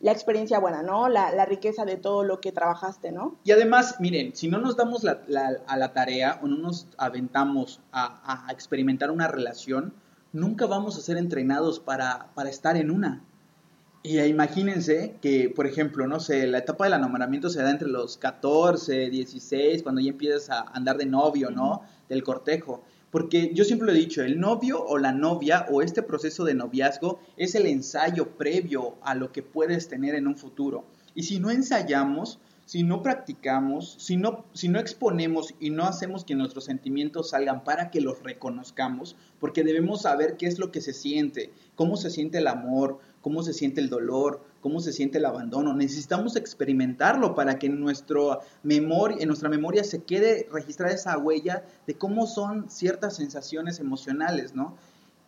la 0.00 0.12
experiencia 0.12 0.60
buena, 0.60 0.84
¿no? 0.84 1.08
La, 1.08 1.44
riqueza 1.46 1.84
de 1.84 1.96
todo 1.96 2.22
lo 2.22 2.40
que 2.40 2.52
trabajaste, 2.52 3.10
¿no? 3.10 3.34
Y 3.42 3.50
además, 3.50 3.96
miren, 3.98 4.36
si 4.36 4.46
no 4.46 4.58
nos 4.58 4.76
damos 4.76 5.02
la, 5.02 5.18
a 5.66 5.76
la 5.76 5.92
tarea 5.92 6.38
o 6.44 6.46
no 6.46 6.58
nos 6.58 6.86
aventamos 6.96 7.80
a, 7.90 8.46
a, 8.46 8.52
experimentar 8.52 9.10
una 9.10 9.26
relación, 9.26 9.94
nunca 10.32 10.66
vamos 10.66 10.96
a 10.96 11.00
ser 11.00 11.16
entrenados 11.16 11.80
para, 11.80 12.28
para 12.36 12.50
estar 12.50 12.76
en 12.76 12.92
una. 12.92 13.24
Y 14.06 14.20
imagínense 14.20 15.16
que, 15.22 15.48
por 15.48 15.66
ejemplo, 15.66 16.06
no 16.06 16.20
sé, 16.20 16.46
la 16.46 16.58
etapa 16.58 16.84
del 16.84 16.92
enamoramiento 16.92 17.48
se 17.48 17.62
da 17.62 17.70
entre 17.70 17.88
los 17.88 18.18
14, 18.18 19.08
16, 19.08 19.82
cuando 19.82 20.02
ya 20.02 20.10
empiezas 20.10 20.50
a 20.50 20.60
andar 20.74 20.98
de 20.98 21.06
novio, 21.06 21.50
¿no? 21.50 21.80
Del 22.10 22.22
cortejo. 22.22 22.84
Porque 23.10 23.52
yo 23.54 23.64
siempre 23.64 23.86
lo 23.86 23.94
he 23.94 23.98
dicho, 23.98 24.22
el 24.22 24.38
novio 24.38 24.84
o 24.84 24.98
la 24.98 25.12
novia 25.12 25.64
o 25.70 25.80
este 25.80 26.02
proceso 26.02 26.44
de 26.44 26.52
noviazgo 26.52 27.18
es 27.38 27.54
el 27.54 27.64
ensayo 27.64 28.36
previo 28.36 28.96
a 29.02 29.14
lo 29.14 29.32
que 29.32 29.42
puedes 29.42 29.88
tener 29.88 30.14
en 30.14 30.26
un 30.26 30.36
futuro. 30.36 30.84
Y 31.14 31.22
si 31.22 31.40
no 31.40 31.50
ensayamos, 31.50 32.38
si 32.66 32.82
no 32.82 33.02
practicamos, 33.02 33.96
si 33.98 34.16
no, 34.16 34.44
si 34.52 34.68
no 34.68 34.80
exponemos 34.80 35.54
y 35.60 35.70
no 35.70 35.84
hacemos 35.84 36.24
que 36.24 36.34
nuestros 36.34 36.64
sentimientos 36.64 37.30
salgan 37.30 37.62
para 37.64 37.90
que 37.90 38.00
los 38.00 38.22
reconozcamos, 38.22 39.16
porque 39.38 39.64
debemos 39.64 40.02
saber 40.02 40.36
qué 40.36 40.46
es 40.46 40.58
lo 40.58 40.72
que 40.72 40.80
se 40.80 40.92
siente, 40.92 41.52
cómo 41.74 41.96
se 41.96 42.10
siente 42.10 42.38
el 42.38 42.46
amor, 42.46 43.00
cómo 43.24 43.42
se 43.42 43.54
siente 43.54 43.80
el 43.80 43.88
dolor, 43.88 44.44
cómo 44.60 44.80
se 44.80 44.92
siente 44.92 45.16
el 45.16 45.24
abandono. 45.24 45.72
Necesitamos 45.72 46.36
experimentarlo 46.36 47.34
para 47.34 47.58
que 47.58 47.68
en, 47.68 47.80
nuestro 47.80 48.40
memoria, 48.62 49.16
en 49.18 49.28
nuestra 49.28 49.48
memoria 49.48 49.82
se 49.82 50.02
quede 50.02 50.46
registrada 50.52 50.92
esa 50.92 51.16
huella 51.16 51.64
de 51.86 51.94
cómo 51.94 52.26
son 52.26 52.68
ciertas 52.68 53.16
sensaciones 53.16 53.80
emocionales, 53.80 54.54
¿no? 54.54 54.76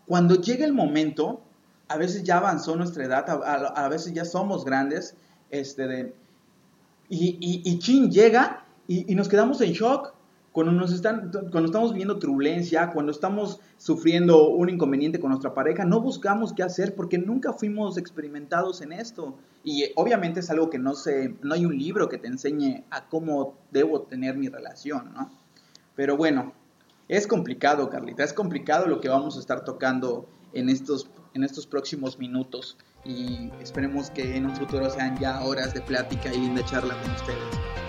Cuando 0.05 0.35
llega 0.35 0.67
el 0.67 0.75
momento, 0.75 1.41
a 1.89 1.97
veces 1.97 2.23
ya 2.23 2.37
avanzó 2.37 2.77
nuestra 2.77 3.07
edad, 3.07 3.25
a, 3.27 3.89
veces 3.89 4.13
ya 4.13 4.27
somos 4.27 4.67
grandes, 4.67 5.15
este, 5.49 5.87
de, 5.87 6.15
y, 7.09 7.39
y, 7.65 7.79
Chin 7.79 8.11
llega 8.11 8.67
y, 8.87 9.11
y 9.11 9.15
nos 9.15 9.27
quedamos 9.27 9.59
en 9.63 9.73
shock 9.73 10.13
cuando, 10.57 10.73
nos 10.73 10.91
están, 10.91 11.31
cuando 11.51 11.67
estamos 11.67 11.91
viviendo 11.91 12.19
turbulencia, 12.19 12.91
cuando 12.91 13.13
estamos 13.13 13.61
sufriendo 13.77 14.49
un 14.49 14.71
inconveniente 14.71 15.21
con 15.21 15.29
nuestra 15.29 15.53
pareja, 15.53 15.85
no 15.85 16.01
buscamos 16.01 16.55
qué 16.55 16.63
hacer 16.63 16.95
porque 16.95 17.19
nunca 17.19 17.53
fuimos 17.53 17.99
experimentados 17.99 18.81
en 18.81 18.93
esto. 18.93 19.37
Y 19.65 19.85
obviamente 19.97 20.41
es 20.41 20.49
algo 20.49 20.71
que 20.71 20.79
no 20.79 20.95
sé, 20.95 21.35
no 21.43 21.53
hay 21.53 21.67
un 21.67 21.77
libro 21.77 22.09
que 22.09 22.17
te 22.17 22.29
enseñe 22.29 22.85
a 22.89 23.07
cómo 23.07 23.59
debo 23.71 24.01
tener 24.01 24.39
mi 24.39 24.49
relación, 24.49 25.13
¿no? 25.13 25.31
Pero 25.95 26.17
bueno, 26.17 26.55
es 27.07 27.27
complicado, 27.27 27.91
Carlita, 27.91 28.25
es 28.25 28.33
complicado 28.33 28.87
lo 28.87 29.03
que 29.03 29.11
vamos 29.11 29.37
a 29.37 29.41
estar 29.41 29.63
tocando 29.63 30.27
en 30.55 30.71
estos, 30.71 31.11
en 31.35 31.45
estos 31.45 31.67
próximos 31.67 32.19
minutos 32.19 32.79
y 33.05 33.51
esperemos 33.61 34.09
que 34.09 34.37
en 34.39 34.47
un 34.47 34.57
futuro 34.57 34.89
sean 34.89 35.19
ya 35.19 35.45
horas 35.45 35.75
de 35.75 35.83
plática 35.83 36.33
y 36.33 36.39
linda 36.39 36.65
charla 36.65 36.99
con 37.03 37.11
ustedes. 37.11 37.86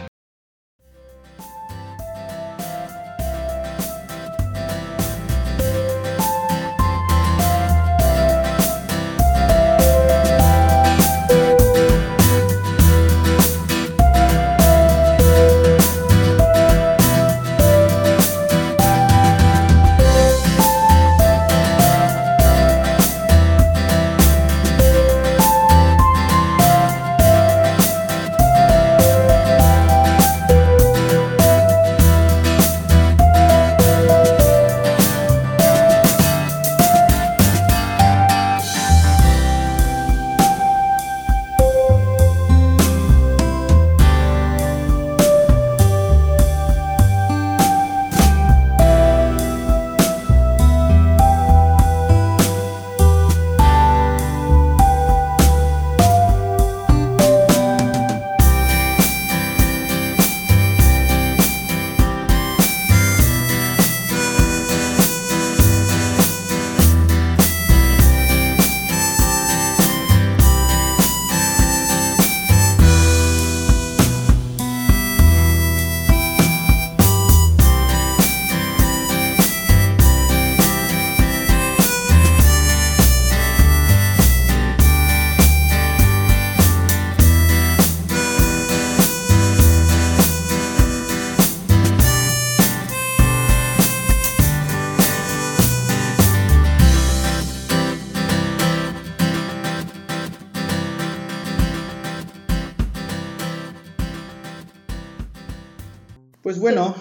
Bueno, 106.67 106.95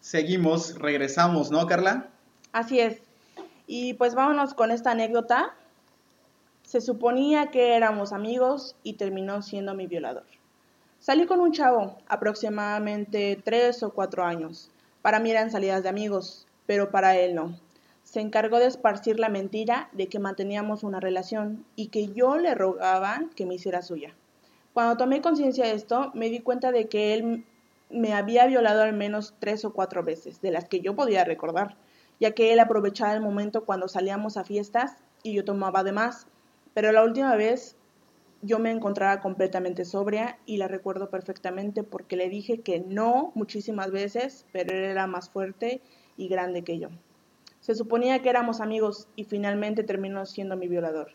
seguimos, 0.00 0.74
regresamos, 0.80 1.52
¿no, 1.52 1.64
Carla? 1.68 2.08
Así 2.50 2.80
es. 2.80 2.98
Y 3.68 3.94
pues 3.94 4.16
vámonos 4.16 4.52
con 4.52 4.72
esta 4.72 4.90
anécdota. 4.90 5.54
Se 6.64 6.80
suponía 6.80 7.52
que 7.52 7.76
éramos 7.76 8.12
amigos 8.12 8.74
y 8.82 8.94
terminó 8.94 9.40
siendo 9.42 9.74
mi 9.74 9.86
violador. 9.86 10.24
Salí 10.98 11.26
con 11.26 11.38
un 11.38 11.52
chavo, 11.52 11.98
aproximadamente 12.08 13.40
tres 13.44 13.84
o 13.84 13.92
cuatro 13.92 14.24
años. 14.24 14.72
Para 15.02 15.20
mí 15.20 15.30
eran 15.30 15.52
salidas 15.52 15.84
de 15.84 15.88
amigos, 15.88 16.48
pero 16.66 16.90
para 16.90 17.16
él 17.16 17.36
no. 17.36 17.56
Se 18.02 18.20
encargó 18.20 18.58
de 18.58 18.66
esparcir 18.66 19.20
la 19.20 19.28
mentira 19.28 19.88
de 19.92 20.08
que 20.08 20.18
manteníamos 20.18 20.82
una 20.82 20.98
relación 20.98 21.64
y 21.76 21.88
que 21.88 22.08
yo 22.08 22.38
le 22.38 22.56
rogaba 22.56 23.22
que 23.36 23.46
me 23.46 23.54
hiciera 23.54 23.82
suya. 23.82 24.16
Cuando 24.72 24.96
tomé 24.96 25.22
conciencia 25.22 25.66
de 25.66 25.74
esto, 25.74 26.10
me 26.12 26.28
di 26.28 26.40
cuenta 26.40 26.72
de 26.72 26.88
que 26.88 27.14
él 27.14 27.44
me 27.92 28.14
había 28.14 28.46
violado 28.46 28.82
al 28.82 28.94
menos 28.94 29.34
tres 29.38 29.64
o 29.64 29.72
cuatro 29.72 30.02
veces, 30.02 30.40
de 30.40 30.50
las 30.50 30.68
que 30.68 30.80
yo 30.80 30.96
podía 30.96 31.24
recordar, 31.24 31.76
ya 32.20 32.32
que 32.32 32.52
él 32.52 32.60
aprovechaba 32.60 33.14
el 33.14 33.20
momento 33.20 33.64
cuando 33.64 33.88
salíamos 33.88 34.36
a 34.36 34.44
fiestas 34.44 34.96
y 35.22 35.34
yo 35.34 35.44
tomaba 35.44 35.84
de 35.84 35.92
más. 35.92 36.26
Pero 36.74 36.92
la 36.92 37.04
última 37.04 37.36
vez 37.36 37.76
yo 38.42 38.58
me 38.58 38.70
encontraba 38.70 39.20
completamente 39.20 39.84
sobria 39.84 40.38
y 40.46 40.56
la 40.56 40.68
recuerdo 40.68 41.10
perfectamente 41.10 41.84
porque 41.84 42.16
le 42.16 42.28
dije 42.28 42.60
que 42.60 42.80
no 42.80 43.30
muchísimas 43.34 43.90
veces, 43.90 44.46
pero 44.52 44.74
él 44.74 44.84
era 44.84 45.06
más 45.06 45.30
fuerte 45.30 45.80
y 46.16 46.28
grande 46.28 46.62
que 46.62 46.78
yo. 46.78 46.88
Se 47.60 47.74
suponía 47.76 48.20
que 48.20 48.30
éramos 48.30 48.60
amigos 48.60 49.06
y 49.14 49.24
finalmente 49.24 49.84
terminó 49.84 50.26
siendo 50.26 50.56
mi 50.56 50.66
violador. 50.66 51.12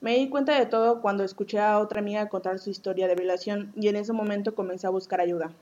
Me 0.00 0.16
di 0.16 0.30
cuenta 0.30 0.58
de 0.58 0.64
todo 0.64 1.02
cuando 1.02 1.24
escuché 1.24 1.58
a 1.58 1.78
otra 1.78 2.00
amiga 2.00 2.30
contar 2.30 2.58
su 2.58 2.70
historia 2.70 3.06
de 3.06 3.14
violación 3.14 3.72
y 3.76 3.88
en 3.88 3.96
ese 3.96 4.14
momento 4.14 4.54
comencé 4.54 4.86
a 4.86 4.90
buscar 4.90 5.20
ayuda. 5.20 5.52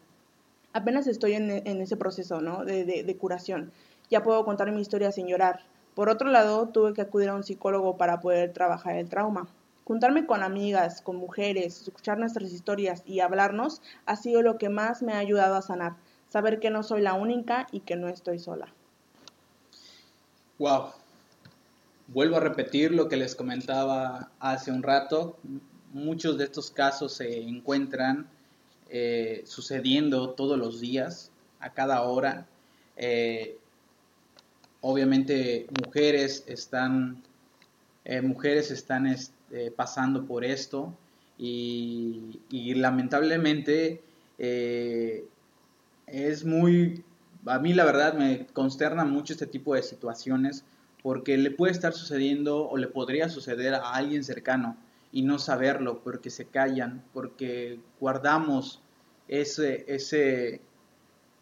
Apenas 0.78 1.06
estoy 1.06 1.34
en, 1.34 1.50
ese 1.50 1.96
proceso 1.96 2.40
¿no? 2.40 2.64
de, 2.64 2.84
de 2.84 3.16
curación. 3.16 3.72
Ya 4.10 4.22
puedo 4.22 4.44
contar 4.44 4.70
mi 4.72 4.80
historia 4.80 5.12
sin 5.12 5.26
llorar. 5.26 5.60
Por 5.94 6.08
otro 6.08 6.30
lado, 6.30 6.68
tuve 6.68 6.94
que 6.94 7.02
acudir 7.02 7.28
a 7.28 7.34
un 7.34 7.44
psicólogo 7.44 7.96
para 7.96 8.20
poder 8.20 8.52
trabajar 8.52 8.96
el 8.96 9.08
trauma. 9.08 9.48
Juntarme 9.84 10.26
con 10.26 10.42
amigas, 10.42 11.02
con 11.02 11.16
mujeres, 11.16 11.82
escuchar 11.82 12.18
nuestras 12.18 12.52
historias 12.52 13.02
y 13.06 13.20
hablarnos 13.20 13.82
ha 14.06 14.16
sido 14.16 14.42
lo 14.42 14.58
que 14.58 14.68
más 14.68 15.02
me 15.02 15.14
ha 15.14 15.18
ayudado 15.18 15.56
a 15.56 15.62
sanar. 15.62 15.96
Saber 16.28 16.60
que 16.60 16.70
no 16.70 16.82
soy 16.82 17.00
la 17.00 17.14
única 17.14 17.66
y 17.72 17.80
que 17.80 17.96
no 17.96 18.08
estoy 18.08 18.38
sola. 18.38 18.68
Wow, 20.58 20.92
Vuelvo 22.08 22.36
a 22.36 22.40
repetir 22.40 22.92
lo 22.92 23.06
que 23.06 23.18
les 23.18 23.34
comentaba 23.34 24.30
hace 24.40 24.72
un 24.72 24.82
rato. 24.82 25.36
Muchos 25.92 26.38
de 26.38 26.44
estos 26.44 26.70
casos 26.70 27.12
se 27.12 27.42
encuentran 27.42 28.26
eh, 28.90 29.42
sucediendo 29.44 30.30
todos 30.30 30.58
los 30.58 30.80
días, 30.80 31.30
a 31.60 31.74
cada 31.74 32.02
hora. 32.02 32.46
Eh, 32.96 33.58
obviamente 34.80 35.66
mujeres 35.84 36.44
están, 36.46 37.22
eh, 38.04 38.22
mujeres 38.22 38.70
están 38.70 39.06
este, 39.06 39.70
pasando 39.70 40.24
por 40.24 40.44
esto 40.44 40.94
y, 41.36 42.40
lamentablemente 42.76 44.02
es 46.06 46.44
muy, 46.44 47.04
a 47.44 47.58
mí 47.58 47.74
la 47.74 47.84
verdad 47.84 48.14
me 48.14 48.46
consterna 48.46 49.04
mucho 49.04 49.32
este 49.32 49.46
tipo 49.46 49.74
de 49.74 49.82
situaciones 49.82 50.64
porque 51.02 51.36
le 51.36 51.50
puede 51.50 51.72
estar 51.72 51.92
sucediendo 51.92 52.68
o 52.68 52.76
le 52.76 52.86
podría 52.86 53.28
suceder 53.28 53.74
a 53.74 53.94
alguien 53.94 54.24
cercano 54.24 54.76
y 55.12 55.22
no 55.22 55.38
saberlo 55.38 56.02
porque 56.02 56.30
se 56.30 56.46
callan, 56.46 57.04
porque 57.12 57.80
guardamos 58.00 58.82
ese, 59.26 59.84
ese, 59.88 60.60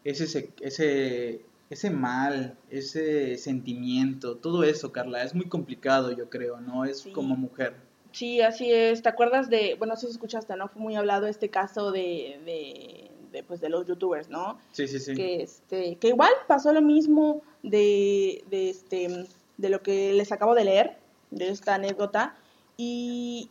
ese, 0.03 0.53
ese, 0.61 1.41
ese 1.69 1.89
mal, 1.89 2.57
ese 2.69 3.37
sentimiento, 3.37 4.37
todo 4.37 4.63
eso, 4.63 4.91
Carla, 4.91 5.23
es 5.23 5.35
muy 5.35 5.47
complicado, 5.47 6.11
yo 6.11 6.29
creo, 6.29 6.59
¿no? 6.61 6.85
Es 6.85 7.07
como 7.13 7.35
mujer. 7.35 7.75
Sí, 8.11 8.41
así 8.41 8.71
es. 8.71 9.01
¿Te 9.01 9.09
acuerdas 9.09 9.49
de, 9.49 9.75
bueno, 9.75 9.95
si 9.95 10.07
escuchaste, 10.07 10.55
¿no? 10.55 10.69
Fue 10.69 10.81
muy 10.81 10.95
hablado 10.95 11.27
este 11.27 11.49
caso 11.49 11.91
de, 11.91 12.39
de, 12.45 13.11
de, 13.31 13.43
pues, 13.43 13.59
de 13.61 13.69
los 13.69 13.85
youtubers, 13.85 14.29
¿no? 14.29 14.59
Sí, 14.71 14.87
sí, 14.87 14.99
sí. 14.99 15.13
Que, 15.13 15.43
este, 15.43 15.97
que 15.97 16.07
igual 16.07 16.31
pasó 16.47 16.73
lo 16.73 16.81
mismo 16.81 17.41
de, 17.63 18.43
de 18.49 18.69
este, 18.69 19.27
de 19.57 19.69
lo 19.69 19.81
que 19.83 20.13
les 20.13 20.31
acabo 20.31 20.55
de 20.55 20.65
leer, 20.65 20.97
de 21.31 21.49
esta 21.49 21.75
anécdota, 21.75 22.35
y, 22.77 23.49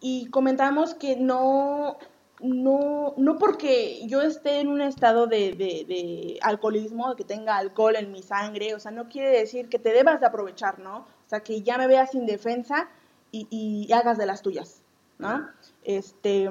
y 0.00 0.26
comentamos 0.30 0.94
que 0.94 1.16
no, 1.16 1.98
no, 2.40 3.14
no 3.16 3.38
porque 3.38 4.06
yo 4.06 4.22
esté 4.22 4.60
en 4.60 4.68
un 4.68 4.80
estado 4.80 5.26
de, 5.26 5.52
de, 5.52 6.38
alcoholismo, 6.42 7.16
que 7.16 7.24
tenga 7.24 7.56
alcohol 7.56 7.96
en 7.96 8.12
mi 8.12 8.22
sangre, 8.22 8.74
o 8.74 8.80
sea, 8.80 8.90
no 8.90 9.08
quiere 9.08 9.30
decir 9.30 9.68
que 9.68 9.78
te 9.78 9.92
debas 9.92 10.20
de 10.20 10.26
aprovechar, 10.26 10.78
¿no? 10.78 10.98
O 10.98 11.28
sea, 11.28 11.40
que 11.40 11.62
ya 11.62 11.78
me 11.78 11.86
veas 11.86 12.10
sin 12.10 12.26
defensa 12.26 12.88
y, 13.32 13.48
y 13.50 13.92
hagas 13.92 14.18
de 14.18 14.26
las 14.26 14.42
tuyas, 14.42 14.82
¿no? 15.18 15.48
Este, 15.82 16.48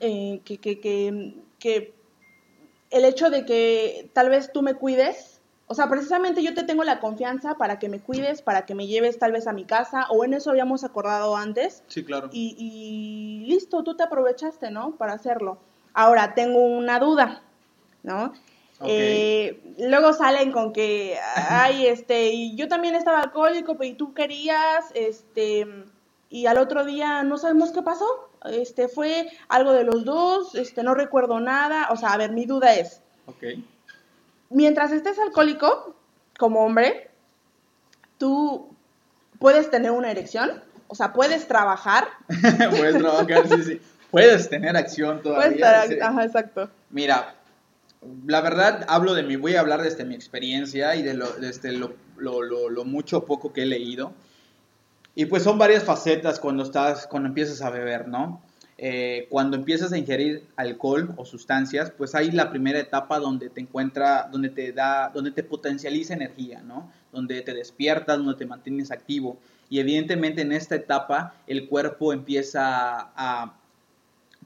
eh, 0.00 0.40
que, 0.44 0.58
que, 0.58 0.80
que, 0.80 1.34
que 1.58 1.94
el 2.90 3.04
hecho 3.04 3.30
de 3.30 3.44
que 3.44 4.10
tal 4.12 4.28
vez 4.28 4.52
tú 4.52 4.62
me 4.62 4.74
cuides, 4.74 5.37
o 5.70 5.74
sea, 5.74 5.88
precisamente 5.88 6.42
yo 6.42 6.54
te 6.54 6.64
tengo 6.64 6.82
la 6.82 6.98
confianza 6.98 7.56
para 7.56 7.78
que 7.78 7.90
me 7.90 8.00
cuides, 8.00 8.40
para 8.40 8.64
que 8.64 8.74
me 8.74 8.86
lleves 8.86 9.18
tal 9.18 9.32
vez 9.32 9.46
a 9.46 9.52
mi 9.52 9.64
casa, 9.64 10.06
o 10.08 10.24
en 10.24 10.32
eso 10.32 10.50
habíamos 10.50 10.82
acordado 10.82 11.36
antes. 11.36 11.82
Sí, 11.88 12.04
claro. 12.04 12.30
Y, 12.32 13.44
listo, 13.46 13.84
tú 13.84 13.94
te 13.94 14.02
aprovechaste, 14.02 14.70
¿no? 14.70 14.92
Para 14.96 15.12
hacerlo. 15.12 15.58
Ahora, 15.92 16.34
tengo 16.34 16.58
una 16.58 16.98
duda, 16.98 17.42
¿no? 18.02 18.32
Eh, 18.80 19.60
luego 19.78 20.14
salen 20.14 20.52
con 20.52 20.72
que, 20.72 21.18
ay, 21.50 21.86
este, 21.86 22.30
y 22.30 22.56
yo 22.56 22.68
también 22.68 22.94
estaba 22.94 23.20
alcohólico, 23.20 23.76
y 23.82 23.92
tú 23.92 24.14
querías, 24.14 24.86
este, 24.94 25.66
y 26.30 26.46
al 26.46 26.56
otro 26.56 26.86
día 26.86 27.22
no 27.24 27.36
sabemos 27.36 27.72
qué 27.72 27.82
pasó. 27.82 28.30
Este, 28.46 28.88
fue 28.88 29.28
algo 29.48 29.72
de 29.72 29.84
los 29.84 30.06
dos, 30.06 30.54
este, 30.54 30.82
no 30.82 30.94
recuerdo 30.94 31.40
nada. 31.40 31.88
O 31.90 31.96
sea, 31.96 32.14
a 32.14 32.16
ver, 32.16 32.32
mi 32.32 32.46
duda 32.46 32.74
es. 32.74 33.02
Okay 33.26 33.62
mientras 34.50 34.92
estés 34.92 35.18
alcohólico, 35.18 35.94
como 36.38 36.64
hombre, 36.64 37.10
tú 38.18 38.68
puedes 39.38 39.70
tener 39.70 39.90
una 39.90 40.10
erección, 40.10 40.62
o 40.88 40.94
sea, 40.94 41.12
puedes 41.12 41.46
trabajar. 41.48 42.08
puedes 42.70 42.98
trabajar, 42.98 43.48
sí, 43.48 43.62
sí. 43.62 43.80
Puedes 44.10 44.48
tener 44.48 44.76
acción 44.76 45.22
todavía. 45.22 45.84
Puedes 45.86 46.02
ajá, 46.02 46.24
exacto. 46.24 46.70
Mira, 46.90 47.34
la 48.26 48.40
verdad 48.40 48.86
hablo 48.88 49.14
de 49.14 49.22
mi, 49.22 49.36
voy 49.36 49.56
a 49.56 49.60
hablar 49.60 49.82
desde 49.82 50.04
mi 50.04 50.14
experiencia 50.14 50.94
y 50.96 51.02
de 51.02 51.14
lo, 51.14 51.30
desde 51.32 51.72
lo, 51.72 51.94
lo, 52.16 52.42
lo, 52.42 52.84
mucho 52.84 53.18
o 53.18 53.24
poco 53.26 53.52
que 53.52 53.62
he 53.62 53.66
leído. 53.66 54.12
Y 55.14 55.26
pues 55.26 55.42
son 55.42 55.58
varias 55.58 55.84
facetas 55.84 56.40
cuando 56.40 56.62
estás, 56.62 57.06
cuando 57.06 57.28
empiezas 57.28 57.60
a 57.60 57.70
beber, 57.70 58.08
¿no? 58.08 58.40
Eh, 58.80 59.26
cuando 59.28 59.56
empiezas 59.56 59.92
a 59.92 59.98
ingerir 59.98 60.44
alcohol 60.54 61.12
o 61.16 61.24
sustancias, 61.24 61.90
pues 61.90 62.14
hay 62.14 62.30
la 62.30 62.48
primera 62.48 62.78
etapa 62.78 63.18
donde 63.18 63.50
te 63.50 63.60
encuentra, 63.60 64.28
donde 64.30 64.50
te 64.50 64.72
da, 64.72 65.10
donde 65.12 65.32
te 65.32 65.42
potencializa 65.42 66.14
energía, 66.14 66.62
¿no? 66.62 66.88
Donde 67.12 67.42
te 67.42 67.54
despiertas, 67.54 68.18
donde 68.18 68.36
te 68.36 68.46
mantienes 68.46 68.92
activo. 68.92 69.36
Y 69.68 69.80
evidentemente 69.80 70.42
en 70.42 70.52
esta 70.52 70.76
etapa 70.76 71.34
el 71.48 71.68
cuerpo 71.68 72.12
empieza 72.12 73.10
a, 73.16 73.58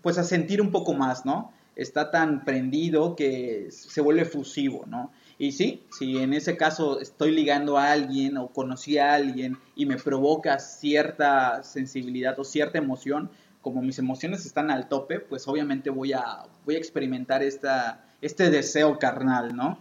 pues 0.00 0.16
a 0.16 0.24
sentir 0.24 0.62
un 0.62 0.70
poco 0.70 0.94
más, 0.94 1.26
¿no? 1.26 1.52
Está 1.76 2.10
tan 2.10 2.46
prendido 2.46 3.14
que 3.16 3.68
se 3.70 4.00
vuelve 4.00 4.24
fusivo, 4.24 4.84
¿no? 4.86 5.10
Y 5.38 5.52
sí, 5.52 5.82
si 5.90 6.18
en 6.18 6.32
ese 6.32 6.56
caso 6.56 7.00
estoy 7.00 7.32
ligando 7.32 7.76
a 7.76 7.92
alguien 7.92 8.36
o 8.38 8.48
conocí 8.48 8.96
a 8.96 9.12
alguien 9.12 9.58
y 9.74 9.86
me 9.86 9.96
provoca 9.96 10.58
cierta 10.58 11.64
sensibilidad 11.64 12.38
o 12.38 12.44
cierta 12.44 12.78
emoción, 12.78 13.28
como 13.62 13.80
mis 13.80 13.98
emociones 13.98 14.44
están 14.44 14.70
al 14.70 14.88
tope, 14.88 15.20
pues 15.20 15.48
obviamente 15.48 15.88
voy 15.88 16.12
a, 16.12 16.44
voy 16.66 16.74
a 16.74 16.78
experimentar 16.78 17.42
esta, 17.42 18.04
este 18.20 18.50
deseo 18.50 18.98
carnal, 18.98 19.56
¿no? 19.56 19.78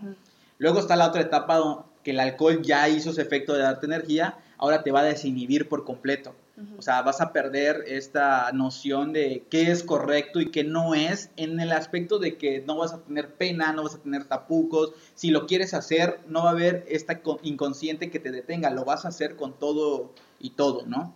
Luego 0.57 0.79
está 0.79 0.95
la 0.95 1.07
otra 1.07 1.21
etapa 1.21 1.85
que 2.03 2.11
el 2.11 2.19
alcohol 2.19 2.61
ya 2.61 2.87
hizo 2.87 3.11
su 3.11 3.19
efecto 3.19 3.53
de 3.53 3.63
darte 3.63 3.87
energía, 3.87 4.37
ahora 4.57 4.83
te 4.83 4.91
va 4.91 5.01
a 5.01 5.03
desinhibir 5.03 5.67
por 5.67 5.83
completo. 5.83 6.35
O 6.77 6.81
sea, 6.83 7.01
vas 7.01 7.21
a 7.21 7.33
perder 7.33 7.85
esta 7.87 8.51
noción 8.51 9.13
de 9.13 9.47
qué 9.49 9.71
es 9.71 9.83
correcto 9.83 10.39
y 10.39 10.51
qué 10.51 10.63
no 10.63 10.93
es 10.93 11.31
en 11.35 11.59
el 11.59 11.71
aspecto 11.71 12.19
de 12.19 12.37
que 12.37 12.61
no 12.61 12.77
vas 12.77 12.93
a 12.93 13.01
tener 13.01 13.33
pena, 13.33 13.73
no 13.73 13.83
vas 13.83 13.95
a 13.95 13.99
tener 13.99 14.25
tapucos. 14.25 14.93
Si 15.15 15.31
lo 15.31 15.47
quieres 15.47 15.73
hacer, 15.73 16.19
no 16.27 16.43
va 16.43 16.49
a 16.49 16.51
haber 16.51 16.85
esta 16.87 17.21
inconsciente 17.41 18.11
que 18.11 18.19
te 18.19 18.31
detenga, 18.31 18.69
lo 18.69 18.85
vas 18.85 19.05
a 19.05 19.07
hacer 19.07 19.35
con 19.37 19.57
todo 19.57 20.13
y 20.39 20.51
todo, 20.51 20.85
¿no? 20.85 21.15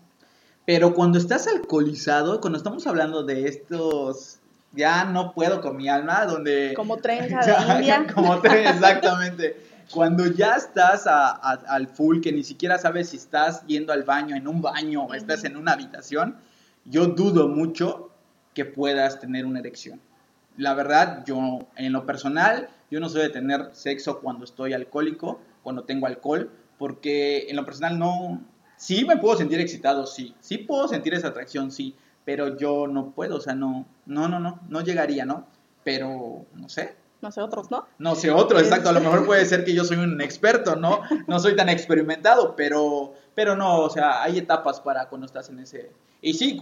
Pero 0.66 0.94
cuando 0.94 1.18
estás 1.18 1.48
alcoholizado, 1.48 2.42
cuando 2.42 2.58
estamos 2.58 2.88
hablando 2.88 3.24
de 3.24 3.48
estos, 3.48 4.40
ya 4.74 5.06
no 5.06 5.34
puedo 5.34 5.62
con 5.62 5.78
mi 5.78 5.88
alma, 5.88 6.26
donde... 6.26 6.74
Como 6.76 6.98
trenza 6.98 7.40
de 7.42 7.74
India. 7.76 8.08
Como 8.14 8.40
trenza, 8.42 8.72
exactamente. 8.72 9.58
Cuando 9.92 10.26
ya 10.26 10.56
estás 10.56 11.06
al 11.06 11.88
full, 11.88 12.20
que 12.22 12.32
ni 12.32 12.44
siquiera 12.44 12.80
sabes 12.80 13.10
si 13.10 13.18
estás 13.18 13.66
yendo 13.68 13.94
al 13.94 14.04
baño, 14.04 14.36
en 14.36 14.48
un 14.48 14.62
baño, 14.62 15.04
o 15.04 15.14
estás 15.14 15.44
en 15.44 15.56
una 15.56 15.74
habitación, 15.74 16.38
yo 16.86 17.06
dudo 17.08 17.48
mucho 17.48 18.10
que 18.56 18.66
puedas 18.66 19.20
tener 19.20 19.46
una 19.46 19.60
erección. 19.60 20.02
La 20.58 20.74
verdad, 20.74 21.24
yo 21.26 21.68
en 21.76 21.94
lo 21.94 22.06
personal 22.06 22.70
yo 22.90 23.00
no 23.00 23.10
soy 23.10 23.24
de 23.24 23.30
tener 23.30 23.70
sexo 23.74 24.20
cuando 24.22 24.46
estoy 24.46 24.74
alcohólico, 24.74 25.40
cuando 25.64 25.84
tengo 25.84 26.08
alcohol, 26.08 26.52
porque 26.78 27.48
en 27.50 27.56
lo 27.56 27.66
personal 27.66 28.00
no, 28.00 28.42
sí 28.78 29.06
me 29.06 29.18
puedo 29.18 29.38
sentir 29.38 29.60
excitado, 29.60 30.06
sí, 30.06 30.36
sí 30.40 30.58
puedo 30.60 30.88
sentir 30.88 31.14
esa 31.14 31.30
atracción, 31.30 31.72
sí, 31.72 31.96
pero 32.24 32.58
yo 32.58 32.88
no 32.88 33.12
puedo, 33.12 33.38
o 33.38 33.42
sea, 33.42 33.54
no, 33.54 33.86
no, 34.06 34.28
no, 34.28 34.40
no, 34.40 34.60
no 34.68 34.82
llegaría, 34.82 35.26
¿no? 35.26 35.46
Pero, 35.84 36.46
no 36.54 36.70
sé, 36.70 36.96
no 37.26 37.32
sé 37.32 37.42
otros, 37.42 37.72
¿no? 37.72 37.88
No 37.98 38.14
sé 38.14 38.30
otro, 38.30 38.60
exacto. 38.60 38.90
A 38.90 38.92
lo 38.92 39.00
mejor 39.00 39.26
puede 39.26 39.46
ser 39.46 39.66
que 39.66 39.74
yo 39.74 39.84
soy 39.84 39.98
un 39.98 40.22
experto, 40.22 40.76
¿no? 40.76 41.02
No 41.28 41.40
soy 41.40 41.56
tan 41.56 41.70
experimentado, 41.70 42.56
pero, 42.56 43.16
pero 43.34 43.56
no, 43.56 43.80
o 43.80 43.90
sea, 43.90 44.22
hay 44.22 44.38
etapas 44.38 44.80
para 44.80 45.10
cuando 45.10 45.26
estás 45.26 45.50
en 45.50 45.58
ese... 45.58 45.92
Y 46.22 46.34
sí, 46.34 46.62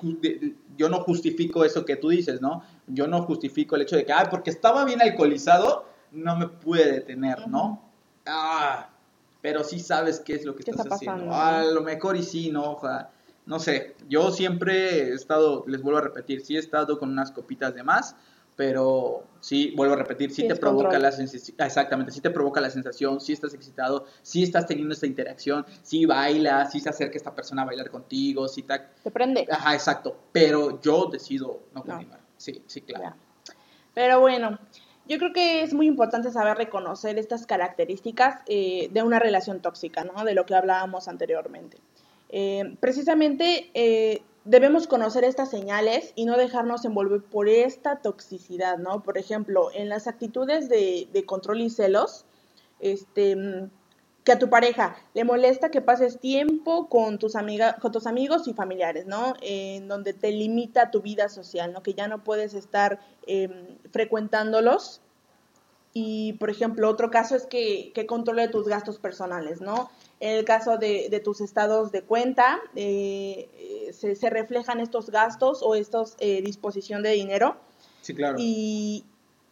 yo 0.77 0.87
no 0.87 1.01
justifico 1.01 1.65
eso 1.65 1.83
que 1.83 1.97
tú 1.97 2.09
dices, 2.09 2.41
¿no? 2.41 2.63
Yo 2.87 3.07
no 3.07 3.23
justifico 3.23 3.75
el 3.75 3.81
hecho 3.81 3.97
de 3.97 4.05
que, 4.05 4.13
ah, 4.13 4.27
porque 4.29 4.51
estaba 4.51 4.85
bien 4.85 5.01
alcoholizado, 5.01 5.85
no 6.13 6.37
me 6.37 6.47
pude 6.47 6.89
detener, 6.91 7.45
¿no? 7.49 7.81
Ah, 8.25 8.89
pero 9.43 9.61
sí 9.65 9.77
sabes 9.81 10.21
qué 10.21 10.35
es 10.35 10.45
lo 10.45 10.55
que 10.55 10.61
estás 10.61 10.87
haciendo. 10.89 11.31
a 11.33 11.65
lo 11.65 11.81
mejor 11.81 12.15
y 12.15 12.23
sí, 12.23 12.49
¿no? 12.49 12.79
no 13.45 13.59
sé, 13.59 13.93
yo 14.07 14.31
siempre 14.31 15.09
he 15.09 15.13
estado, 15.13 15.65
les 15.67 15.81
vuelvo 15.81 15.99
a 15.99 16.01
repetir, 16.01 16.45
sí 16.45 16.55
he 16.55 16.59
estado 16.59 16.97
con 16.97 17.09
unas 17.09 17.29
copitas 17.31 17.75
de 17.75 17.83
más, 17.83 18.15
pero 18.55 19.25
sí, 19.41 19.73
vuelvo 19.75 19.95
a 19.95 19.97
repetir, 19.97 20.31
sí, 20.31 20.47
te 20.47 20.55
provoca 20.55 20.97
la 20.97 21.11
sensación, 21.11 21.57
exactamente, 21.59 22.13
sí 22.13 22.21
te 22.21 22.29
provoca 22.29 22.61
la 22.61 22.69
sensación, 22.69 23.19
sí 23.19 23.33
estás 23.33 23.53
excitado, 23.53 24.05
sí 24.21 24.43
estás 24.43 24.65
teniendo 24.65 24.93
esta 24.93 25.07
interacción, 25.07 25.65
sí 25.81 26.05
bailas, 26.05 26.71
sí 26.71 26.79
se 26.79 26.87
acerca 26.87 27.17
esta 27.17 27.35
persona 27.35 27.63
a 27.63 27.65
bailar 27.65 27.89
contigo, 27.89 28.47
sí 28.47 28.63
te... 28.63 28.79
Te 29.03 29.11
prende. 29.11 29.45
Ajá, 29.51 29.73
exacto, 29.73 30.15
pero 30.31 30.79
yo 30.79 31.09
decido 31.11 31.63
no 31.75 31.83
continuar, 31.83 32.21
sí, 32.37 32.63
sí, 32.65 32.79
claro. 32.79 33.13
Pero 33.93 34.21
bueno, 34.21 34.57
yo 35.07 35.17
creo 35.17 35.33
que 35.33 35.63
es 35.63 35.73
muy 35.73 35.87
importante 35.87 36.31
saber 36.31 36.57
reconocer 36.57 37.17
estas 37.19 37.45
características 37.45 38.41
eh, 38.47 38.89
de 38.91 39.03
una 39.03 39.19
relación 39.19 39.61
tóxica, 39.61 40.03
¿no? 40.03 40.23
De 40.23 40.33
lo 40.33 40.45
que 40.45 40.55
hablábamos 40.55 41.07
anteriormente. 41.07 41.77
Eh, 42.29 42.75
precisamente 42.79 43.69
eh, 43.73 44.21
debemos 44.45 44.87
conocer 44.87 45.23
estas 45.23 45.49
señales 45.49 46.13
y 46.15 46.25
no 46.25 46.37
dejarnos 46.37 46.85
envolver 46.85 47.21
por 47.21 47.49
esta 47.49 47.97
toxicidad, 47.97 48.77
¿no? 48.77 49.03
Por 49.03 49.17
ejemplo, 49.17 49.69
en 49.73 49.89
las 49.89 50.07
actitudes 50.07 50.69
de, 50.69 51.23
control 51.25 51.61
y 51.61 51.69
celos, 51.69 52.25
este, 52.79 53.69
que 54.23 54.31
a 54.31 54.39
tu 54.39 54.49
pareja 54.49 54.95
le 55.13 55.23
molesta 55.23 55.69
que 55.69 55.81
pases 55.81 56.19
tiempo 56.19 56.87
con 56.87 57.19
tus, 57.19 57.35
amiga, 57.35 57.77
con 57.81 57.91
tus 57.91 58.07
amigos 58.07 58.47
y 58.47 58.53
familiares, 58.53 59.05
¿no? 59.05 59.33
En 59.41 59.87
donde 59.87 60.13
te 60.13 60.31
limita 60.31 60.91
tu 60.91 61.01
vida 61.01 61.29
social, 61.29 61.73
¿no? 61.73 61.83
Que 61.83 61.93
ya 61.93 62.07
no 62.07 62.23
puedes 62.23 62.53
estar 62.53 62.99
em, 63.27 63.77
frecuentándolos. 63.91 65.01
Y, 65.95 66.33
por 66.33 66.49
ejemplo, 66.49 66.89
otro 66.89 67.11
caso 67.11 67.35
es 67.35 67.45
que, 67.45 67.91
que 67.93 68.07
controle 68.07 68.47
tus 68.47 68.67
gastos 68.67 68.97
personales, 68.97 69.61
¿no? 69.61 69.91
En 70.23 70.37
el 70.37 70.45
caso 70.45 70.77
de, 70.77 71.21
tus 71.21 71.41
estados 71.41 71.91
de 71.91 72.01
cuenta, 72.01 72.61
eh, 72.77 73.91
se, 73.91 74.29
reflejan 74.29 74.79
estos 74.79 75.09
gastos 75.09 75.61
o 75.61 75.75
esta 75.75 76.03
eh, 76.19 76.41
disposición 76.41 77.03
de 77.03 77.11
dinero. 77.11 77.57
Sí, 77.99 78.15
claro. 78.15 78.37
Y, 78.39 79.03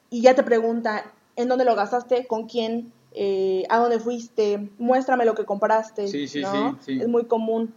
ya 0.09 0.33
te 0.33 0.43
pregunta, 0.43 1.11
¿en 1.35 1.49
dónde 1.49 1.65
lo 1.65 1.75
gastaste? 1.75 2.25
¿Con 2.25 2.47
quién? 2.47 2.93
Eh, 3.13 3.63
¿A 3.69 3.79
dónde 3.79 3.99
fuiste? 3.99 4.69
Muéstrame 4.77 5.25
lo 5.25 5.35
que 5.35 5.45
compraste. 5.45 6.07
Sí, 6.07 6.27
sí, 6.27 6.43
sí, 6.79 6.99
Es 7.01 7.07
muy 7.07 7.25
común. 7.25 7.73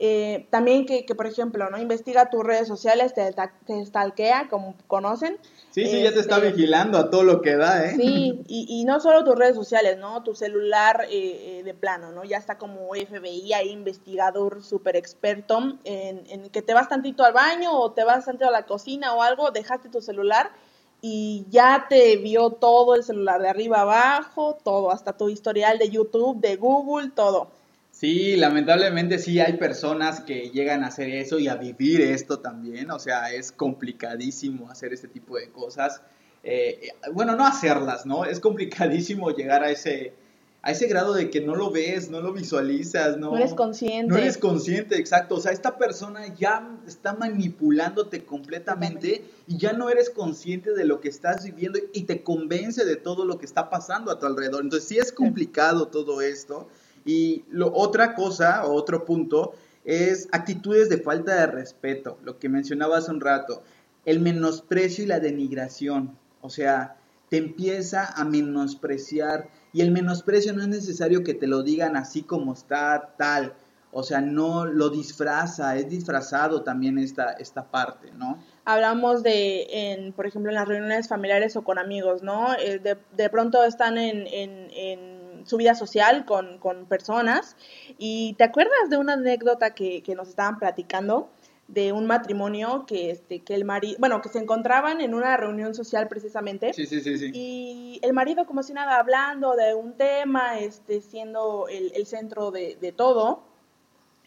Eh, 0.00 0.46
también 0.50 0.86
que, 0.86 1.02
por 1.16 1.26
ejemplo, 1.26 1.68
¿no? 1.70 1.78
Investiga 1.78 2.30
tus 2.30 2.44
redes 2.44 2.68
sociales, 2.68 3.14
te, 3.14 3.34
te 3.66 3.84
stalkea, 3.84 4.46
como 4.48 4.76
conocen. 4.86 5.38
Sí, 5.70 5.86
sí, 5.86 6.02
ya 6.02 6.12
te 6.12 6.20
está 6.20 6.36
este, 6.36 6.52
vigilando 6.52 6.98
a 6.98 7.10
todo 7.10 7.24
lo 7.24 7.42
que 7.42 7.56
da, 7.56 7.84
¿eh? 7.84 7.96
Sí, 7.96 8.44
y, 8.46 8.84
no 8.84 9.00
solo 9.00 9.24
tus 9.24 9.34
redes 9.34 9.56
sociales, 9.56 9.98
¿no? 9.98 10.22
Tu 10.22 10.36
celular 10.36 11.06
eh, 11.10 11.58
eh, 11.58 11.62
de 11.64 11.74
plano, 11.74 12.12
¿no? 12.12 12.22
Ya 12.22 12.36
está 12.36 12.58
como 12.58 12.90
FBI, 12.94 13.52
ahí 13.54 13.70
investigador 13.70 14.62
súper 14.62 14.94
experto 14.94 15.58
en, 15.82 16.22
en, 16.28 16.48
que 16.50 16.62
te 16.62 16.74
vas 16.74 16.88
tantito 16.88 17.24
al 17.24 17.32
baño 17.32 17.72
o 17.72 17.90
te 17.90 18.04
vas 18.04 18.24
tantito 18.24 18.48
a 18.48 18.52
la 18.52 18.66
cocina 18.66 19.14
o 19.14 19.22
algo, 19.22 19.50
dejaste 19.50 19.88
tu 19.88 20.00
celular 20.00 20.52
y 21.00 21.46
ya 21.50 21.86
te 21.88 22.16
vio 22.16 22.50
todo 22.50 22.94
el 22.94 23.04
celular 23.04 23.40
de 23.40 23.48
arriba 23.48 23.82
abajo, 23.82 24.58
todo, 24.62 24.90
hasta 24.90 25.16
tu 25.16 25.28
historial 25.28 25.78
de 25.78 25.90
YouTube, 25.90 26.40
de 26.40 26.56
Google, 26.56 27.10
todo. 27.14 27.50
Sí, 27.92 28.36
lamentablemente 28.36 29.18
sí 29.18 29.40
hay 29.40 29.54
personas 29.54 30.20
que 30.20 30.50
llegan 30.50 30.84
a 30.84 30.88
hacer 30.88 31.10
eso 31.10 31.38
y 31.38 31.48
a 31.48 31.56
vivir 31.56 32.00
esto 32.00 32.38
también, 32.38 32.90
o 32.90 32.98
sea, 32.98 33.32
es 33.32 33.50
complicadísimo 33.50 34.70
hacer 34.70 34.92
este 34.92 35.08
tipo 35.08 35.36
de 35.36 35.50
cosas. 35.50 36.00
Eh, 36.44 36.90
bueno, 37.12 37.34
no 37.34 37.44
hacerlas, 37.44 38.06
¿no? 38.06 38.24
Es 38.24 38.38
complicadísimo 38.38 39.30
llegar 39.30 39.64
a 39.64 39.70
ese, 39.70 40.12
a 40.60 40.72
ese 40.72 40.88
grado 40.88 41.14
de 41.14 41.30
que 41.30 41.40
no 41.40 41.54
lo 41.54 41.70
ves, 41.70 42.10
no 42.10 42.20
lo 42.20 42.32
visualizas, 42.32 43.16
no, 43.16 43.30
no 43.30 43.36
eres 43.36 43.54
consciente. 43.54 44.12
No 44.12 44.18
eres 44.18 44.36
consciente, 44.38 44.96
exacto. 44.98 45.36
O 45.36 45.40
sea, 45.40 45.52
esta 45.52 45.78
persona 45.78 46.34
ya 46.34 46.76
está 46.86 47.14
manipulándote 47.14 48.24
completamente 48.24 49.24
y 49.46 49.56
ya 49.56 49.72
no 49.72 49.88
eres 49.88 50.10
consciente 50.10 50.72
de 50.74 50.84
lo 50.84 51.00
que 51.00 51.08
estás 51.08 51.44
viviendo 51.44 51.78
y 51.92 52.02
te 52.02 52.22
convence 52.22 52.84
de 52.84 52.96
todo 52.96 53.24
lo 53.24 53.38
que 53.38 53.46
está 53.46 53.70
pasando 53.70 54.10
a 54.10 54.18
tu 54.18 54.26
alrededor. 54.26 54.62
Entonces 54.62 54.88
sí 54.88 54.98
es 54.98 55.12
complicado 55.12 55.88
todo 55.88 56.20
esto. 56.20 56.68
Y 57.04 57.44
lo, 57.50 57.72
otra 57.72 58.14
cosa, 58.14 58.66
o 58.66 58.74
otro 58.74 59.04
punto, 59.04 59.54
es 59.84 60.28
actitudes 60.32 60.88
de 60.88 60.98
falta 60.98 61.36
de 61.36 61.46
respeto, 61.46 62.18
lo 62.22 62.38
que 62.38 62.50
mencionaba 62.50 62.98
hace 62.98 63.10
un 63.10 63.22
rato, 63.22 63.62
el 64.04 64.20
menosprecio 64.20 65.04
y 65.04 65.06
la 65.06 65.18
denigración, 65.18 66.18
o 66.42 66.50
sea, 66.50 66.98
te 67.30 67.38
empieza 67.38 68.04
a 68.04 68.24
menospreciar 68.24 69.48
y 69.72 69.80
el 69.82 69.90
menosprecio 69.90 70.52
no 70.52 70.62
es 70.62 70.68
necesario 70.68 71.22
que 71.22 71.34
te 71.34 71.46
lo 71.46 71.62
digan 71.62 71.96
así 71.96 72.22
como 72.22 72.52
está 72.52 73.14
tal, 73.16 73.54
o 73.90 74.02
sea, 74.02 74.20
no 74.20 74.66
lo 74.66 74.90
disfraza, 74.90 75.76
es 75.76 75.88
disfrazado 75.88 76.62
también 76.62 76.98
esta, 76.98 77.32
esta 77.32 77.64
parte, 77.70 78.12
¿no? 78.12 78.38
Hablamos 78.64 79.22
de, 79.22 79.66
en, 79.70 80.12
por 80.12 80.26
ejemplo, 80.26 80.50
en 80.50 80.56
las 80.56 80.68
reuniones 80.68 81.08
familiares 81.08 81.56
o 81.56 81.64
con 81.64 81.78
amigos, 81.78 82.22
¿no? 82.22 82.54
Eh, 82.58 82.78
de, 82.78 82.98
de 83.16 83.30
pronto 83.30 83.64
están 83.64 83.96
en, 83.96 84.26
en, 84.26 84.68
en 84.72 85.46
su 85.46 85.56
vida 85.56 85.74
social 85.74 86.26
con, 86.26 86.58
con, 86.58 86.84
personas. 86.84 87.56
¿Y 87.96 88.34
te 88.34 88.44
acuerdas 88.44 88.90
de 88.90 88.98
una 88.98 89.14
anécdota 89.14 89.74
que, 89.74 90.02
que, 90.02 90.14
nos 90.14 90.28
estaban 90.28 90.58
platicando? 90.58 91.30
De 91.68 91.92
un 91.92 92.06
matrimonio 92.06 92.84
que 92.86 93.10
este 93.10 93.40
que 93.40 93.54
el 93.54 93.64
marido 93.64 93.96
bueno 93.98 94.22
que 94.22 94.30
se 94.30 94.38
encontraban 94.38 95.02
en 95.02 95.14
una 95.14 95.36
reunión 95.36 95.74
social 95.74 96.08
precisamente 96.08 96.72
sí, 96.72 96.86
sí, 96.86 97.00
sí, 97.02 97.18
sí. 97.18 97.30
y 97.34 98.00
el 98.02 98.14
marido 98.14 98.46
como 98.46 98.62
si 98.62 98.72
nada 98.72 98.98
hablando 98.98 99.54
de 99.54 99.74
un 99.74 99.92
tema 99.92 100.58
este 100.58 101.02
siendo 101.02 101.68
el, 101.68 101.92
el 101.94 102.06
centro 102.06 102.50
de, 102.50 102.76
de 102.80 102.92
todo 102.92 103.42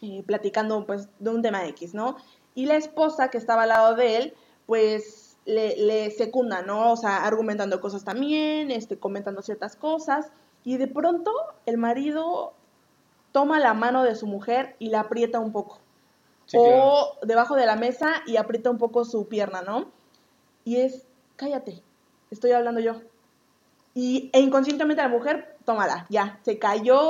eh, 0.00 0.22
platicando 0.24 0.86
pues 0.86 1.08
de 1.18 1.30
un 1.30 1.42
tema 1.42 1.66
X 1.66 1.94
no 1.94 2.16
y 2.54 2.66
la 2.66 2.76
esposa 2.76 3.28
que 3.28 3.38
estaba 3.38 3.64
al 3.64 3.70
lado 3.70 3.96
de 3.96 4.16
él 4.18 4.34
pues 4.66 5.36
le, 5.44 5.76
le 5.76 6.12
secunda 6.12 6.62
no 6.62 6.92
o 6.92 6.96
sea 6.96 7.26
argumentando 7.26 7.80
cosas 7.80 8.04
también 8.04 8.70
este 8.70 8.98
comentando 8.98 9.42
ciertas 9.42 9.74
cosas 9.74 10.30
y 10.64 10.76
de 10.76 10.86
pronto 10.86 11.32
el 11.66 11.76
marido 11.76 12.54
toma 13.32 13.58
la 13.58 13.74
mano 13.74 14.04
de 14.04 14.14
su 14.14 14.26
mujer 14.26 14.76
y 14.78 14.90
la 14.90 15.00
aprieta 15.00 15.40
un 15.40 15.52
poco. 15.52 15.78
O 16.54 17.18
debajo 17.22 17.56
de 17.56 17.66
la 17.66 17.76
mesa 17.76 18.22
y 18.26 18.36
aprieta 18.36 18.70
un 18.70 18.78
poco 18.78 19.04
su 19.04 19.28
pierna, 19.28 19.62
¿no? 19.62 19.90
Y 20.64 20.76
es, 20.76 21.02
cállate, 21.36 21.82
estoy 22.30 22.52
hablando 22.52 22.80
yo. 22.80 23.00
Y 23.94 24.30
e 24.32 24.40
inconscientemente 24.40 25.02
la 25.02 25.08
mujer, 25.08 25.56
tómala, 25.64 26.06
ya, 26.08 26.38
se 26.44 26.58
cayó, 26.58 27.00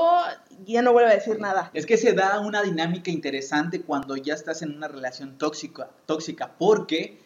ya 0.66 0.82
no 0.82 0.92
vuelve 0.92 1.10
a 1.10 1.14
decir 1.14 1.38
nada. 1.38 1.70
Es 1.74 1.86
que 1.86 1.96
se 1.96 2.12
da 2.12 2.40
una 2.40 2.62
dinámica 2.62 3.10
interesante 3.10 3.82
cuando 3.82 4.16
ya 4.16 4.34
estás 4.34 4.62
en 4.62 4.76
una 4.76 4.88
relación 4.88 5.38
tóxica, 5.38 5.90
tóxica 6.06 6.52
porque 6.58 7.20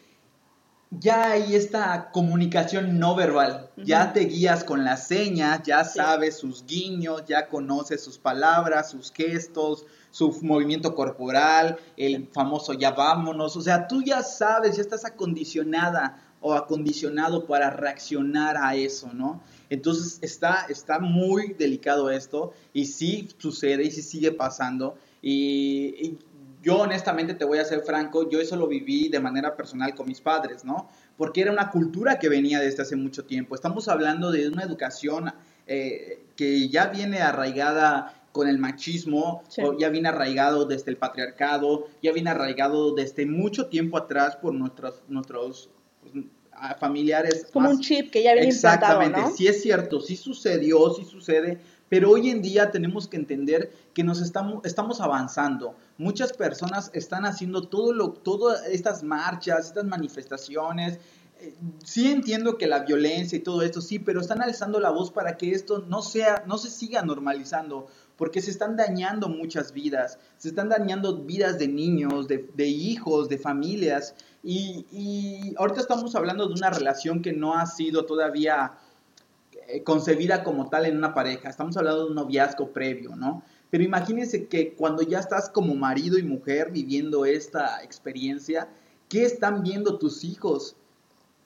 ya 0.91 1.31
hay 1.31 1.55
esta 1.55 2.11
comunicación 2.11 2.97
no 2.97 3.15
verbal, 3.15 3.69
ya 3.75 4.13
te 4.13 4.21
guías 4.21 4.63
con 4.63 4.85
las 4.85 5.07
señas, 5.07 5.61
ya 5.63 5.83
sabes 5.83 6.37
sus 6.37 6.65
guiños, 6.65 7.25
ya 7.25 7.47
conoces 7.49 8.03
sus 8.03 8.17
palabras, 8.17 8.91
sus 8.91 9.11
gestos, 9.11 9.85
su 10.17 10.35
movimiento 10.41 10.95
corporal, 10.95 11.77
el 11.95 12.27
famoso 12.29 12.73
ya 12.73 12.89
vámonos, 12.89 13.55
o 13.55 13.61
sea, 13.61 13.87
tú 13.87 14.01
ya 14.01 14.23
sabes, 14.23 14.75
ya 14.75 14.81
estás 14.81 15.05
acondicionada 15.05 16.19
o 16.41 16.55
acondicionado 16.55 17.45
para 17.45 17.69
reaccionar 17.69 18.57
a 18.57 18.73
eso, 18.75 19.13
¿no? 19.13 19.43
Entonces 19.69 20.17
está, 20.23 20.65
está 20.69 20.97
muy 20.97 21.53
delicado 21.53 22.09
esto 22.09 22.53
y 22.73 22.85
sí 22.85 23.29
sucede 23.37 23.83
y 23.83 23.91
sí 23.91 24.01
sigue 24.01 24.31
pasando 24.31 24.97
y 25.21 26.17
yo 26.63 26.79
honestamente 26.79 27.35
te 27.35 27.45
voy 27.45 27.59
a 27.59 27.65
ser 27.65 27.81
franco, 27.81 28.29
yo 28.29 28.41
eso 28.41 28.55
lo 28.55 28.67
viví 28.67 29.09
de 29.09 29.19
manera 29.19 29.55
personal 29.55 29.93
con 29.93 30.07
mis 30.07 30.19
padres, 30.19 30.65
¿no? 30.65 30.89
Porque 31.15 31.41
era 31.41 31.51
una 31.51 31.69
cultura 31.69 32.17
que 32.17 32.27
venía 32.27 32.59
desde 32.59 32.81
hace 32.81 32.95
mucho 32.95 33.23
tiempo. 33.25 33.55
Estamos 33.55 33.87
hablando 33.87 34.31
de 34.31 34.49
una 34.49 34.63
educación 34.63 35.31
eh, 35.65 36.23
que 36.35 36.67
ya 36.69 36.87
viene 36.87 37.19
arraigada 37.19 38.16
con 38.37 38.47
el 38.47 38.57
machismo, 38.57 39.43
ya 39.77 39.89
viene 39.89 40.07
arraigado 40.09 40.65
desde 40.65 40.91
el 40.91 40.97
patriarcado, 40.97 41.87
ya 42.01 42.13
viene 42.13 42.29
arraigado 42.29 42.95
desde 42.95 43.25
mucho 43.25 43.67
tiempo 43.67 43.97
atrás 43.97 44.37
por 44.37 44.53
nuestros, 44.53 45.01
nuestros 45.09 45.69
pues, 46.01 46.25
familiares. 46.79 47.47
Como 47.51 47.67
más- 47.67 47.77
un 47.77 47.81
chip 47.81 48.09
que 48.11 48.23
ya 48.23 48.33
viene 48.33 48.47
Exactamente, 48.47 49.19
¿no? 49.19 49.31
sí 49.31 49.47
es 49.47 49.61
cierto, 49.61 49.99
sí 49.99 50.15
sucedió, 50.15 50.93
sí 50.93 51.03
sucede, 51.03 51.59
pero 51.89 52.11
hoy 52.11 52.29
en 52.29 52.41
día 52.41 52.71
tenemos 52.71 53.07
que 53.07 53.17
entender 53.17 53.71
que 53.93 54.03
nos 54.03 54.21
estamos, 54.21 54.65
estamos 54.65 55.01
avanzando. 55.01 55.75
Muchas 55.97 56.33
personas 56.33 56.91
están 56.93 57.25
haciendo 57.25 57.67
todo 57.67 57.93
lo, 57.93 58.11
todas 58.11 58.65
estas 58.67 59.03
marchas, 59.03 59.67
estas 59.67 59.85
manifestaciones. 59.85 60.99
Sí 61.83 62.11
entiendo 62.11 62.57
que 62.57 62.67
la 62.67 62.79
violencia 62.79 63.37
y 63.37 63.41
todo 63.41 63.61
esto, 63.61 63.81
sí, 63.81 63.99
pero 63.99 64.21
están 64.21 64.41
alzando 64.41 64.79
la 64.79 64.89
voz 64.89 65.11
para 65.11 65.37
que 65.37 65.51
esto 65.51 65.85
no 65.87 66.01
sea, 66.01 66.43
no 66.47 66.57
se 66.57 66.69
siga 66.69 67.01
normalizando, 67.01 67.87
porque 68.17 68.41
se 68.41 68.51
están 68.51 68.75
dañando 68.75 69.29
muchas 69.29 69.71
vidas, 69.71 70.19
se 70.37 70.49
están 70.49 70.69
dañando 70.69 71.23
vidas 71.23 71.59
de 71.59 71.67
niños, 71.67 72.27
de, 72.27 72.49
de 72.55 72.67
hijos, 72.67 73.29
de 73.29 73.37
familias, 73.37 74.15
y, 74.43 74.85
y 74.91 75.53
ahorita 75.57 75.81
estamos 75.81 76.15
hablando 76.15 76.47
de 76.47 76.53
una 76.53 76.69
relación 76.69 77.21
que 77.21 77.33
no 77.33 77.55
ha 77.55 77.65
sido 77.65 78.05
todavía 78.05 78.73
eh, 79.67 79.83
concebida 79.83 80.43
como 80.43 80.69
tal 80.69 80.85
en 80.85 80.97
una 80.97 81.13
pareja, 81.13 81.49
estamos 81.49 81.75
hablando 81.77 82.05
de 82.05 82.09
un 82.09 82.15
noviazgo 82.15 82.71
previo, 82.71 83.15
¿no? 83.15 83.43
Pero 83.69 83.83
imagínense 83.83 84.47
que 84.47 84.73
cuando 84.73 85.03
ya 85.03 85.19
estás 85.19 85.49
como 85.49 85.75
marido 85.75 86.17
y 86.17 86.23
mujer 86.23 86.71
viviendo 86.71 87.25
esta 87.25 87.83
experiencia, 87.83 88.69
¿qué 89.09 89.23
están 89.23 89.63
viendo 89.63 89.97
tus 89.97 90.23
hijos? 90.23 90.77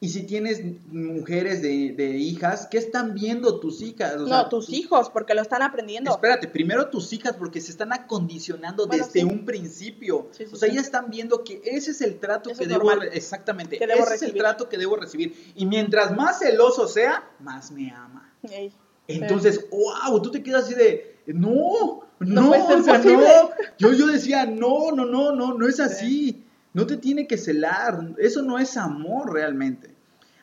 Y 0.03 0.09
si 0.09 0.23
tienes 0.23 0.63
mujeres 0.91 1.61
de, 1.61 1.93
de 1.95 2.17
hijas, 2.17 2.67
¿qué 2.71 2.79
están 2.79 3.13
viendo 3.13 3.59
tus 3.59 3.83
hijas? 3.83 4.15
O 4.15 4.21
no, 4.21 4.27
sea, 4.29 4.49
tus 4.49 4.69
hijos, 4.71 5.11
porque 5.11 5.35
lo 5.35 5.43
están 5.43 5.61
aprendiendo. 5.61 6.09
Espérate, 6.09 6.47
primero 6.47 6.87
tus 6.89 7.13
hijas 7.13 7.35
porque 7.37 7.61
se 7.61 7.69
están 7.69 7.93
acondicionando 7.93 8.87
Bueno, 8.87 9.05
desde 9.05 9.19
sí. 9.19 9.25
un 9.27 9.45
principio. 9.45 10.27
Sí, 10.31 10.45
sí, 10.47 10.51
o 10.51 10.55
sea, 10.55 10.73
ya 10.73 10.81
están 10.81 11.11
viendo 11.11 11.43
que 11.43 11.61
ese 11.63 11.91
es 11.91 12.01
el 12.01 12.19
trato 12.19 12.49
Eso 12.49 12.59
que 12.59 12.67
debo 12.67 12.85
normal. 12.85 13.09
exactamente, 13.13 13.77
Que 13.77 13.85
debo 13.85 14.03
ese 14.05 14.15
es 14.15 14.21
el 14.23 14.33
trato 14.33 14.67
que 14.67 14.79
debo 14.79 14.95
recibir 14.95 15.53
y 15.55 15.67
mientras 15.67 16.15
más 16.17 16.39
celoso 16.39 16.87
sea, 16.87 17.29
más 17.39 17.71
me 17.71 17.91
ama. 17.91 18.33
Ey. 18.49 18.73
Entonces, 19.07 19.67
wow, 19.69 20.19
tú 20.19 20.31
te 20.31 20.41
quedas 20.41 20.63
así 20.63 20.73
de, 20.73 21.17
no, 21.27 22.07
no, 22.19 22.41
No 22.41 22.51
o 22.51 22.83
sea, 22.83 22.97
no. 22.97 23.51
Yo, 23.77 23.93
yo 23.93 24.07
decía, 24.07 24.47
no, 24.47 24.91
no, 24.93 25.05
no, 25.05 25.35
no, 25.35 25.53
no 25.53 25.67
es 25.67 25.79
así. 25.79 26.43
No 26.73 26.85
te 26.87 26.97
tiene 26.97 27.27
que 27.27 27.37
celar. 27.37 28.13
Eso 28.17 28.41
no 28.41 28.59
es 28.59 28.77
amor 28.77 29.33
realmente. 29.33 29.93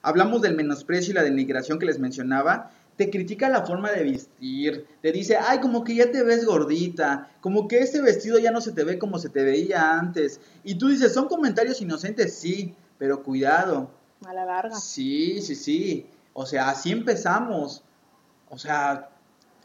Hablamos 0.02 0.42
del 0.42 0.56
menosprecio 0.56 1.12
y 1.12 1.14
la 1.14 1.22
denigración 1.22 1.78
que 1.78 1.86
les 1.86 1.98
mencionaba. 1.98 2.70
Te 2.96 3.10
critica 3.10 3.48
la 3.48 3.64
forma 3.64 3.92
de 3.92 4.04
vestir. 4.04 4.86
Te 5.00 5.12
dice, 5.12 5.36
ay, 5.36 5.60
como 5.60 5.84
que 5.84 5.94
ya 5.94 6.10
te 6.10 6.22
ves 6.22 6.44
gordita. 6.44 7.30
Como 7.40 7.68
que 7.68 7.78
este 7.78 8.00
vestido 8.00 8.38
ya 8.38 8.50
no 8.50 8.60
se 8.60 8.72
te 8.72 8.84
ve 8.84 8.98
como 8.98 9.18
se 9.18 9.28
te 9.28 9.44
veía 9.44 9.98
antes. 9.98 10.40
Y 10.64 10.74
tú 10.76 10.88
dices, 10.88 11.12
son 11.14 11.28
comentarios 11.28 11.80
inocentes, 11.80 12.34
sí, 12.34 12.74
pero 12.98 13.22
cuidado. 13.22 13.90
A 14.26 14.34
la 14.34 14.44
larga. 14.44 14.76
Sí, 14.76 15.40
sí, 15.40 15.54
sí. 15.54 16.06
O 16.32 16.44
sea, 16.44 16.70
así 16.70 16.90
empezamos. 16.90 17.84
O 18.50 18.58
sea, 18.58 19.10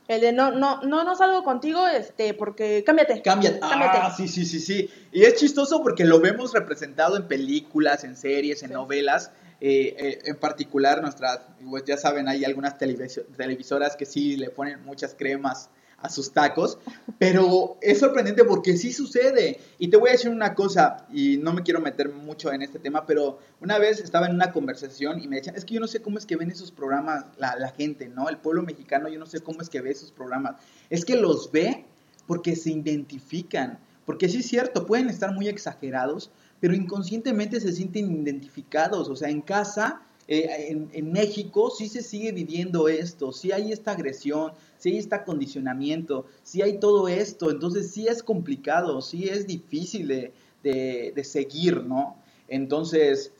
El 0.07 0.19
de 0.21 0.33
no, 0.33 0.51
no, 0.51 0.81
no, 0.81 1.03
no 1.03 1.15
salgo 1.15 1.43
contigo, 1.43 1.87
este, 1.87 2.33
porque 2.33 2.83
cámbiate. 2.83 3.21
Cámbiate. 3.21 3.59
Ah, 3.61 4.13
sí, 4.15 4.27
sí, 4.27 4.45
sí, 4.45 4.59
sí. 4.59 4.89
Y 5.13 5.23
es 5.23 5.35
chistoso 5.35 5.81
porque 5.81 6.03
lo 6.03 6.19
vemos 6.19 6.51
representado 6.53 7.15
en 7.15 7.27
películas, 7.27 8.03
en 8.03 8.15
series, 8.17 8.63
en 8.63 8.69
Sí. 8.69 8.73
novelas. 8.73 9.31
eh, 9.65 9.95
eh, 9.97 10.19
en 10.25 10.35
particular, 10.35 11.01
nuestras, 11.01 11.39
pues 11.69 11.85
ya 11.85 11.95
saben, 11.95 12.27
hay 12.27 12.43
algunas 12.43 12.77
televiso- 12.77 13.23
televisoras 13.37 13.95
que 13.95 14.05
sí 14.05 14.35
le 14.35 14.49
ponen 14.49 14.83
muchas 14.83 15.15
cremas 15.17 15.69
a 16.03 16.09
sus 16.09 16.31
tacos, 16.31 16.77
pero 17.17 17.77
es 17.81 17.99
sorprendente 17.99 18.43
porque 18.43 18.77
sí 18.77 18.91
sucede. 18.91 19.59
Y 19.79 19.87
te 19.87 19.97
voy 19.97 20.09
a 20.09 20.11
decir 20.11 20.29
una 20.29 20.53
cosa, 20.53 21.07
y 21.11 21.37
no 21.37 21.53
me 21.53 21.63
quiero 21.63 21.79
meter 21.79 22.09
mucho 22.09 22.51
en 22.51 22.61
este 22.61 22.77
tema, 22.77 23.05
pero 23.05 23.39
una 23.61 23.79
vez 23.79 24.01
estaba 24.01 24.27
en 24.27 24.35
una 24.35 24.51
conversación 24.51 25.21
y 25.21 25.27
me 25.27 25.37
decían, 25.37 25.55
es 25.55 25.63
que 25.63 25.73
yo 25.75 25.79
no 25.79 25.87
sé 25.87 26.01
cómo 26.01 26.17
es 26.17 26.25
que 26.25 26.35
ven 26.35 26.51
esos 26.51 26.71
programas 26.71 27.25
la, 27.37 27.55
la 27.55 27.69
gente, 27.69 28.09
¿no? 28.09 28.27
El 28.27 28.37
pueblo 28.37 28.63
mexicano, 28.63 29.07
yo 29.07 29.17
no 29.17 29.25
sé 29.25 29.39
cómo 29.39 29.61
es 29.61 29.69
que 29.69 29.81
ve 29.81 29.91
esos 29.91 30.11
programas. 30.11 30.57
Es 30.89 31.05
que 31.05 31.15
los 31.15 31.51
ve 31.51 31.85
porque 32.27 32.55
se 32.55 32.71
identifican. 32.71 33.79
Porque 34.05 34.27
sí 34.27 34.39
es 34.39 34.47
cierto, 34.47 34.85
pueden 34.85 35.09
estar 35.09 35.31
muy 35.31 35.47
exagerados, 35.47 36.31
pero 36.59 36.75
inconscientemente 36.75 37.61
se 37.61 37.71
sienten 37.71 38.11
identificados. 38.11 39.07
O 39.07 39.15
sea, 39.15 39.29
en 39.29 39.41
casa, 39.41 40.01
eh, 40.27 40.87
en, 40.93 41.11
México, 41.11 41.69
sí 41.69 41.89
se 41.89 42.01
sigue 42.01 42.31
viviendo 42.31 42.87
esto, 42.87 43.31
sí 43.33 43.51
hay 43.51 43.71
esta 43.71 43.91
agresión, 43.91 44.53
sí 44.77 44.91
hay 44.91 44.97
este 44.97 45.15
acondicionamiento, 45.15 46.25
sí 46.43 46.61
hay 46.61 46.79
todo 46.79 47.07
esto. 47.07 47.51
Entonces 47.51 47.91
sí 47.91 48.07
es 48.07 48.23
complicado, 48.23 49.01
sí 49.01 49.27
es 49.27 49.47
difícil 49.47 50.07
de, 50.07 50.31
de- 50.63 51.23
seguir, 51.23 51.83
¿no? 51.83 52.15
Entonces, 52.47 53.31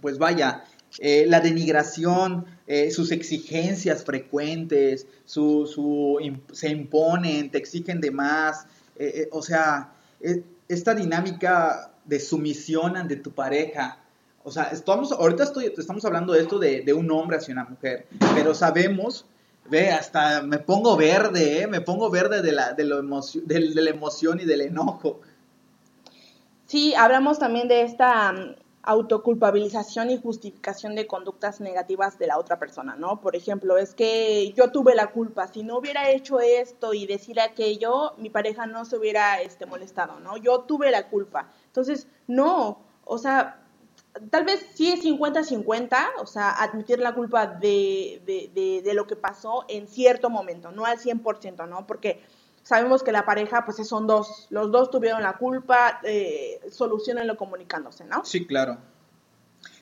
pues 0.00 0.18
vaya, 0.18 0.64
eh, 1.00 1.26
la 1.28 1.40
denigración, 1.40 2.46
eh, 2.66 2.90
sus 2.90 3.10
exigencias 3.10 4.04
frecuentes, 4.04 5.06
su, 5.26 5.66
su 5.66 6.18
se 6.52 6.70
imponen, 6.70 7.50
te 7.50 7.58
exigen 7.58 8.00
de 8.00 8.10
más, 8.10 8.66
o 9.32 9.42
sea, 9.42 9.92
esta 10.68 10.94
dinámica 10.94 11.92
de 12.04 12.20
sumisión 12.20 12.96
ante 12.96 13.16
tu 13.16 13.32
pareja. 13.32 14.03
O 14.44 14.50
sea, 14.50 14.64
estamos, 14.64 15.10
ahorita 15.10 15.44
estoy, 15.44 15.72
estamos 15.76 16.04
hablando 16.04 16.34
de 16.34 16.40
esto 16.40 16.58
de, 16.58 16.92
un 16.92 17.10
hombre 17.10 17.38
hacia 17.38 17.52
una 17.52 17.64
mujer, 17.64 18.06
pero 18.34 18.54
sabemos, 18.54 19.24
ve, 19.70 19.90
hasta 19.90 20.42
me 20.42 20.58
pongo 20.58 20.96
verde, 20.98 21.62
¿eh? 21.62 21.66
me 21.66 21.80
pongo 21.80 22.10
verde 22.10 22.42
de 22.42 22.52
la, 22.52 22.74
de, 22.74 22.84
lo 22.84 22.98
emocio- 22.98 23.42
de 23.42 23.58
la 23.60 23.90
emoción 23.90 24.38
y 24.40 24.44
del 24.44 24.60
enojo. 24.60 25.20
Sí, 26.66 26.94
hablamos 26.94 27.38
también 27.38 27.68
de 27.68 27.82
esta 27.82 28.32
mm, 28.32 28.56
autoculpabilización 28.82 30.10
y 30.10 30.20
justificación 30.20 30.94
de 30.94 31.06
conductas 31.06 31.60
negativas 31.62 32.18
de 32.18 32.26
la 32.26 32.38
otra 32.38 32.58
persona, 32.58 32.96
¿no? 32.96 33.22
Por 33.22 33.36
ejemplo, 33.36 33.78
es 33.78 33.94
que 33.94 34.52
yo 34.52 34.70
tuve 34.70 34.94
la 34.94 35.06
culpa, 35.06 35.48
si 35.48 35.62
no 35.62 35.78
hubiera 35.78 36.10
hecho 36.10 36.40
esto 36.40 36.92
y 36.92 37.06
decir 37.06 37.40
aquello, 37.40 38.12
mi 38.18 38.28
pareja 38.28 38.66
no 38.66 38.84
se 38.84 38.98
hubiera 38.98 39.40
este, 39.40 39.64
molestado, 39.64 40.20
¿no? 40.20 40.36
Yo 40.36 40.60
tuve 40.60 40.90
la 40.90 41.08
culpa. 41.08 41.50
Entonces, 41.66 42.08
no, 42.26 42.80
o 43.06 43.16
sea, 43.16 43.63
tal 44.30 44.44
vez 44.44 44.64
sí 44.74 44.92
es 44.92 45.04
50-50, 45.04 45.96
o 46.20 46.26
sea, 46.26 46.50
admitir 46.50 46.98
la 46.98 47.14
culpa 47.14 47.46
de, 47.46 48.22
de, 48.24 48.82
de, 48.82 48.94
lo 48.94 49.06
que 49.06 49.16
pasó 49.16 49.64
en 49.68 49.88
cierto 49.88 50.30
momento, 50.30 50.70
no 50.72 50.84
al 50.84 50.98
100%, 50.98 51.68
¿no? 51.68 51.86
Porque 51.86 52.20
sabemos 52.62 53.02
que 53.02 53.12
la 53.12 53.24
pareja, 53.26 53.64
pues 53.64 53.86
son 53.86 54.06
dos, 54.06 54.46
los 54.50 54.70
dos 54.70 54.90
tuvieron 54.90 55.22
la 55.22 55.34
culpa, 55.36 56.00
eh, 56.04 56.60
solucionenlo 56.70 57.36
comunicándose, 57.36 58.04
¿no? 58.04 58.24
Sí, 58.24 58.46
claro. 58.46 58.78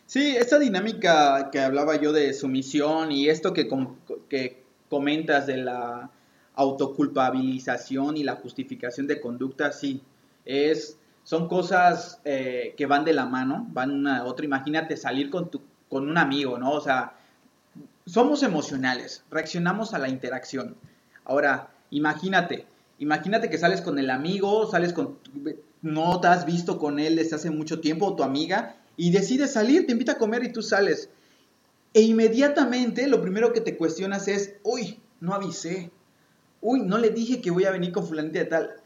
Sí, 0.07 0.37
esta 0.37 0.59
dinámica 0.59 1.51
que 1.51 1.61
hablaba 1.61 1.97
yo 1.97 2.13
de 2.13 2.35
sumisión 2.35 3.13
y 3.13 3.29
esto 3.29 3.53
que, 3.53 3.69
com- 3.69 3.97
que 4.29 4.63
comentas 4.91 5.47
de 5.47 5.59
la 5.59 6.11
autoculpabilización 6.55 8.17
y 8.17 8.25
la 8.25 8.37
justificación 8.37 9.07
de 9.07 9.21
conducta, 9.21 9.73
sí, 9.73 10.03
es, 10.45 10.99
son 11.25 11.49
cosas 11.49 12.21
eh, 12.25 12.75
que 12.77 12.87
van 12.87 13.05
de 13.05 13.13
la 13.13 13.27
mano, 13.27 13.67
van 13.71 13.91
una 13.91 14.19
a 14.19 14.25
otra. 14.25 14.45
Imagínate 14.45 14.97
salir 14.97 15.31
con, 15.31 15.51
tu, 15.51 15.63
con 15.89 16.09
un 16.09 16.19
amigo, 16.19 16.59
¿no? 16.59 16.73
O 16.73 16.81
sea, 16.81 17.15
somos 18.07 18.43
emocionales, 18.43 19.25
reaccionamos 19.31 19.95
a 19.95 19.99
la 19.99 20.09
interacción. 20.09 20.77
Ahora, 21.25 21.71
imagínate, 21.91 22.67
imagínate 22.99 23.49
que 23.49 23.59
sales 23.59 23.81
con 23.81 23.99
el 23.99 24.11
amigo, 24.11 24.71
sales 24.71 24.93
con, 24.93 25.19
no 25.83 26.21
te 26.21 26.29
has 26.29 26.45
visto 26.47 26.79
con 26.79 26.99
él 26.99 27.17
desde 27.17 27.37
hace 27.37 27.51
mucho 27.51 27.81
tiempo, 27.81 28.07
o 28.07 28.17
tu 28.17 28.25
amiga, 28.25 28.77
y 28.97 29.11
decides 29.11 29.53
salir, 29.53 29.87
te 29.87 29.93
invita 29.93 30.13
a 30.13 30.19
comer 30.19 30.45
y 30.45 30.53
tú 30.53 30.63
sales. 30.63 31.11
E 31.95 32.03
inmediatamente 32.03 33.07
lo 33.07 33.21
primero 33.21 33.53
que 33.53 33.61
te 33.61 33.77
cuestionas 33.77 34.27
es, 34.29 34.55
uy, 34.63 34.99
no 35.21 35.35
avisé, 35.35 35.91
uy, 36.61 36.81
no 36.81 36.99
le 36.99 37.11
dije 37.11 37.41
que 37.41 37.51
voy 37.51 37.65
a 37.65 37.71
venir 37.71 37.93
con 37.93 38.07
fulanita 38.07 38.39
de 38.39 38.45
tal. 38.47 38.82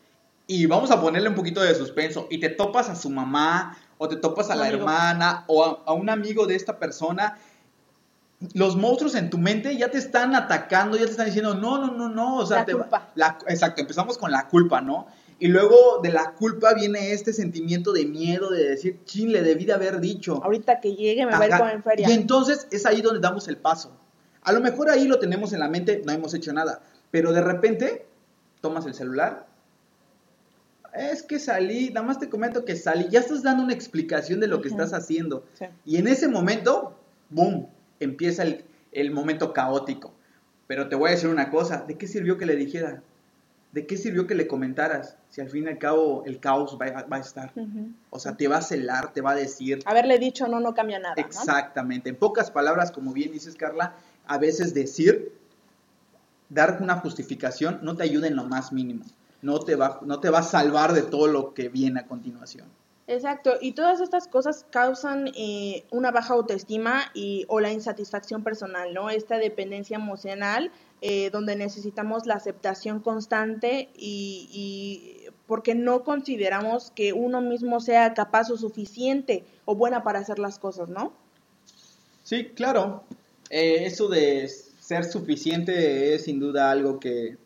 Y 0.47 0.67
vamos 0.67 0.91
a 0.91 1.01
ponerle 1.01 1.29
un 1.29 1.35
poquito 1.35 1.61
de 1.61 1.75
suspenso, 1.75 2.29
y 2.31 2.39
te 2.39 2.49
topas 2.49 2.89
a 2.89 2.95
su 2.95 3.11
mamá, 3.11 3.77
o 3.99 4.09
te 4.09 4.17
topas 4.17 4.49
a 4.51 4.55
Un 4.55 4.61
la 4.61 4.67
amigo. 4.67 4.81
hermana, 4.83 5.45
o 5.49 5.65
a, 5.65 5.83
a 5.87 5.93
un 5.93 6.09
amigo 6.09 6.47
de 6.47 6.55
esta 6.55 6.79
persona, 6.79 7.39
los 8.55 8.77
monstruos 8.77 9.15
en 9.15 9.31
tu 9.31 9.39
mente 9.39 9.77
ya 9.77 9.91
te 9.91 9.99
están 9.99 10.35
atacando, 10.35 10.97
ya 10.97 11.05
te 11.07 11.11
están 11.11 11.27
diciendo, 11.27 11.55
no, 11.55 11.79
no, 11.79 11.93
no, 11.93 12.09
no, 12.09 12.37
o 12.37 12.47
sea, 12.47 12.59
La 12.59 12.65
te- 12.67 12.73
culpa. 12.75 13.09
la- 13.15 13.39
exacto, 13.49 13.81
empezamos 13.81 14.19
con 14.19 14.31
la 14.31 14.47
culpa, 14.49 14.81
¿no? 14.81 15.07
Y 15.39 15.49
luego 15.49 16.01
de 16.03 16.11
la 16.13 16.33
culpa 16.33 16.73
viene 16.75 17.13
este 17.13 17.33
sentimiento 17.33 17.93
de 17.93 18.07
miedo 18.07 18.49
de 18.51 18.69
decir, 18.71 19.01
chin, 19.05 19.33
le 19.33 19.43
debí 19.43 19.65
de 19.65 19.73
haber 19.75 20.01
dicho. 20.01 20.41
Ahorita 20.43 20.81
que 20.81 20.95
llegue 20.95 21.27
me 21.27 21.33
va 21.33 21.39
a 21.41 21.47
ir 21.47 21.53
Ajá. 21.53 21.71
con 21.73 21.83
feria. 21.83 22.09
Y 22.09 22.13
entonces 22.13 22.69
es 22.71 22.87
ahí 22.87 23.03
donde 23.03 23.21
damos 23.21 23.49
el 23.49 23.57
paso. 23.59 23.91
A 24.43 24.53
lo 24.53 24.61
mejor 24.61 24.89
ahí 24.91 25.07
lo 25.07 25.19
tenemos 25.19 25.53
en 25.53 25.61
la 25.61 25.69
mente, 25.69 26.03
no 26.07 26.13
hemos 26.13 26.33
hecho 26.33 26.53
nada, 26.53 26.81
pero 27.11 27.33
de 27.33 27.43
repente 27.43 28.07
tomas 28.61 28.87
el 28.87 28.95
celular. 28.95 29.47
Es 30.99 31.23
que 31.23 31.39
salí, 31.39 31.91
nada 31.91 32.07
más 32.07 32.19
te 32.19 32.29
comento 32.29 32.65
que 32.65 32.77
salí, 32.77 33.07
ya 33.11 33.21
estás 33.21 33.43
dando 33.43 33.63
una 33.65 33.73
explicación 33.75 34.41
de 34.41 34.47
lo 34.49 34.61
que 34.63 34.69
estás 34.69 34.93
haciendo. 34.93 35.45
Sí. 35.59 35.67
Y 35.85 35.97
en 35.97 36.09
ese 36.09 36.29
momento, 36.29 36.99
boom, 37.31 37.69
empieza 38.01 38.43
el, 38.43 38.65
el 38.93 39.11
momento 39.11 39.53
caótico. 39.53 40.13
Pero 40.67 40.89
te 40.89 40.97
voy 40.97 41.09
a 41.09 41.13
decir 41.13 41.29
una 41.29 41.51
cosa, 41.51 41.85
¿de 41.87 41.97
qué 41.97 42.07
sirvió 42.07 42.39
que 42.39 42.47
le 42.47 42.57
dijera? 42.57 43.03
¿de 43.73 43.87
qué 43.87 43.99
sirvió 43.99 44.27
que 44.27 44.35
le 44.35 44.47
comentaras? 44.47 45.19
Si 45.29 45.43
al 45.43 45.51
fin 45.51 45.65
y 45.65 45.69
al 45.69 45.77
cabo 45.77 46.23
el 46.25 46.41
caos 46.41 46.79
va, 46.81 46.87
a- 46.87 47.03
va 47.03 47.19
a 47.19 47.21
estar. 47.21 47.53
O 48.09 48.19
sea, 48.19 48.35
te 48.35 48.49
va 48.49 48.57
a 48.59 48.63
celar, 48.63 49.13
te 49.13 49.21
va 49.21 49.33
a 49.33 49.35
decir. 49.35 49.81
Haberle 49.85 50.19
dicho 50.19 50.49
no, 50.49 50.61
no 50.61 50.73
cambia 50.73 50.99
nada. 50.99 51.15
¿no? 51.15 51.21
Exactamente. 51.23 52.09
En 52.09 52.17
pocas 52.17 52.51
palabras, 52.51 52.91
como 52.91 53.13
bien 53.13 53.33
dices, 53.33 53.55
Carla, 53.55 53.95
a 54.27 54.39
veces 54.39 54.73
decir, 54.73 55.31
dar 56.49 56.79
una 56.81 56.97
justificación, 57.01 57.81
no 57.83 57.97
te 57.97 58.05
ayuda 58.05 58.29
en 58.29 58.37
lo 58.37 58.45
más 58.45 58.73
mínimo. 58.73 59.05
No 59.43 59.61
te, 59.61 59.77
va, 59.77 60.01
no 60.03 60.21
te 60.21 60.31
va 60.31 60.39
a 60.39 60.43
salvar 60.43 60.93
de 60.93 61.03
todo 61.03 61.27
lo 61.27 61.55
que 61.55 61.69
viene 61.69 62.01
a 62.01 62.07
continuación. 62.07 62.67
Exacto, 63.09 63.53
y 63.61 63.73
todas 63.73 64.01
estas 64.01 64.27
cosas 64.27 64.67
causan 64.71 65.29
eh, 65.37 65.85
una 65.91 66.11
baja 66.11 66.35
autoestima 66.35 67.05
y, 67.15 67.45
o 67.49 67.61
la 67.61 67.71
insatisfacción 67.71 68.43
personal, 68.43 68.93
¿no? 68.95 69.11
Esta 69.11 69.39
dependencia 69.39 69.97
emocional 69.97 70.73
eh, 71.03 71.31
donde 71.31 71.55
necesitamos 71.55 72.27
la 72.27 72.35
aceptación 72.35 72.99
constante 72.99 73.91
y, 73.95 74.49
y 74.51 75.31
porque 75.47 75.77
no 75.77 76.03
consideramos 76.03 76.91
que 76.91 77.13
uno 77.13 77.41
mismo 77.41 77.81
sea 77.81 78.13
capaz 78.13 78.51
o 78.51 78.57
suficiente 78.57 79.45
o 79.67 79.77
buena 79.77 80.03
para 80.03 80.19
hacer 80.19 80.41
las 80.41 80.59
cosas, 80.59 80.89
¿no? 80.89 81.13
Sí, 82.25 82.47
claro. 82.47 83.05
Eh, 83.51 83.85
eso 83.85 84.09
de 84.09 84.49
ser 84.49 85.05
suficiente 85.05 86.15
es 86.15 86.25
sin 86.25 86.41
duda 86.41 86.73
algo 86.73 86.99
que, 86.99 87.37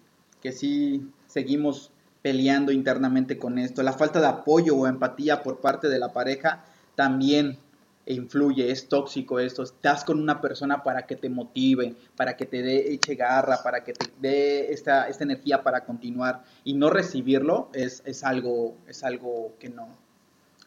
que 0.41 0.53
sí 0.53 1.07
seguimos 1.31 1.93
peleando 2.23 2.73
internamente 2.73 3.39
con 3.39 3.59
esto. 3.59 3.83
La 3.83 3.93
falta 3.93 4.21
de 4.21 4.27
apoyo 4.27 4.77
o 4.77 4.87
empatía 4.87 5.43
por 5.43 5.61
parte 5.61 5.89
de 5.89 5.99
la 5.99 6.13
pareja 6.13 6.65
también 6.95 7.59
influye, 8.07 8.71
es 8.71 8.89
tóxico 8.89 9.39
esto. 9.39 9.63
Estás 9.63 10.05
con 10.05 10.21
una 10.21 10.41
persona 10.41 10.83
para 10.83 11.07
que 11.07 11.17
te 11.17 11.29
motive, 11.29 11.95
para 12.17 12.37
que 12.37 12.47
te 12.47 12.63
dé 12.63 12.93
eche 12.93 13.15
garra, 13.15 13.63
para 13.63 13.85
que 13.85 13.93
te 13.93 14.07
dé 14.21 14.73
esta, 14.73 15.09
esta 15.09 15.25
energía 15.25 15.63
para 15.63 15.85
continuar 15.85 16.43
y 16.65 16.75
no 16.75 16.91
recibirlo 16.91 17.71
es, 17.73 18.03
es, 18.05 18.25
algo, 18.25 18.75
es 18.89 19.05
algo 19.05 19.55
que 19.59 19.69
no, 19.69 19.89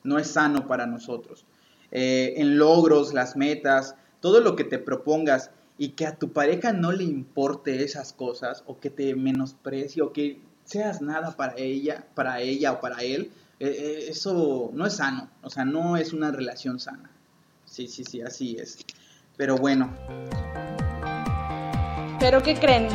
no 0.04 0.18
es 0.18 0.28
sano 0.28 0.68
para 0.68 0.86
nosotros. 0.86 1.46
Eh, 1.92 2.36
en 2.38 2.58
logros, 2.58 3.14
las 3.14 3.36
metas, 3.36 3.96
todo 4.20 4.40
lo 4.40 4.56
que 4.56 4.64
te 4.64 4.80
propongas 4.80 5.52
y 5.78 5.90
que 5.90 6.06
a 6.06 6.16
tu 6.16 6.32
pareja 6.32 6.72
no 6.72 6.92
le 6.92 7.04
importe 7.04 7.84
esas 7.84 8.14
cosas 8.14 8.64
o 8.68 8.80
que 8.80 8.90
te 8.90 9.16
menosprecie 9.16 10.02
o 10.02 10.14
que 10.14 10.40
seas 10.66 11.02
nada 11.02 11.36
para 11.36 11.56
ella, 11.58 12.06
para 12.16 12.40
ella 12.42 12.74
o 12.74 12.82
para 12.82 13.02
él, 13.02 13.32
eh, 13.60 13.68
eh, 13.68 14.06
eso 14.10 14.72
no 14.74 14.86
es 14.86 14.96
sano, 14.96 15.30
o 15.42 15.50
sea, 15.50 15.66
no 15.66 15.98
es 15.98 16.14
una 16.14 16.32
relación 16.32 16.80
sana. 16.80 17.10
Sí, 17.66 17.88
sí, 17.88 18.04
sí, 18.04 18.22
así 18.22 18.58
es. 18.58 18.78
Pero 19.38 19.58
bueno, 19.58 19.92
Pero 22.24 22.42
¿qué 22.42 22.56
creen? 22.56 22.88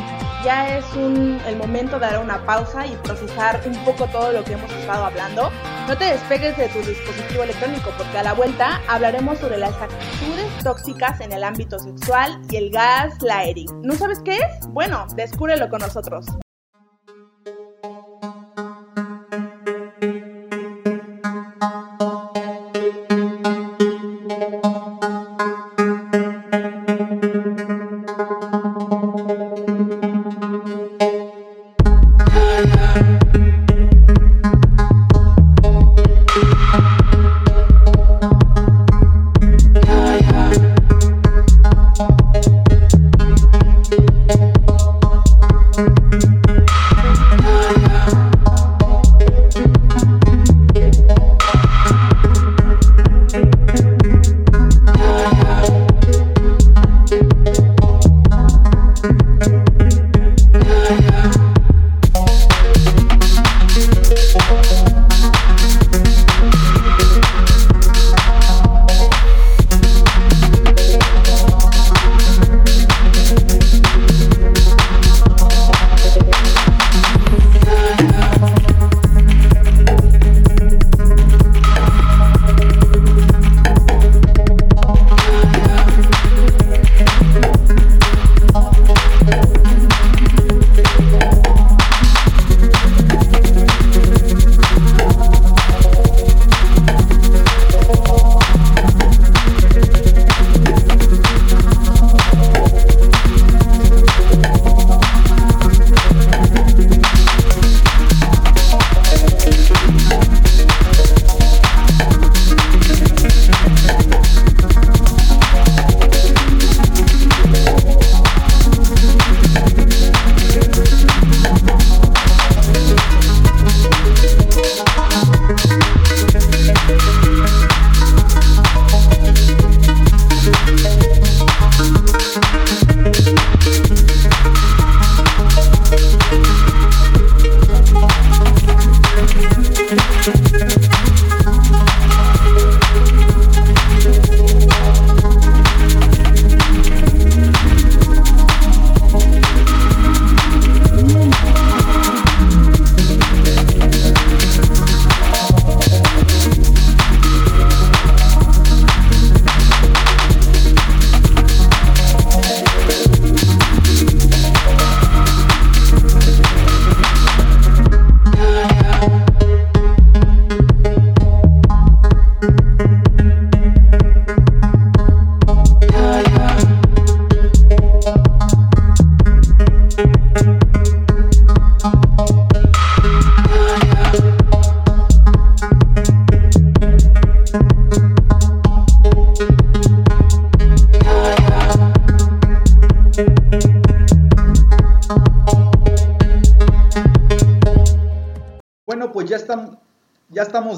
Ya 0.43 0.77
es 0.77 0.85
un, 0.95 1.39
el 1.45 1.55
momento 1.55 1.99
de 1.99 2.07
dar 2.07 2.23
una 2.23 2.43
pausa 2.45 2.87
y 2.87 2.95
procesar 3.03 3.61
un 3.67 3.75
poco 3.85 4.07
todo 4.07 4.31
lo 4.31 4.43
que 4.43 4.53
hemos 4.53 4.71
estado 4.71 5.05
hablando. 5.05 5.51
No 5.87 5.95
te 5.95 6.05
despegues 6.05 6.57
de 6.57 6.67
tu 6.69 6.79
dispositivo 6.79 7.43
electrónico 7.43 7.91
porque 7.95 8.17
a 8.17 8.23
la 8.23 8.33
vuelta 8.33 8.81
hablaremos 8.87 9.37
sobre 9.37 9.57
las 9.57 9.75
actitudes 9.75 10.63
tóxicas 10.63 11.19
en 11.21 11.33
el 11.33 11.43
ámbito 11.43 11.77
sexual 11.77 12.41
y 12.49 12.55
el 12.55 12.71
gaslighting. 12.71 13.81
¿No 13.83 13.93
sabes 13.93 14.19
qué 14.25 14.37
es? 14.37 14.67
Bueno, 14.69 15.05
descúbrelo 15.15 15.69
con 15.69 15.81
nosotros. 15.81 16.25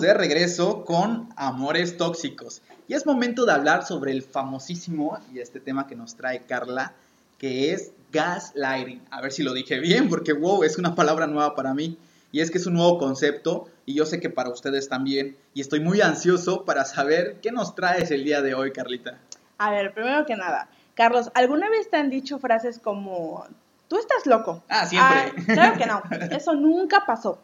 Estamos 0.01 0.19
de 0.19 0.27
regreso 0.27 0.83
con 0.83 1.29
Amores 1.35 1.95
Tóxicos. 1.95 2.61
Y 2.87 2.95
es 2.95 3.05
momento 3.05 3.45
de 3.45 3.51
hablar 3.51 3.85
sobre 3.85 4.11
el 4.11 4.23
famosísimo, 4.23 5.19
y 5.31 5.39
este 5.39 5.59
tema 5.59 5.85
que 5.85 5.95
nos 5.95 6.15
trae 6.15 6.41
Carla, 6.41 6.93
que 7.37 7.71
es 7.71 7.91
gaslighting. 8.11 9.01
A 9.11 9.21
ver 9.21 9.31
si 9.31 9.43
lo 9.43 9.53
dije 9.53 9.79
bien, 9.79 10.09
porque 10.09 10.33
wow, 10.33 10.63
es 10.63 10.79
una 10.79 10.95
palabra 10.95 11.27
nueva 11.27 11.55
para 11.55 11.75
mí. 11.75 11.97
Y 12.31 12.41
es 12.41 12.49
que 12.49 12.57
es 12.57 12.65
un 12.65 12.73
nuevo 12.73 12.97
concepto 12.97 13.67
y 13.85 13.93
yo 13.93 14.05
sé 14.05 14.19
que 14.19 14.29
para 14.29 14.49
ustedes 14.49 14.89
también. 14.89 15.37
Y 15.53 15.61
estoy 15.61 15.81
muy 15.81 16.01
ansioso 16.01 16.65
para 16.65 16.85
saber 16.85 17.37
qué 17.41 17.51
nos 17.51 17.75
traes 17.75 18.09
el 18.09 18.23
día 18.23 18.41
de 18.41 18.55
hoy, 18.55 18.71
Carlita. 18.71 19.19
A 19.59 19.69
ver, 19.69 19.93
primero 19.93 20.25
que 20.25 20.35
nada, 20.35 20.67
Carlos, 20.95 21.29
¿alguna 21.35 21.69
vez 21.69 21.89
te 21.89 21.97
han 21.97 22.09
dicho 22.09 22.39
frases 22.39 22.79
como, 22.79 23.45
tú 23.87 23.99
estás 23.99 24.25
loco? 24.25 24.63
Ah, 24.67 24.87
siempre. 24.87 25.53
claro 25.53 25.77
que 25.77 25.85
no, 25.85 26.01
eso 26.35 26.55
nunca 26.55 27.05
pasó. 27.05 27.39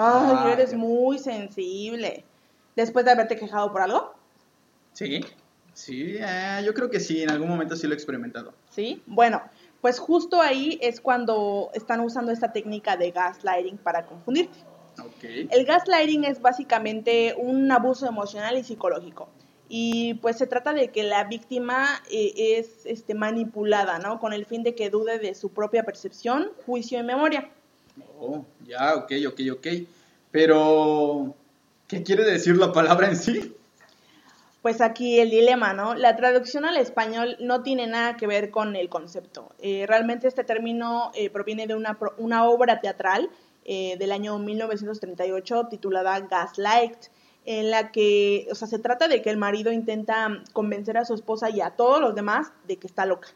Ay, 0.00 0.36
Ah, 0.36 0.50
eres 0.52 0.74
muy 0.74 1.18
sensible. 1.18 2.24
Después 2.76 3.04
de 3.04 3.10
haberte 3.10 3.36
quejado 3.36 3.72
por 3.72 3.82
algo, 3.82 4.14
Sí, 4.92 5.20
sí, 5.74 6.16
eh, 6.18 6.60
yo 6.64 6.74
creo 6.74 6.90
que 6.90 6.98
sí, 6.98 7.22
en 7.22 7.30
algún 7.30 7.48
momento 7.48 7.76
sí 7.76 7.86
lo 7.86 7.92
he 7.92 7.96
experimentado. 7.96 8.52
¿sí? 8.68 9.00
Bueno, 9.06 9.42
pues 9.80 10.00
justo 10.00 10.40
ahí 10.40 10.78
es 10.82 11.00
cuando 11.00 11.70
están 11.72 12.00
usando 12.00 12.32
esta 12.32 12.52
técnica 12.52 12.96
de 12.96 13.12
gaslighting 13.12 13.78
para 13.78 14.06
confundirte. 14.06 14.58
Ok. 15.00 15.24
El 15.50 15.64
gaslighting 15.64 16.24
es 16.24 16.40
básicamente 16.42 17.34
un 17.38 17.70
abuso 17.70 18.06
emocional 18.06 18.58
y 18.58 18.64
psicológico. 18.64 19.28
Y 19.68 20.14
pues 20.14 20.38
se 20.38 20.46
trata 20.46 20.72
de 20.72 20.88
que 20.88 21.04
la 21.04 21.24
víctima 21.24 22.02
eh, 22.10 22.32
es 22.58 22.84
este, 22.84 23.14
manipulada, 23.14 23.98
¿no? 23.98 24.18
Con 24.18 24.32
el 24.32 24.46
fin 24.46 24.62
de 24.62 24.74
que 24.74 24.90
dude 24.90 25.18
de 25.20 25.34
su 25.34 25.50
propia 25.50 25.84
percepción, 25.84 26.50
juicio 26.66 26.98
y 26.98 27.02
memoria. 27.04 27.50
Oh, 28.20 28.44
ya, 28.66 28.94
ok, 28.96 29.12
ok, 29.28 29.40
ok. 29.52 29.66
Pero, 30.30 31.34
¿qué 31.86 32.02
quiere 32.02 32.24
decir 32.24 32.56
la 32.56 32.72
palabra 32.72 33.08
en 33.08 33.16
sí? 33.16 33.54
Pues 34.62 34.80
aquí 34.80 35.20
el 35.20 35.30
dilema, 35.30 35.72
¿no? 35.72 35.94
La 35.94 36.16
traducción 36.16 36.64
al 36.64 36.76
español 36.76 37.36
no 37.40 37.62
tiene 37.62 37.86
nada 37.86 38.16
que 38.16 38.26
ver 38.26 38.50
con 38.50 38.76
el 38.76 38.88
concepto. 38.88 39.50
Eh, 39.60 39.86
realmente 39.86 40.26
este 40.26 40.44
término 40.44 41.10
eh, 41.14 41.30
proviene 41.30 41.66
de 41.66 41.74
una, 41.74 41.96
una 42.18 42.44
obra 42.44 42.80
teatral 42.80 43.30
eh, 43.64 43.96
del 43.98 44.12
año 44.12 44.38
1938 44.38 45.68
titulada 45.70 46.20
Gaslight, 46.20 46.96
en 47.44 47.70
la 47.70 47.92
que, 47.92 48.48
o 48.50 48.54
sea, 48.54 48.68
se 48.68 48.78
trata 48.78 49.08
de 49.08 49.22
que 49.22 49.30
el 49.30 49.36
marido 49.36 49.72
intenta 49.72 50.42
convencer 50.52 50.98
a 50.98 51.04
su 51.04 51.14
esposa 51.14 51.50
y 51.50 51.60
a 51.60 51.70
todos 51.70 52.00
los 52.00 52.14
demás 52.14 52.52
de 52.66 52.76
que 52.76 52.86
está 52.86 53.06
loca, 53.06 53.28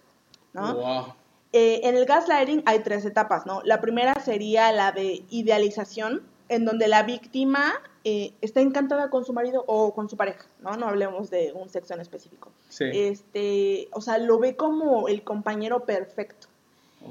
¿no? 0.53 0.75
Wow. 0.75 1.22
Eh, 1.53 1.81
en 1.85 1.97
el 1.97 2.07
gaslighting 2.07 2.63
hay 2.67 2.81
tres 2.81 3.05
etapas, 3.05 3.45
¿no? 3.47 3.61
La 3.65 3.81
primera 3.81 4.15
sería 4.21 4.73
la 4.73 4.93
de 4.93 5.23
idealización, 5.31 6.23
en 6.49 6.65
donde 6.65 6.89
la 6.89 7.03
víctima 7.03 7.73
eh, 8.05 8.33
está 8.41 8.61
encantada 8.61 9.11
con 9.11 9.25
su 9.25 9.33
marido 9.33 9.65
o 9.67 9.95
con 9.95 10.09
su 10.09 10.17
pareja, 10.17 10.47
¿no? 10.61 10.77
No 10.77 10.89
hablemos 10.89 11.31
de 11.31 11.53
un 11.55 11.69
sexo 11.69 11.95
en 11.95 12.01
específico. 12.01 12.51
Sí. 12.69 12.85
Este, 12.93 13.89
o 13.93 14.01
sea, 14.01 14.19
lo 14.19 14.39
ve 14.39 14.57
como 14.57 15.09
el 15.09 15.23
compañero 15.23 15.85
perfecto. 15.85 16.49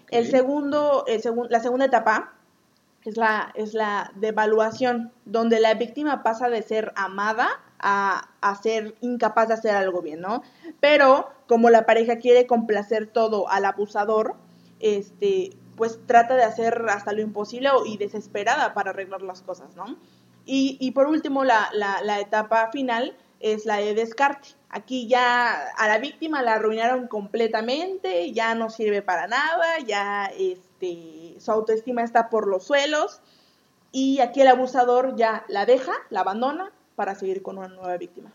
El 0.10 0.30
segundo, 0.30 1.04
el 1.08 1.22
segun- 1.22 1.48
la 1.50 1.60
segunda 1.60 1.86
etapa 1.86 2.34
es 3.04 3.18
la, 3.18 3.52
es 3.56 3.74
la 3.74 4.12
devaluación, 4.16 5.12
donde 5.26 5.60
la 5.60 5.74
víctima 5.74 6.24
pasa 6.24 6.50
de 6.50 6.62
ser 6.62 6.94
amada 6.96 7.50
a, 7.80 8.30
a 8.42 8.56
ser 8.62 8.96
incapaz 9.02 9.48
de 9.48 9.56
hacer 9.56 9.76
algo 9.76 10.02
bien, 10.02 10.22
¿no? 10.22 10.44
Pero 10.80 11.30
como 11.52 11.70
la 11.70 11.86
pareja 11.86 12.16
quiere 12.16 12.48
complacer 12.48 13.08
todo 13.08 13.50
al 13.50 13.66
abusador, 13.66 14.36
este, 14.80 15.50
pues 15.76 16.00
trata 16.06 16.38
de 16.38 16.44
hacer 16.44 16.86
hasta 16.88 17.12
lo 17.12 17.20
imposible 17.20 17.68
y 17.86 17.98
desesperada 17.98 18.74
para 18.74 18.92
arreglar 18.92 19.22
las 19.22 19.42
cosas, 19.42 19.76
¿no? 19.76 19.98
Y, 20.46 20.78
y 20.80 20.92
por 20.92 21.08
último, 21.08 21.44
la, 21.44 21.68
la, 21.74 22.02
la 22.04 22.22
etapa 22.22 22.70
final 22.72 23.18
es 23.42 23.66
la 23.66 23.80
de 23.80 23.94
descarte. 23.94 24.48
Aquí 24.70 25.10
ya 25.10 25.68
a 25.76 25.88
la 25.90 25.98
víctima 25.98 26.42
la 26.42 26.54
arruinaron 26.54 27.10
completamente, 27.10 28.32
ya 28.32 28.56
no 28.56 28.70
sirve 28.70 29.02
para 29.02 29.28
nada, 29.28 29.78
ya 29.86 30.28
este, 30.28 31.36
su 31.38 31.52
autoestima 31.52 32.02
está 32.02 32.30
por 32.30 32.48
los 32.48 32.64
suelos 32.64 33.20
y 33.92 34.22
aquí 34.22 34.40
el 34.40 34.48
abusador 34.48 35.18
ya 35.18 35.44
la 35.50 35.66
deja, 35.66 35.92
la 36.12 36.22
abandona 36.22 36.72
para 36.96 37.14
seguir 37.14 37.42
con 37.42 37.58
una 37.58 37.68
nueva 37.68 37.98
víctima. 37.98 38.32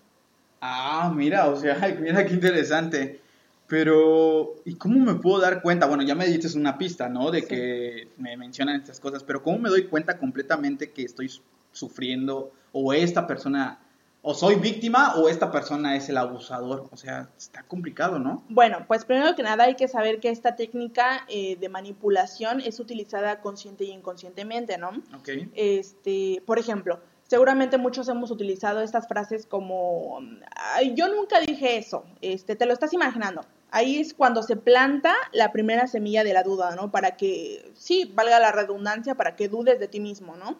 Ah, 0.61 1.13
mira, 1.15 1.49
o 1.49 1.57
sea, 1.57 1.77
mira 2.01 2.25
qué 2.27 2.35
interesante. 2.35 3.21
Pero, 3.69 4.55
¿y 4.65 4.77
cómo 4.77 5.01
me 5.01 5.15
puedo 5.17 5.41
dar 5.41 5.61
cuenta? 5.61 5.87
Bueno, 5.87 6.05
ya 6.05 6.15
me 6.15 6.27
diste 6.27 6.57
una 6.57 6.79
pista, 6.79 7.09
¿no? 7.09 7.33
De 7.33 7.41
Sí. 7.41 7.49
que 7.49 8.09
me 8.17 8.37
mencionan 8.37 8.77
estas 8.77 9.01
cosas, 9.01 9.25
pero 9.25 9.43
¿cómo 9.43 9.59
me 9.59 9.69
doy 9.71 9.87
cuenta 9.89 10.19
completamente 10.19 10.93
que 10.93 11.03
estoy 11.03 11.29
su- 11.29 11.43
sufriendo 11.73 12.53
o 12.71 12.93
esta 12.93 13.27
persona, 13.27 13.81
o 14.23 14.35
soy 14.35 14.55
víctima 14.55 15.17
o 15.17 15.29
esta 15.29 15.51
persona 15.51 15.97
es 15.97 16.09
el 16.09 16.17
abusador? 16.17 16.89
O 16.93 16.97
sea, 16.97 17.29
está 17.37 17.65
complicado, 17.65 18.21
¿no? 18.21 18.45
Bueno, 18.49 18.85
pues 18.87 19.05
primero 19.05 19.35
que 19.35 19.43
nada 19.43 19.65
hay 19.65 19.75
que 19.75 19.89
saber 19.89 20.21
que 20.21 20.31
esta 20.31 20.55
técnica 20.55 21.27
eh, 21.29 21.57
de 21.57 21.69
manipulación 21.69 22.61
es 22.61 22.79
utilizada 22.79 23.41
consciente 23.41 23.83
y 23.83 23.91
inconscientemente, 23.91 24.79
¿no? 24.79 24.91
Ok. 25.19 25.29
Este, 25.55 26.41
por 26.47 26.61
ejemplo, 26.61 27.01
seguramente 27.27 27.79
muchos 27.79 28.09
hemos 28.09 28.31
utilizado 28.31 28.81
estas 28.81 29.09
frases 29.09 29.47
como, 29.47 30.21
"Ay, 30.55 30.95
yo 30.95 31.09
nunca 31.09 31.41
dije 31.41 31.77
eso, 31.77 32.05
este, 32.21 32.57
te 32.57 32.67
lo 32.67 32.73
estás 32.73 32.93
imaginando. 32.93 33.43
Ahí 33.71 33.99
es 33.99 34.15
cuando 34.15 34.43
se 34.43 34.57
planta 34.57 35.13
la 35.33 35.51
primera 35.53 35.87
semilla 35.89 36.23
de 36.25 36.33
la 36.33 36.43
duda, 36.43 36.75
¿no? 36.77 36.91
Para 36.91 37.17
que, 37.17 37.73
sí, 37.75 38.11
valga 38.15 38.39
la 38.39 38.53
redundancia, 38.53 39.17
para 39.17 39.35
que 39.37 39.49
dudes 39.49 39.81
de 39.81 39.89
ti 39.89 40.01
mismo, 40.01 40.37
¿no? 40.37 40.57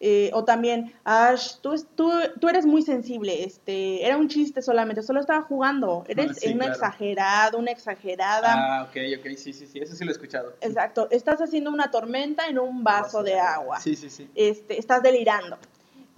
Eh, 0.00 0.30
o 0.32 0.44
también, 0.44 0.92
Ash, 1.02 1.56
tú, 1.60 1.74
tú, 1.96 2.12
tú 2.40 2.48
eres 2.48 2.66
muy 2.66 2.82
sensible, 2.82 3.42
este, 3.42 4.06
era 4.06 4.16
un 4.16 4.28
chiste 4.28 4.62
solamente, 4.62 5.02
solo 5.02 5.18
estaba 5.18 5.42
jugando, 5.42 6.04
eres 6.06 6.36
Sí, 6.38 6.52
un 6.52 6.58
claro. 6.58 6.72
exagerado, 6.72 7.58
una 7.58 7.72
exagerada. 7.72 8.54
Ah, 8.54 8.82
ok, 8.84 8.96
ok, 9.18 9.36
sí, 9.36 9.52
sí, 9.52 9.66
sí, 9.66 9.80
eso 9.80 9.96
sí 9.96 10.04
lo 10.04 10.10
he 10.10 10.12
escuchado. 10.12 10.54
Exacto, 10.60 11.08
estás 11.10 11.40
haciendo 11.40 11.70
una 11.72 11.90
tormenta 11.90 12.46
en 12.46 12.60
un 12.60 12.84
vaso 12.84 13.24
de 13.24 13.40
agua 13.40 13.80
Sí, 13.80 13.96
sí, 13.96 14.08
sí. 14.08 14.30
este, 14.36 14.78
estás 14.78 15.02
delirando. 15.02 15.58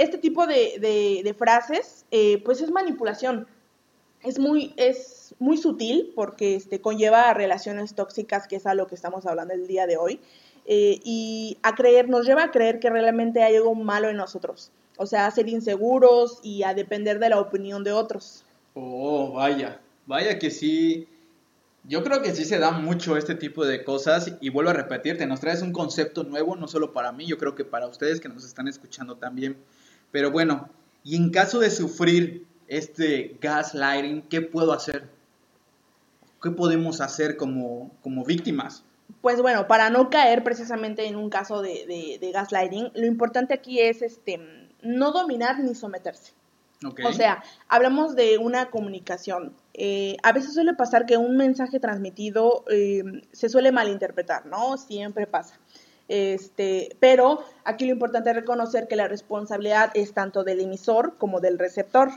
Este 0.00 0.16
tipo 0.16 0.46
de, 0.46 0.78
de- 1.22 1.34
frases, 1.34 2.06
eh, 2.10 2.42
pues 2.42 2.62
es 2.62 2.70
manipulación. 2.70 3.46
Es 4.22 4.38
muy, 4.38 4.72
es 4.76 5.34
muy 5.38 5.58
sutil 5.58 6.12
porque 6.14 6.56
este, 6.56 6.80
conlleva 6.80 7.28
a 7.28 7.34
relaciones 7.34 7.94
tóxicas, 7.94 8.48
que 8.48 8.56
es 8.56 8.66
a 8.66 8.72
lo 8.74 8.86
que 8.86 8.94
estamos 8.94 9.26
hablando 9.26 9.52
el 9.52 9.66
día 9.66 9.86
de 9.86 9.98
hoy, 9.98 10.20
eh, 10.64 10.98
y 11.04 11.58
a 11.62 11.74
creer, 11.74 12.08
nos 12.08 12.26
lleva 12.26 12.44
a 12.44 12.50
creer 12.50 12.80
que 12.80 12.88
realmente 12.88 13.42
hay 13.42 13.56
algo 13.56 13.74
malo 13.74 14.08
en 14.08 14.16
nosotros. 14.16 14.70
O 14.96 15.04
sea, 15.04 15.26
a 15.26 15.30
ser 15.30 15.48
inseguros 15.50 16.38
y 16.42 16.62
a 16.62 16.72
depender 16.72 17.18
de 17.18 17.28
la 17.28 17.38
opinión 17.38 17.84
de 17.84 17.92
otros. 17.92 18.44
Oh, 18.72 19.32
vaya, 19.32 19.80
vaya 20.06 20.38
que 20.38 20.50
sí. 20.50 21.08
Yo 21.84 22.02
creo 22.02 22.22
que 22.22 22.34
sí 22.34 22.46
se 22.46 22.58
da 22.58 22.70
mucho 22.70 23.18
este 23.18 23.34
tipo 23.34 23.66
de 23.66 23.84
cosas 23.84 24.32
y 24.40 24.48
vuelvo 24.48 24.70
a 24.70 24.74
repetirte, 24.74 25.26
nos 25.26 25.40
traes 25.40 25.60
un 25.60 25.72
concepto 25.72 26.24
nuevo, 26.24 26.56
no 26.56 26.68
solo 26.68 26.92
para 26.92 27.12
mí, 27.12 27.26
yo 27.26 27.36
creo 27.36 27.54
que 27.54 27.64
para 27.64 27.86
ustedes 27.86 28.18
que 28.20 28.28
nos 28.28 28.44
están 28.46 28.66
escuchando 28.66 29.16
también. 29.16 29.56
Pero 30.12 30.30
bueno, 30.30 30.68
y 31.04 31.16
en 31.16 31.30
caso 31.30 31.60
de 31.60 31.70
sufrir 31.70 32.46
este 32.68 33.36
gaslighting, 33.40 34.22
¿qué 34.22 34.40
puedo 34.42 34.72
hacer? 34.72 35.08
¿Qué 36.42 36.50
podemos 36.50 37.00
hacer 37.00 37.36
como, 37.36 37.90
como 38.02 38.24
víctimas? 38.24 38.84
Pues 39.20 39.42
bueno, 39.42 39.66
para 39.66 39.90
no 39.90 40.08
caer 40.08 40.42
precisamente 40.44 41.06
en 41.06 41.16
un 41.16 41.28
caso 41.30 41.62
de, 41.62 41.84
de- 41.86 42.18
de 42.20 42.32
gaslighting, 42.32 42.92
lo 42.94 43.06
importante 43.06 43.52
aquí 43.54 43.80
es 43.80 44.02
este, 44.02 44.40
no 44.82 45.12
dominar 45.12 45.58
ni 45.60 45.74
someterse. 45.74 46.32
¿Ok? 46.86 47.00
O 47.04 47.12
sea, 47.12 47.42
hablamos 47.68 48.16
de 48.16 48.38
una 48.38 48.70
comunicación. 48.70 49.52
Eh, 49.74 50.16
a 50.22 50.32
veces 50.32 50.54
suele 50.54 50.72
pasar 50.72 51.04
que 51.04 51.18
un 51.18 51.36
mensaje 51.36 51.78
transmitido 51.78 52.64
eh, 52.70 53.02
se 53.32 53.50
suele 53.50 53.70
malinterpretar, 53.70 54.46
¿no? 54.46 54.78
Siempre 54.78 55.26
pasa. 55.26 55.58
Este, 56.10 56.96
pero 56.98 57.44
aquí 57.62 57.86
lo 57.86 57.92
importante 57.92 58.30
es 58.30 58.34
reconocer 58.34 58.88
que 58.88 58.96
la 58.96 59.06
responsabilidad 59.06 59.92
es 59.94 60.12
tanto 60.12 60.42
del 60.42 60.58
emisor 60.58 61.14
como 61.18 61.38
del 61.38 61.56
receptor. 61.56 62.10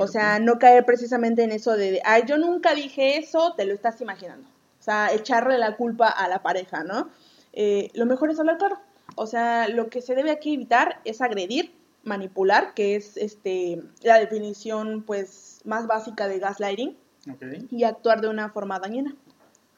O 0.00 0.08
sea, 0.08 0.40
no 0.40 0.58
caer 0.58 0.84
precisamente 0.84 1.44
en 1.44 1.52
eso 1.52 1.76
de, 1.76 2.02
ay, 2.04 2.24
yo 2.26 2.38
nunca 2.38 2.74
dije 2.74 3.18
eso, 3.18 3.54
te 3.56 3.66
lo 3.66 3.72
estás 3.72 4.00
imaginando. 4.00 4.48
O 4.80 4.82
sea, 4.82 5.12
echarle 5.12 5.58
la 5.58 5.76
culpa 5.76 6.08
a 6.08 6.26
la 6.26 6.42
pareja, 6.42 6.82
¿no? 6.82 7.08
Eh, 7.52 7.90
lo 7.94 8.04
mejor 8.04 8.30
es 8.30 8.40
hablar 8.40 8.58
claro. 8.58 8.80
O 9.14 9.28
sea, 9.28 9.68
lo 9.68 9.90
que 9.90 10.02
se 10.02 10.16
debe 10.16 10.32
aquí 10.32 10.54
evitar 10.54 11.00
es 11.04 11.20
agredir, 11.20 11.72
manipular, 12.02 12.74
que 12.74 12.96
es 12.96 13.16
este 13.16 13.80
la 14.02 14.18
definición 14.18 15.04
pues 15.06 15.60
más 15.64 15.86
básica 15.86 16.26
de 16.26 16.40
gaslighting, 16.40 16.96
ok. 17.32 17.42
y 17.70 17.84
actuar 17.84 18.22
de 18.22 18.28
una 18.28 18.50
forma 18.50 18.80
dañina. 18.80 19.14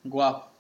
Guau. 0.05 0.52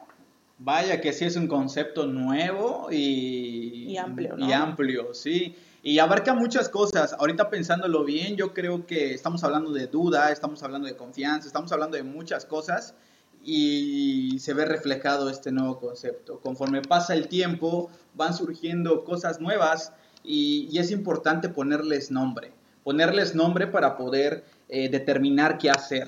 Vaya 0.58 1.00
que 1.00 1.12
sí 1.12 1.24
es 1.24 1.36
un 1.36 1.48
concepto 1.48 2.06
nuevo 2.06 2.88
y, 2.90 3.92
Y 3.92 3.96
amplio, 3.96 4.36
¿no? 4.36 4.48
Y 4.48 4.52
amplio, 4.52 5.14
sí. 5.14 5.56
Y 5.82 5.98
abarca 5.98 6.34
muchas 6.34 6.68
cosas. 6.68 7.14
Ahorita 7.14 7.50
pensándolo 7.50 8.04
bien, 8.04 8.36
yo 8.36 8.54
creo 8.54 8.86
que 8.86 9.14
estamos 9.14 9.42
hablando 9.42 9.72
de 9.72 9.88
duda, 9.88 10.30
estamos 10.30 10.62
hablando 10.62 10.86
de 10.86 10.96
confianza, 10.96 11.48
estamos 11.48 11.72
hablando 11.72 11.96
de 11.96 12.04
muchas 12.04 12.44
cosas 12.44 12.94
y 13.44 14.38
se 14.38 14.54
ve 14.54 14.64
reflejado 14.64 15.28
este 15.28 15.50
nuevo 15.50 15.80
concepto. 15.80 16.38
Conforme 16.40 16.82
pasa 16.82 17.14
el 17.14 17.26
tiempo, 17.26 17.90
van 18.14 18.34
surgiendo 18.34 19.04
cosas 19.04 19.40
nuevas 19.40 19.92
y, 20.22 20.68
y 20.70 20.78
es 20.78 20.92
importante 20.92 21.48
ponerles 21.48 22.12
nombre. 22.12 22.52
Ponerles 22.84 23.34
nombre 23.34 23.66
para 23.66 23.96
poder 23.96 24.44
eh, 24.68 24.88
determinar 24.88 25.58
qué 25.58 25.70
hacer, 25.70 26.06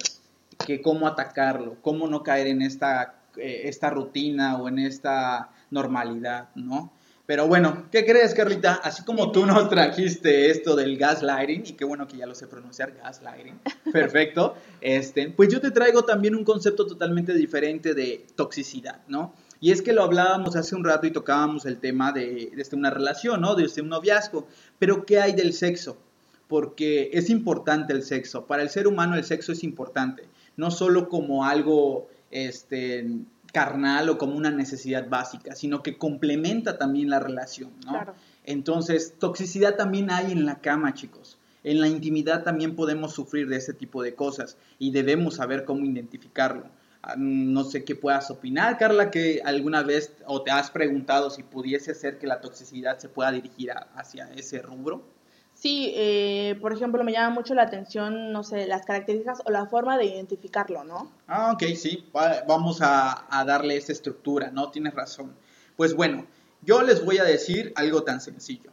que 0.66 0.80
cómo 0.80 1.06
atacarlo, 1.06 1.76
cómo 1.82 2.08
no 2.08 2.22
caer 2.22 2.46
en 2.46 2.62
esta 2.62 3.14
eh, 3.36 3.62
esta 3.64 3.90
rutina 3.90 4.56
o 4.56 4.68
en 4.68 4.78
esta 4.78 5.50
normalidad, 5.70 6.48
¿no? 6.54 6.92
Pero 7.26 7.46
bueno, 7.46 7.86
¿qué 7.90 8.04
crees, 8.04 8.34
Carlita? 8.34 8.74
Así 8.74 9.02
como 9.02 9.32
tú 9.32 9.46
nos 9.46 9.70
trajiste 9.70 10.50
esto 10.50 10.76
del 10.76 10.98
gaslighting, 10.98 11.62
y 11.64 11.72
qué 11.72 11.86
bueno 11.86 12.06
que 12.06 12.18
ya 12.18 12.26
lo 12.26 12.34
sé 12.34 12.46
pronunciar, 12.46 12.92
gaslighting, 12.92 13.60
perfecto, 13.92 14.56
este, 14.82 15.30
pues 15.30 15.48
yo 15.48 15.58
te 15.60 15.70
traigo 15.70 16.02
también 16.02 16.34
un 16.34 16.44
concepto 16.44 16.86
totalmente 16.86 17.32
diferente 17.32 17.94
de 17.94 18.26
toxicidad, 18.36 19.00
¿no? 19.08 19.32
Y 19.64 19.72
es 19.72 19.80
que 19.80 19.94
lo 19.94 20.02
hablábamos 20.02 20.56
hace 20.56 20.74
un 20.74 20.84
rato 20.84 21.06
y 21.06 21.10
tocábamos 21.10 21.64
el 21.64 21.78
tema 21.78 22.12
de, 22.12 22.52
de 22.54 22.76
una 22.76 22.90
relación, 22.90 23.40
¿no? 23.40 23.54
De 23.54 23.66
un 23.80 23.88
noviazgo. 23.88 24.46
Pero 24.78 25.06
¿qué 25.06 25.18
hay 25.20 25.32
del 25.32 25.54
sexo? 25.54 25.96
Porque 26.48 27.08
es 27.14 27.30
importante 27.30 27.94
el 27.94 28.02
sexo. 28.02 28.44
Para 28.44 28.62
el 28.62 28.68
ser 28.68 28.86
humano 28.86 29.16
el 29.16 29.24
sexo 29.24 29.52
es 29.52 29.64
importante. 29.64 30.24
No 30.58 30.70
solo 30.70 31.08
como 31.08 31.46
algo 31.46 32.10
este, 32.34 33.06
carnal 33.52 34.08
o 34.10 34.18
como 34.18 34.36
una 34.36 34.50
necesidad 34.50 35.08
básica, 35.08 35.54
sino 35.54 35.82
que 35.82 35.96
complementa 35.96 36.76
también 36.76 37.08
la 37.08 37.20
relación, 37.20 37.70
¿no? 37.86 38.12
Entonces, 38.44 39.14
toxicidad 39.18 39.76
también 39.76 40.10
hay 40.10 40.32
en 40.32 40.44
la 40.44 40.60
cama, 40.60 40.92
chicos. 40.92 41.38
En 41.62 41.80
la 41.80 41.88
intimidad 41.88 42.42
también 42.42 42.74
podemos 42.74 43.14
sufrir 43.14 43.48
de 43.48 43.56
ese 43.56 43.72
tipo 43.72 44.02
de 44.02 44.14
cosas 44.14 44.58
y 44.78 44.90
debemos 44.90 45.36
saber 45.36 45.64
cómo 45.64 45.86
identificarlo. 45.86 46.66
Ah, 47.02 47.14
no 47.16 47.64
sé 47.64 47.84
qué 47.84 47.94
puedas 47.94 48.30
opinar, 48.30 48.76
Carla, 48.76 49.10
que 49.10 49.40
alguna 49.44 49.82
vez 49.82 50.12
o 50.26 50.42
te 50.42 50.50
has 50.50 50.70
preguntado 50.70 51.30
si 51.30 51.42
pudiese 51.42 51.94
ser 51.94 52.18
que 52.18 52.26
la 52.26 52.40
toxicidad 52.40 52.98
se 52.98 53.08
pueda 53.08 53.30
dirigir 53.30 53.70
hacia 53.94 54.30
ese 54.34 54.60
rubro. 54.60 55.06
Sí, 55.64 55.94
eh, 55.96 56.58
por 56.60 56.74
ejemplo, 56.74 57.02
me 57.04 57.12
llama 57.12 57.30
mucho 57.30 57.54
la 57.54 57.62
atención, 57.62 58.32
no 58.32 58.44
sé, 58.44 58.66
las 58.66 58.84
características 58.84 59.40
o 59.46 59.50
la 59.50 59.64
forma 59.64 59.96
de 59.96 60.04
identificarlo, 60.04 60.84
¿no? 60.84 61.10
Ah, 61.26 61.52
ok, 61.54 61.62
sí, 61.74 62.04
vamos 62.46 62.80
a, 62.82 63.26
darle 63.46 63.78
esa 63.78 63.92
estructura, 63.92 64.50
¿no? 64.50 64.70
Tienes 64.70 64.92
razón. 64.92 65.34
Pues 65.74 65.94
bueno, 65.94 66.26
yo 66.60 66.82
les 66.82 67.02
voy 67.02 67.16
a 67.16 67.24
decir 67.24 67.72
algo 67.76 68.02
tan 68.02 68.20
sencillo. 68.20 68.72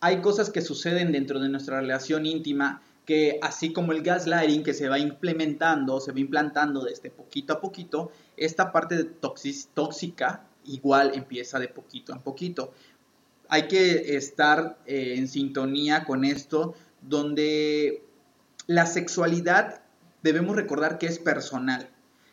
Hay 0.00 0.22
cosas 0.22 0.48
que 0.48 0.62
suceden 0.62 1.12
dentro 1.12 1.38
de 1.38 1.50
nuestra 1.50 1.82
relación 1.82 2.24
íntima 2.24 2.80
que 3.04 3.38
así 3.42 3.74
como 3.74 3.92
el 3.92 4.02
gaslighting 4.02 4.62
que 4.62 4.72
se 4.72 4.88
va 4.88 4.98
implementando, 4.98 6.00
se 6.00 6.12
va 6.12 6.20
implantando 6.20 6.82
desde 6.82 7.10
poquito 7.10 7.52
a 7.52 7.60
poquito, 7.60 8.10
esta 8.38 8.72
parte 8.72 9.04
tóxica 9.04 10.46
igual 10.64 11.12
empieza 11.14 11.58
de 11.58 11.68
poquito 11.68 12.14
a 12.14 12.20
poquito 12.20 12.72
hay 13.52 13.68
que 13.68 14.16
estar 14.16 14.78
eh, 14.86 15.16
en 15.18 15.28
sintonía 15.28 16.06
con 16.06 16.24
esto, 16.24 16.74
donde 17.02 18.02
la 18.66 18.86
sexualidad 18.86 19.82
debemos 20.22 20.56
recordar 20.56 20.96
que 20.96 21.04
es 21.04 21.18
personal. 21.18 21.90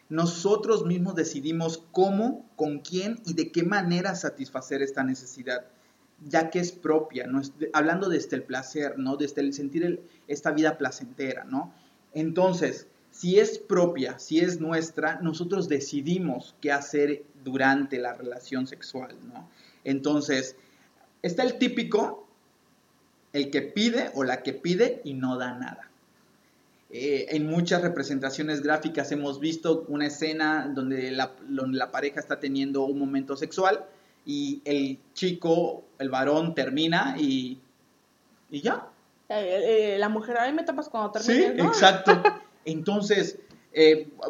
Nosotros 0.08 0.86
mismos 0.86 1.16
decidimos 1.16 1.84
cómo, 1.92 2.50
con 2.56 2.80
quién 2.80 3.20
y 3.26 3.34
de 3.34 3.52
qué 3.52 3.64
manera 3.64 4.16
satisfacer 4.16 4.82
esta 4.82 5.04
necesidad, 5.04 5.66
ya 6.26 6.50
que 6.50 6.60
es 6.60 6.72
propia, 6.72 7.28
¿no? 7.28 7.42
hablando 7.74 8.08
desde 8.08 8.38
el 8.38 8.44
placer, 8.44 8.98
¿no? 8.98 9.18
desde 9.18 9.42
el 9.42 9.54
sentir 9.54 10.02
esta 10.30 10.52
vida 10.52 10.78
placentera. 10.78 11.44
¿no? 11.44 11.74
Entonces, 12.14 12.88
si 13.12 13.40
es 13.40 13.60
propia, 13.60 14.20
si 14.20 14.40
es 14.40 14.62
nuestra, 14.62 15.20
nosotros 15.22 15.68
decidimos 15.68 16.56
qué 16.62 16.72
hacer 16.72 17.26
durante 17.44 18.00
la 18.00 18.14
relación 18.14 18.68
sexual. 18.68 19.18
¿no? 19.28 19.50
Entonces, 19.84 20.56
Está 21.22 21.44
el 21.44 21.58
típico, 21.58 22.28
el 23.34 23.52
que 23.52 23.62
pide 23.62 24.12
o 24.16 24.24
la 24.24 24.42
que 24.42 24.54
pide 24.54 25.02
y 25.04 25.14
no 25.14 25.38
da 25.38 25.54
nada. 25.54 25.90
Eh, 26.92 27.28
en 27.36 27.46
muchas 27.46 27.84
representaciones 27.84 28.64
gráficas 28.64 29.12
hemos 29.12 29.40
visto 29.40 29.86
una 29.90 30.08
escena 30.08 30.72
donde 30.74 31.12
la, 31.12 31.34
la, 31.48 31.92
pareja 31.92 32.20
está 32.20 32.40
teniendo 32.40 32.84
un 32.86 32.98
momento 32.98 33.38
sexual 33.38 33.86
y 34.26 34.64
el 34.66 34.98
chico, 35.14 35.84
el 36.00 36.10
varón, 36.10 36.56
termina 36.56 37.16
y, 37.20 37.60
y 38.50 38.62
ya. 38.62 38.88
Eh, 39.30 39.94
eh, 39.94 39.98
la 40.00 40.10
mujer, 40.10 40.38
ahí 40.40 40.52
me 40.52 40.64
tapas 40.64 40.90
cuando 40.90 41.12
termina. 41.12 41.54
Sí, 41.54 41.68
exacto. 41.68 42.24
Entonces, 42.66 43.38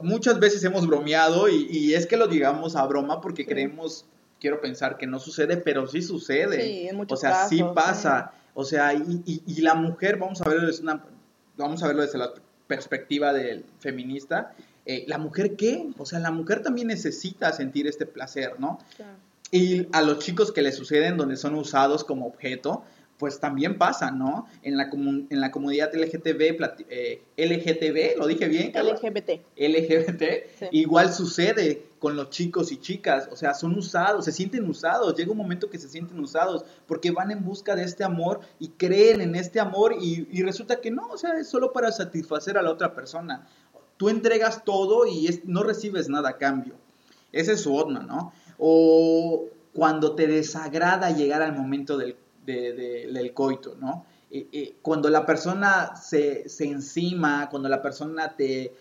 muchas 0.02 0.38
veces 0.42 0.62
hemos 0.66 0.86
bromeado 0.86 1.48
y, 1.48 1.94
es 1.94 2.08
que 2.08 2.18
lo 2.18 2.28
digamos 2.28 2.76
a 2.76 2.86
broma 2.86 3.22
porque 3.22 3.46
creemos 3.46 4.06
quiero 4.40 4.62
pensar 4.62 4.98
que 4.98 5.08
no 5.08 5.20
sucede, 5.20 5.58
pero 5.58 5.88
sí 5.88 6.02
sucede. 6.02 6.62
Sí, 6.62 6.88
en 6.88 6.96
muchos 6.96 7.18
o 7.18 7.22
sea, 7.22 7.48
sí 7.48 7.64
pasa. 7.76 8.34
O 8.54 8.64
sea, 8.66 8.94
y, 8.94 9.22
y, 9.26 9.62
la 9.62 9.76
mujer, 9.76 10.18
vamos 10.18 10.42
a 10.42 10.50
verlo 10.50 10.68
desde 10.68 10.84
una, 10.84 11.04
vamos 11.56 11.84
a 11.84 11.88
verlo 11.88 12.02
desde 12.02 12.18
la 12.18 12.34
perspectiva 12.68 13.34
del 13.34 13.66
feminista, 13.80 14.54
eh, 14.86 15.04
¿la 15.08 15.18
mujer 15.18 15.56
qué? 15.56 15.88
O 15.98 16.06
sea, 16.06 16.20
la 16.20 16.32
mujer 16.32 16.62
también 16.62 16.88
necesita 16.88 17.52
sentir 17.52 17.88
este 17.88 18.06
placer, 18.06 18.60
¿no? 18.60 18.80
Y 19.52 19.88
a 19.92 20.02
los 20.02 20.20
chicos 20.20 20.52
que 20.52 20.62
le 20.62 20.72
suceden 20.72 21.18
donde 21.18 21.36
son 21.36 21.56
usados 21.56 22.04
como 22.04 22.28
objeto, 22.28 22.84
pues 23.18 23.40
también 23.40 23.78
pasa, 23.78 24.12
¿no? 24.12 24.48
En 24.62 24.78
la, 24.78 24.90
en 24.94 25.42
la 25.42 25.52
comunidad 25.52 25.94
LGTB, 25.94 26.86
eh, 26.90 27.22
LGTB, 27.38 28.18
¿lo 28.18 28.28
dije 28.28 28.48
bien? 28.48 28.72
LGBT. 28.72 29.42
LGBT, 29.58 30.24
igual 30.72 31.12
sucede 31.12 31.84
con 32.00 32.16
los 32.16 32.30
chicos 32.30 32.72
y 32.72 32.78
chicas, 32.78 33.30
o 33.32 33.36
sea, 33.36 33.54
son 33.54 33.78
usados, 33.78 34.26
se 34.26 34.32
sienten 34.32 34.68
usados, 34.70 35.16
llega 35.16 35.32
un 35.32 35.38
momento 35.38 35.70
que 35.70 35.78
se 35.78 35.90
sienten 35.90 36.20
usados 36.20 36.66
porque 36.88 37.12
van 37.12 37.32
en 37.32 37.44
busca 37.44 37.76
de 37.76 37.84
este 37.84 38.04
amor 38.04 38.40
y 38.58 38.70
creen 38.70 39.22
en 39.22 39.36
este 39.36 39.60
amor 39.60 39.96
y, 40.00 40.42
resulta 40.42 40.80
que 40.80 40.92
no, 40.92 41.08
o 41.08 41.18
sea, 41.18 41.38
es 41.38 41.50
solo 41.50 41.72
para 41.74 41.92
satisfacer 41.92 42.58
a 42.58 42.62
la 42.62 42.72
otra 42.72 42.96
persona. 42.96 43.48
Tú 43.98 44.10
entregas 44.10 44.64
todo 44.64 45.06
y 45.06 45.42
no 45.44 45.64
recibes 45.64 46.08
nada 46.10 46.30
a 46.30 46.38
cambio. 46.38 46.76
Ese 47.32 47.54
es 47.54 47.62
su 47.62 47.76
onda, 47.76 48.02
¿no? 48.02 48.32
O 48.58 49.46
cuando 49.74 50.16
te 50.16 50.26
desagrada 50.26 51.12
llegar 51.12 51.42
al 51.42 51.54
momento 51.54 51.98
del 51.98 52.16
del 52.46 53.34
coito, 53.34 53.76
¿no? 53.76 54.06
cuando 54.82 55.10
la 55.10 55.26
persona 55.26 55.96
se, 55.96 56.46
encima, 56.60 57.50
cuando 57.50 57.68
la 57.68 57.82
persona 57.82 58.36
te, 58.36 58.74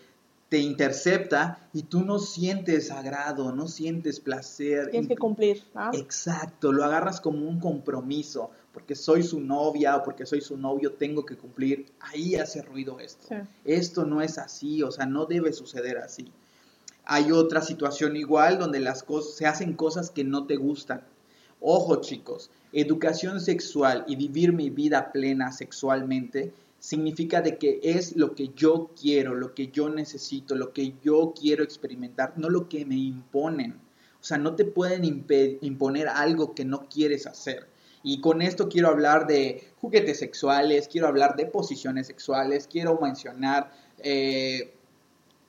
te 0.49 0.57
intercepta 0.57 1.69
y 1.73 1.83
tú 1.83 2.03
no 2.03 2.17
sientes 2.17 2.89
agrado, 2.91 3.51
no 3.51 3.67
sientes 3.67 4.19
placer. 4.19 4.89
Tienes 4.89 5.07
que 5.07 5.15
cumplir, 5.15 5.63
¿no? 5.75 5.93
Exacto, 5.93 6.71
lo 6.71 6.83
agarras 6.83 7.21
como 7.21 7.47
un 7.47 7.59
compromiso, 7.59 8.49
porque 8.73 8.95
soy 8.95 9.21
su 9.21 9.39
novia 9.39 9.95
o 9.95 10.03
porque 10.03 10.25
soy 10.25 10.41
su 10.41 10.57
novio, 10.57 10.93
tengo 10.93 11.23
que 11.25 11.37
cumplir. 11.37 11.85
Ahí 11.99 12.35
hace 12.35 12.63
ruido 12.63 12.99
esto. 12.99 13.27
Esto 13.63 14.05
no 14.05 14.21
es 14.21 14.39
así, 14.39 14.81
o 14.81 14.91
sea, 14.91 15.05
no 15.05 15.25
debe 15.25 15.53
suceder 15.53 15.99
así. 15.99 16.31
Hay 17.05 17.31
otra 17.31 17.61
situación 17.61 18.15
igual 18.15 18.57
donde 18.57 18.79
las 18.79 19.03
cosas 19.03 19.35
se 19.35 19.45
hacen 19.45 19.73
cosas 19.73 20.09
que 20.09 20.23
no 20.23 20.45
te 20.47 20.55
gustan. 20.55 21.03
Ojo, 21.61 21.97
chicos, 21.97 22.49
Educación 22.71 23.41
sexual 23.41 24.05
y 24.07 24.15
vivir 24.15 24.53
mi 24.53 24.69
vida 24.69 25.11
plena 25.11 25.51
sexualmente 25.51 26.53
significa 26.79 27.41
de 27.41 27.57
que 27.57 27.79
es 27.83 28.15
lo 28.15 28.35
que 28.35 28.49
yo 28.55 28.91
quiero, 28.99 29.35
lo 29.35 29.53
que 29.53 29.67
yo 29.67 29.89
necesito, 29.89 30.55
lo 30.55 30.73
que 30.73 30.95
yo 31.03 31.33
quiero 31.39 31.63
experimentar, 31.63 32.33
no 32.37 32.49
lo 32.49 32.69
que 32.69 32.85
me 32.85 32.95
imponen. 32.95 33.79
O 34.19 34.23
sea, 34.23 34.37
no 34.37 34.55
te 34.55 34.65
pueden 34.65 35.05
imponer 35.61 36.07
algo 36.07 36.53
que 36.53 36.65
no 36.65 36.89
quieres 36.89 37.25
hacer. 37.27 37.67
Y 38.03 38.21
con 38.21 38.41
esto 38.41 38.69
quiero 38.69 38.89
hablar 38.89 39.27
de 39.27 39.71
juguetes 39.81 40.19
sexuales, 40.19 40.87
quiero 40.87 41.07
hablar 41.07 41.35
de 41.35 41.45
posiciones 41.45 42.07
sexuales, 42.07 42.67
quiero 42.67 42.97
mencionar 43.01 43.71
eh, 43.99 44.73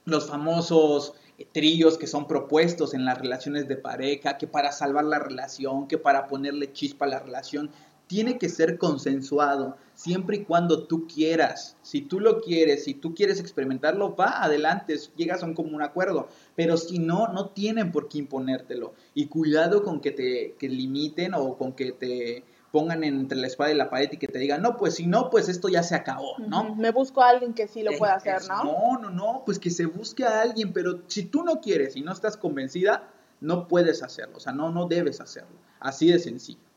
los 0.05 0.29
famosos 0.29 1.15
tríos 1.53 1.97
que 1.97 2.07
son 2.07 2.27
propuestos 2.27 2.93
en 2.93 3.05
las 3.05 3.19
relaciones 3.19 3.69
de 3.69 3.77
pareja, 3.77 4.37
que 4.37 4.47
para 4.47 4.73
salvar 4.73 5.05
la 5.05 5.19
relación, 5.19 5.89
que 5.89 5.99
para 5.99 6.27
ponerle 6.27 6.73
chispa 6.73 7.07
a 7.07 7.09
la 7.09 7.19
relación, 7.21 7.71
tiene 8.11 8.39
que 8.39 8.49
ser 8.49 8.77
consensuado, 8.77 9.77
siempre 9.95 10.39
y 10.39 10.45
cuando 10.45 10.89
tú 10.89 11.07
quieras. 11.07 11.77
Si 11.81 12.01
tú 12.01 12.19
lo 12.19 12.41
quieres, 12.41 12.83
si 12.83 12.95
tú 12.95 13.15
quieres 13.15 13.39
experimentarlo, 13.39 14.17
va 14.17 14.43
adelante, 14.43 14.97
llegas 15.15 15.45
a 15.45 15.47
un 15.47 15.55
común 15.55 15.81
acuerdo. 15.81 16.27
Pero 16.57 16.77
si 16.77 16.99
no, 16.99 17.29
no 17.29 17.51
tienen 17.51 17.93
por 17.93 18.09
qué 18.09 18.19
imponértelo. 18.19 18.95
Y 19.15 19.27
cuidado 19.27 19.85
con 19.85 20.01
que 20.01 20.11
te 20.11 20.57
que 20.59 20.69
limiten 20.69 21.35
o 21.35 21.57
con 21.57 21.73
que 21.73 21.93
te 21.93 22.43
pongan 22.73 23.05
entre 23.05 23.39
la 23.39 23.47
espada 23.47 23.71
y 23.71 23.77
la 23.77 23.89
pared 23.89 24.11
y 24.11 24.17
que 24.17 24.27
te 24.27 24.41
digan, 24.41 24.61
no, 24.61 24.77
pues 24.77 24.97
si 24.97 25.07
no, 25.07 25.31
pues 25.31 25.49
esto 25.49 25.69
ya 25.69 25.85
se 25.85 25.95
acabó, 25.95 26.37
¿no? 26.39 26.75
Me 26.75 26.91
busco 26.91 27.23
a 27.23 27.29
alguien 27.29 27.55
que 27.55 27.69
sí 27.69 27.85
lo 27.85 27.97
pueda 27.97 28.15
hacer, 28.15 28.43
¿no? 28.49 28.65
No, 28.65 28.99
no, 28.99 29.11
no, 29.11 29.43
pues 29.47 29.61
que 29.61 29.71
se 29.71 29.87
busque 29.87 30.25
a 30.25 30.41
alguien, 30.41 30.73
pero 30.73 31.03
si 31.07 31.27
tú 31.27 31.45
no 31.45 31.61
quieres 31.61 31.95
y 31.95 32.01
no 32.01 32.11
estás 32.11 32.37
convencida, 32.37 33.09
no 33.41 33.69
puedes 33.69 34.03
hacerlo, 34.03 34.39
o 34.39 34.41
sea, 34.41 34.53
no, 34.53 34.73
no 34.73 34.89
debes 34.89 35.21
hacerlo. 35.21 35.57
Así 35.79 36.11
de 36.11 36.19
sencillo. 36.19 36.70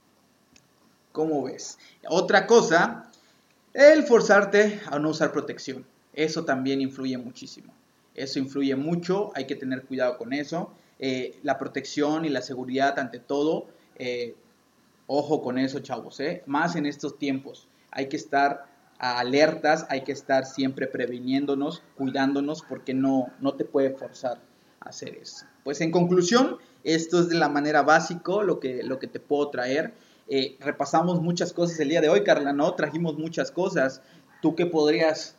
¿Cómo 1.13 1.43
ves? 1.43 1.79
Otra 2.09 2.45
cosa, 2.45 3.09
el 3.73 4.03
forzarte 4.03 4.81
a 4.87 4.99
no 4.99 5.11
usar 5.11 5.31
protección. 5.31 5.85
Eso 6.11 6.43
también 6.43 6.81
influye 6.81 7.17
muchísimo. 7.17 7.73
Eso 8.13 8.39
influye 8.39 8.75
mucho, 8.75 9.31
hay 9.33 9.47
que 9.47 9.55
tener 9.55 9.83
cuidado 9.83 10.17
con 10.17 10.33
eso. 10.33 10.73
Eh, 10.99 11.39
la 11.43 11.57
protección 11.57 12.25
y 12.25 12.29
la 12.29 12.41
seguridad 12.41 12.99
ante 12.99 13.19
todo. 13.19 13.67
Eh, 13.95 14.35
Ojo 15.07 15.41
con 15.41 15.57
eso, 15.57 15.79
chavos, 15.79 16.19
¿eh? 16.19 16.43
Más 16.45 16.75
en 16.75 16.85
estos 16.85 17.17
tiempos. 17.17 17.67
Hay 17.91 18.07
que 18.07 18.15
estar 18.15 18.65
alertas, 18.97 19.85
hay 19.89 20.03
que 20.03 20.13
estar 20.13 20.45
siempre 20.45 20.87
previniéndonos, 20.87 21.83
cuidándonos, 21.97 22.63
porque 22.63 22.93
no, 22.93 23.27
no 23.41 23.53
te 23.53 23.65
puede 23.65 23.91
forzar 23.91 24.39
a 24.79 24.89
hacer 24.89 25.15
eso. 25.15 25.45
pues 25.63 25.81
en 25.81 25.91
conclusión, 25.91 26.57
esto 26.83 27.19
es 27.19 27.29
de 27.29 27.35
la 27.35 27.49
manera 27.49 27.81
básico 27.81 28.43
lo 28.43 28.59
que, 28.59 28.83
lo 28.83 28.99
que 28.99 29.07
te 29.07 29.19
puedo 29.19 29.49
traer. 29.49 29.93
Eh, 30.35 30.57
repasamos 30.59 31.21
muchas 31.21 31.53
cosas 31.53 31.79
el 31.79 31.89
día 31.89 32.01
de 32.01 32.09
hoy, 32.09 32.23
Carla, 32.23 32.53
¿no? 32.53 32.73
Trajimos 32.73 33.19
muchas 33.19 33.51
cosas. 33.51 34.01
¿Tú 34.41 34.55
qué 34.55 34.65
podrías, 34.65 35.35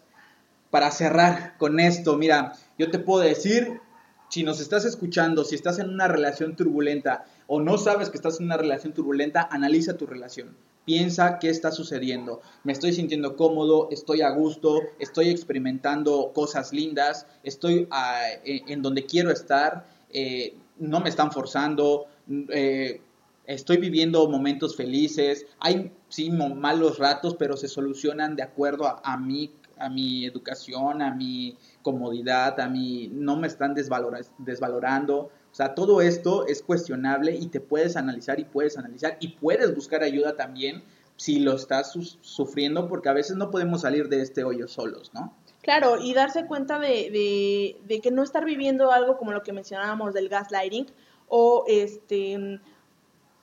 para 0.71 0.93
cerrar 0.93 1.59
con 1.59 1.81
esto? 1.81 2.17
Mira, 2.17 2.53
yo 2.79 2.93
te 2.93 3.01
puedo 3.01 3.25
decir, 3.25 3.81
si 4.29 4.45
nos 4.45 4.61
estás 4.61 4.85
escuchando, 4.85 5.43
si 5.43 5.57
estás 5.57 5.81
en 5.81 5.89
una 5.89 6.07
relación 6.07 6.55
turbulenta 6.55 7.25
o 7.49 7.61
no 7.61 7.77
sabes 7.77 8.09
que 8.09 8.17
estás 8.17 8.39
en 8.39 8.47
una 8.47 8.57
relación 8.57 8.93
turbulenta, 8.93 9.49
analiza 9.51 9.97
tu 9.97 10.07
relación. 10.07 10.57
Piensa 10.85 11.41
qué 11.41 11.49
está 11.49 11.73
sucediendo. 11.73 12.41
Me 12.63 12.73
estoy 12.73 12.93
sintiendo 12.93 13.35
cómodo, 13.35 13.89
estoy 13.91 14.23
a 14.23 14.31
gusto, 14.31 14.81
estoy 15.01 15.29
experimentando 15.31 16.31
cosas 16.33 16.73
lindas, 16.73 17.27
estoy 17.43 17.89
ah, 17.91 18.23
en 18.45 18.81
donde 18.81 19.07
quiero 19.07 19.33
estar, 19.33 19.89
eh, 20.11 20.55
no 20.79 21.01
me 21.01 21.09
están 21.09 21.33
forzando, 21.33 22.07
eh, 22.51 23.01
estoy 23.47 23.77
viviendo 23.79 24.29
momentos 24.29 24.77
felices. 24.77 25.47
Hay, 25.61 25.93
sí, 26.09 26.31
malos 26.31 26.99
ratos, 26.99 27.35
pero 27.37 27.57
se 27.57 27.69
solucionan 27.69 28.37
de 28.37 28.43
acuerdo 28.43 28.87
a, 28.87 29.01
a, 29.05 29.17
mi, 29.19 29.53
a 29.79 29.89
mi 29.89 30.25
educación, 30.25 31.03
a 31.03 31.15
mi 31.15 31.57
comodidad, 31.83 32.59
a 32.61 32.69
mí 32.69 33.11
no 33.13 33.37
me 33.37 33.47
están 33.47 33.75
desvalorando. 33.75 35.17
O 35.19 35.55
sea, 35.55 35.75
todo 35.75 36.01
esto 36.01 36.47
es 36.47 36.63
cuestionable 36.63 37.35
y 37.35 37.47
te 37.47 37.61
puedes 37.61 37.97
analizar 37.97 38.41
y 38.41 38.45
puedes 38.45 38.77
analizar 38.77 39.17
y 39.21 39.29
puedes 39.29 39.75
buscar 39.75 40.03
ayuda 40.03 40.37
también 40.37 40.83
si 41.17 41.39
lo 41.39 41.55
estás 41.55 41.93
sufriendo 42.23 42.89
porque 42.89 43.09
a 43.09 43.13
veces 43.13 43.37
no 43.37 43.53
podemos 43.53 43.83
salir 43.83 44.09
de 44.09 44.21
este 44.21 44.43
hoyo 44.43 44.67
solos, 44.67 45.13
¿no? 45.15 45.33
Claro, 45.63 46.03
y 46.03 46.13
darse 46.13 46.47
cuenta 46.47 46.81
de, 46.81 47.79
de 47.85 48.01
que 48.01 48.11
no 48.11 48.23
estar 48.23 48.45
viviendo 48.45 48.91
algo 48.91 49.17
como 49.17 49.33
lo 49.33 49.43
que 49.43 49.53
mencionábamos 49.53 50.13
del 50.13 50.29
gaslighting 50.29 50.87
o 51.29 51.65
este 51.69 52.61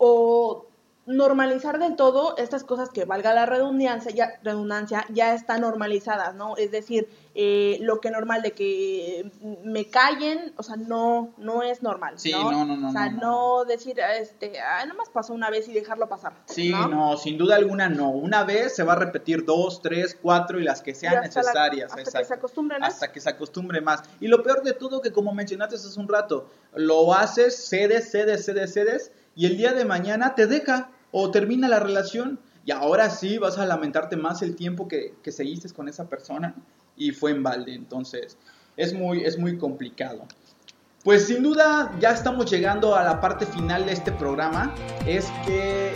o 0.04 0.66
normalizar 1.06 1.78
del 1.78 1.96
todo 1.96 2.36
estas 2.38 2.64
cosas 2.64 2.90
que 2.90 3.06
valga 3.06 3.34
la 3.34 3.46
redundancia 3.46 4.12
ya, 4.12 4.40
redundancia 4.44 5.06
ya 5.10 5.34
están 5.34 5.62
normalizadas, 5.62 6.34
¿no? 6.36 6.58
Es 6.58 6.72
decir, 6.72 7.08
eh, 7.36 7.78
lo 7.82 8.00
que 8.00 8.10
normal 8.10 8.42
de 8.42 8.52
que 8.52 9.32
me 9.64 9.86
callen, 9.86 10.54
o 10.58 10.64
sea, 10.64 10.76
no 10.78 11.34
no 11.38 11.62
es 11.64 11.84
normal, 11.84 12.16
sí, 12.18 12.32
¿no? 12.32 12.52
no, 12.52 12.66
no, 12.66 12.90
O 12.90 12.92
sea, 12.92 13.10
no, 13.10 13.66
decir, 13.66 14.00
este, 14.20 14.60
ah, 14.60 14.86
más 14.98 15.10
pasó 15.10 15.34
una 15.34 15.50
vez 15.50 15.68
y 15.68 15.74
dejarlo 15.74 16.08
pasar. 16.08 16.34
Sí, 16.46 16.72
¿no? 16.72 17.18
sin 17.18 17.38
duda 17.38 17.58
alguna 17.58 17.90
no. 17.90 18.10
Una 18.10 18.44
vez 18.44 18.76
se 18.76 18.84
va 18.84 18.94
a 18.94 18.98
repetir 18.98 19.46
dos, 19.46 19.82
tres, 19.82 20.18
cuatro 20.20 20.60
y 20.60 20.64
las 20.64 20.82
que 20.82 20.96
sean 20.96 21.22
necesarias. 21.22 21.92
hasta 21.92 22.20
que 22.20 22.26
se 22.26 22.34
acostumbre 22.34 22.80
más. 22.80 22.94
Hasta 22.94 23.12
que 23.12 23.20
se 23.20 23.30
acostumbre 23.30 23.82
más. 23.82 24.04
Y 24.20 24.28
lo 24.28 24.42
peor 24.42 24.64
de 24.64 24.74
todo 24.74 25.02
que 25.02 25.12
como 25.12 25.34
mencionaste 25.34 25.76
hace 25.76 26.00
un 26.00 26.08
rato, 26.08 26.50
lo 26.74 27.14
haces, 27.14 27.68
cedes, 27.68 28.12
cedes, 28.12 28.46
cedes, 28.46 28.74
cedes 28.74 29.12
y 29.36 29.46
el 29.46 29.58
día 29.58 29.74
de 29.74 29.86
mañana 29.86 30.36
te 30.36 30.48
deja 30.48 30.92
o 31.12 31.32
termina 31.32 31.68
la 31.68 31.80
relación 31.80 32.40
y 32.66 32.72
ahora 32.72 33.10
sí 33.10 33.38
vas 33.38 33.58
a 33.58 33.66
lamentarte 33.66 34.16
más 34.16 34.42
el 34.42 34.56
tiempo 34.56 34.88
que, 34.88 35.14
que 35.24 35.32
seguiste 35.32 35.70
con 35.70 35.88
esa 35.88 36.08
persona 36.08 36.56
y 36.96 37.12
fue 37.12 37.32
en 37.32 37.44
balde. 37.44 37.74
Entonces 37.74 38.38
es 38.78 38.94
muy, 38.94 39.24
es 39.24 39.38
muy 39.38 39.58
complicado. 39.58 40.26
Pues 41.04 41.26
sin 41.26 41.42
duda 41.42 41.92
ya 42.00 42.12
estamos 42.12 42.50
llegando 42.52 42.96
a 42.96 43.04
la 43.04 43.20
parte 43.20 43.46
final 43.46 43.86
de 43.86 43.94
este 43.94 44.12
programa. 44.12 44.74
Es 45.08 45.26
que 45.46 45.94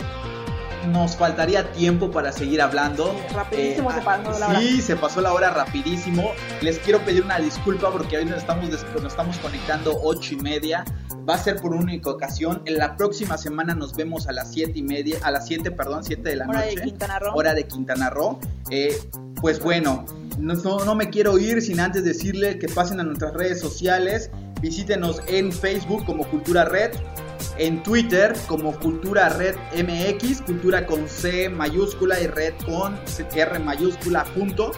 nos 0.86 1.16
faltaría 1.16 1.70
tiempo 1.72 2.10
para 2.10 2.32
seguir 2.32 2.62
hablando. 2.62 3.14
Rapidísimo 3.34 3.92
se 3.92 4.00
pasó 4.00 4.38
la 4.38 4.48
hora. 4.48 4.60
Sí, 4.60 4.80
se 4.80 4.96
pasó 4.96 5.20
la 5.20 5.32
hora 5.32 5.50
rapidísimo. 5.50 6.32
Les 6.60 6.78
quiero 6.78 7.00
pedir 7.00 7.22
una 7.22 7.38
disculpa 7.38 7.90
porque 7.90 8.18
hoy 8.18 8.24
nos 8.24 8.38
estamos, 8.38 8.68
nos 8.70 9.04
estamos 9.04 9.38
conectando 9.38 9.98
ocho 10.02 10.34
y 10.34 10.36
media. 10.36 10.84
Va 11.28 11.34
a 11.34 11.38
ser 11.38 11.60
por 11.60 11.74
única 11.74 12.10
ocasión. 12.10 12.62
En 12.66 12.78
la 12.78 12.96
próxima 12.96 13.36
semana 13.36 13.74
nos 13.74 13.94
vemos 13.94 14.28
a 14.28 14.32
las 14.32 14.52
siete 14.52 14.78
y 14.78 14.82
media, 14.82 15.18
a 15.22 15.30
las 15.30 15.46
7, 15.46 15.70
perdón, 15.72 16.04
7 16.04 16.22
de 16.22 16.36
la 16.36 16.48
hora 16.48 16.60
noche. 16.60 16.76
De 16.76 16.82
Quintana 16.82 17.18
Roo. 17.18 17.34
Hora 17.34 17.54
de 17.54 17.66
Quintana 17.66 18.10
Roo. 18.10 18.38
Eh, 18.70 18.96
pues 19.40 19.60
bueno, 19.60 20.04
no, 20.38 20.84
no, 20.84 20.94
me 20.94 21.10
quiero 21.10 21.38
ir 21.38 21.62
sin 21.62 21.80
antes 21.80 22.04
decirle 22.04 22.58
que 22.58 22.68
pasen 22.68 23.00
a 23.00 23.02
nuestras 23.02 23.34
redes 23.34 23.60
sociales. 23.60 24.30
Visítenos 24.60 25.20
en 25.26 25.52
Facebook 25.52 26.04
como 26.06 26.24
Cultura 26.28 26.64
Red, 26.64 26.92
en 27.58 27.82
Twitter 27.82 28.36
como 28.46 28.78
Cultura 28.78 29.30
Red 29.30 29.56
MX, 29.74 30.42
Cultura 30.42 30.86
con 30.86 31.08
C 31.08 31.48
mayúscula 31.48 32.20
y 32.20 32.26
Red 32.26 32.52
con 32.64 33.00
R 33.34 33.58
mayúscula 33.58 34.26
junto. 34.34 34.72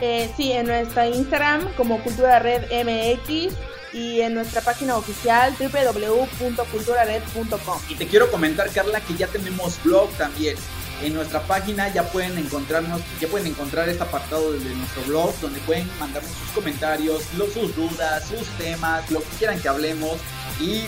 Eh, 0.00 0.30
sí, 0.36 0.50
en 0.52 0.66
nuestra 0.66 1.08
Instagram 1.08 1.72
como 1.76 2.02
Cultura 2.02 2.40
Red 2.40 2.64
MX 2.70 3.54
y 3.92 4.20
en 4.20 4.34
nuestra 4.34 4.60
página 4.60 4.96
oficial 4.96 5.54
www.culturared.com. 5.58 7.78
Y 7.88 7.94
te 7.94 8.06
quiero 8.06 8.30
comentar, 8.30 8.68
Carla, 8.70 9.00
que 9.00 9.14
ya 9.14 9.26
tenemos 9.28 9.82
blog 9.82 10.10
también. 10.18 10.58
En 11.02 11.14
nuestra 11.14 11.40
página 11.42 11.92
ya 11.92 12.04
pueden 12.04 12.38
encontrarnos, 12.38 13.00
ya 13.20 13.26
pueden 13.28 13.48
encontrar 13.48 13.88
este 13.88 14.02
apartado 14.02 14.52
de 14.52 14.74
nuestro 14.74 15.02
blog 15.02 15.34
donde 15.40 15.60
pueden 15.60 15.88
mandarnos 15.98 16.32
sus 16.32 16.50
comentarios, 16.50 17.24
sus 17.52 17.74
dudas, 17.74 18.28
sus 18.28 18.46
temas, 18.58 19.10
lo 19.10 19.18
que 19.20 19.26
quieran 19.38 19.60
que 19.60 19.68
hablemos 19.68 20.18
y 20.60 20.84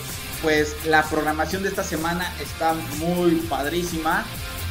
pues 0.46 0.76
la 0.86 1.02
programación 1.02 1.64
de 1.64 1.70
esta 1.70 1.82
semana 1.82 2.32
está 2.40 2.72
muy 2.98 3.32
padrísima. 3.50 4.24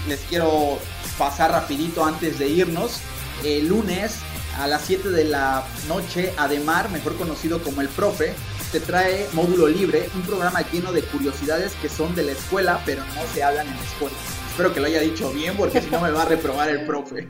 Les 0.07 0.21
quiero 0.21 0.79
pasar 1.17 1.51
rapidito 1.51 2.05
antes 2.05 2.39
de 2.39 2.47
irnos. 2.47 3.01
El 3.43 3.67
lunes 3.67 4.19
a 4.57 4.67
las 4.67 4.83
7 4.83 5.09
de 5.09 5.25
la 5.25 5.65
noche, 5.89 6.31
Ademar, 6.37 6.89
mejor 6.91 7.17
conocido 7.17 7.61
como 7.61 7.81
el 7.81 7.89
profe, 7.89 8.33
te 8.71 8.79
trae 8.79 9.27
módulo 9.33 9.67
libre, 9.67 10.09
un 10.15 10.21
programa 10.21 10.61
lleno 10.71 10.93
de 10.93 11.01
curiosidades 11.01 11.73
que 11.81 11.89
son 11.89 12.15
de 12.15 12.23
la 12.23 12.31
escuela, 12.31 12.81
pero 12.85 13.03
no 13.03 13.33
se 13.33 13.43
hablan 13.43 13.67
en 13.67 13.75
la 13.75 13.83
escuela. 13.83 14.15
Espero 14.49 14.73
que 14.73 14.79
lo 14.79 14.85
haya 14.85 15.01
dicho 15.01 15.29
bien, 15.33 15.57
porque 15.57 15.81
si 15.81 15.89
no 15.89 15.99
me 15.99 16.09
va 16.09 16.21
a 16.21 16.25
reprobar 16.25 16.69
el 16.69 16.85
profe. 16.85 17.27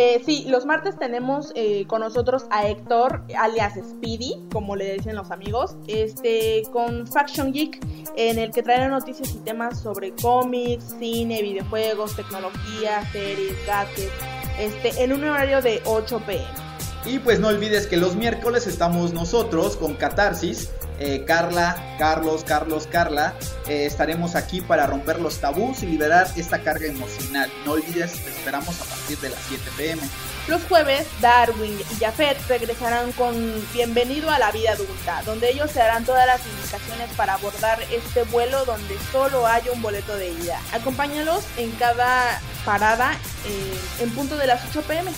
Eh, 0.00 0.22
sí, 0.24 0.44
los 0.46 0.64
martes 0.64 0.96
tenemos 0.96 1.50
eh, 1.56 1.84
con 1.88 2.02
nosotros 2.02 2.46
a 2.50 2.68
Héctor, 2.68 3.24
alias 3.36 3.74
Speedy, 3.74 4.36
como 4.52 4.76
le 4.76 4.92
dicen 4.94 5.16
los 5.16 5.32
amigos, 5.32 5.74
este, 5.88 6.62
con 6.72 7.04
Faction 7.08 7.52
Geek, 7.52 7.80
en 8.14 8.38
el 8.38 8.52
que 8.52 8.62
traerá 8.62 8.86
noticias 8.86 9.34
y 9.34 9.38
temas 9.38 9.82
sobre 9.82 10.12
cómics, 10.12 10.94
cine, 11.00 11.42
videojuegos, 11.42 12.14
tecnología, 12.14 13.02
series, 13.10 13.56
gadgets, 13.66 14.12
este, 14.60 15.02
en 15.02 15.14
un 15.14 15.24
horario 15.24 15.60
de 15.62 15.82
8 15.84 16.22
pm. 16.24 16.67
Y 17.04 17.20
pues 17.20 17.40
no 17.40 17.48
olvides 17.48 17.86
que 17.86 17.96
los 17.96 18.16
miércoles 18.16 18.66
estamos 18.66 19.12
nosotros 19.12 19.76
con 19.76 19.94
Catarsis, 19.94 20.70
eh, 20.98 21.24
Carla, 21.24 21.96
Carlos, 21.98 22.42
Carlos, 22.44 22.88
Carla, 22.90 23.34
eh, 23.68 23.86
estaremos 23.86 24.34
aquí 24.34 24.60
para 24.60 24.86
romper 24.86 25.20
los 25.20 25.38
tabús 25.38 25.82
y 25.82 25.86
liberar 25.86 26.26
esta 26.36 26.60
carga 26.60 26.86
emocional. 26.86 27.50
No 27.64 27.72
olvides, 27.72 28.12
te 28.12 28.30
esperamos 28.30 28.80
a 28.80 28.84
partir 28.84 29.18
de 29.18 29.30
las 29.30 29.38
7 29.48 29.62
pm. 29.76 30.02
Los 30.48 30.62
jueves, 30.64 31.06
Darwin 31.20 31.78
y 31.78 31.94
Jafet 32.02 32.36
regresarán 32.48 33.12
con 33.12 33.34
Bienvenido 33.72 34.30
a 34.30 34.38
la 34.38 34.50
vida 34.50 34.72
adulta, 34.72 35.22
donde 35.24 35.50
ellos 35.50 35.70
se 35.70 35.78
darán 35.78 36.04
todas 36.04 36.26
las 36.26 36.40
indicaciones 36.46 37.10
para 37.16 37.34
abordar 37.34 37.80
este 37.92 38.24
vuelo 38.24 38.64
donde 38.64 38.96
solo 39.12 39.46
hay 39.46 39.62
un 39.72 39.80
boleto 39.82 40.16
de 40.16 40.30
ida. 40.30 40.58
Acompáñalos 40.72 41.44
en 41.58 41.70
cada 41.72 42.40
parada 42.64 43.12
eh, 43.46 44.02
en 44.02 44.10
punto 44.10 44.36
de 44.36 44.46
las 44.46 44.64
8 44.70 44.82
pm. 44.82 45.12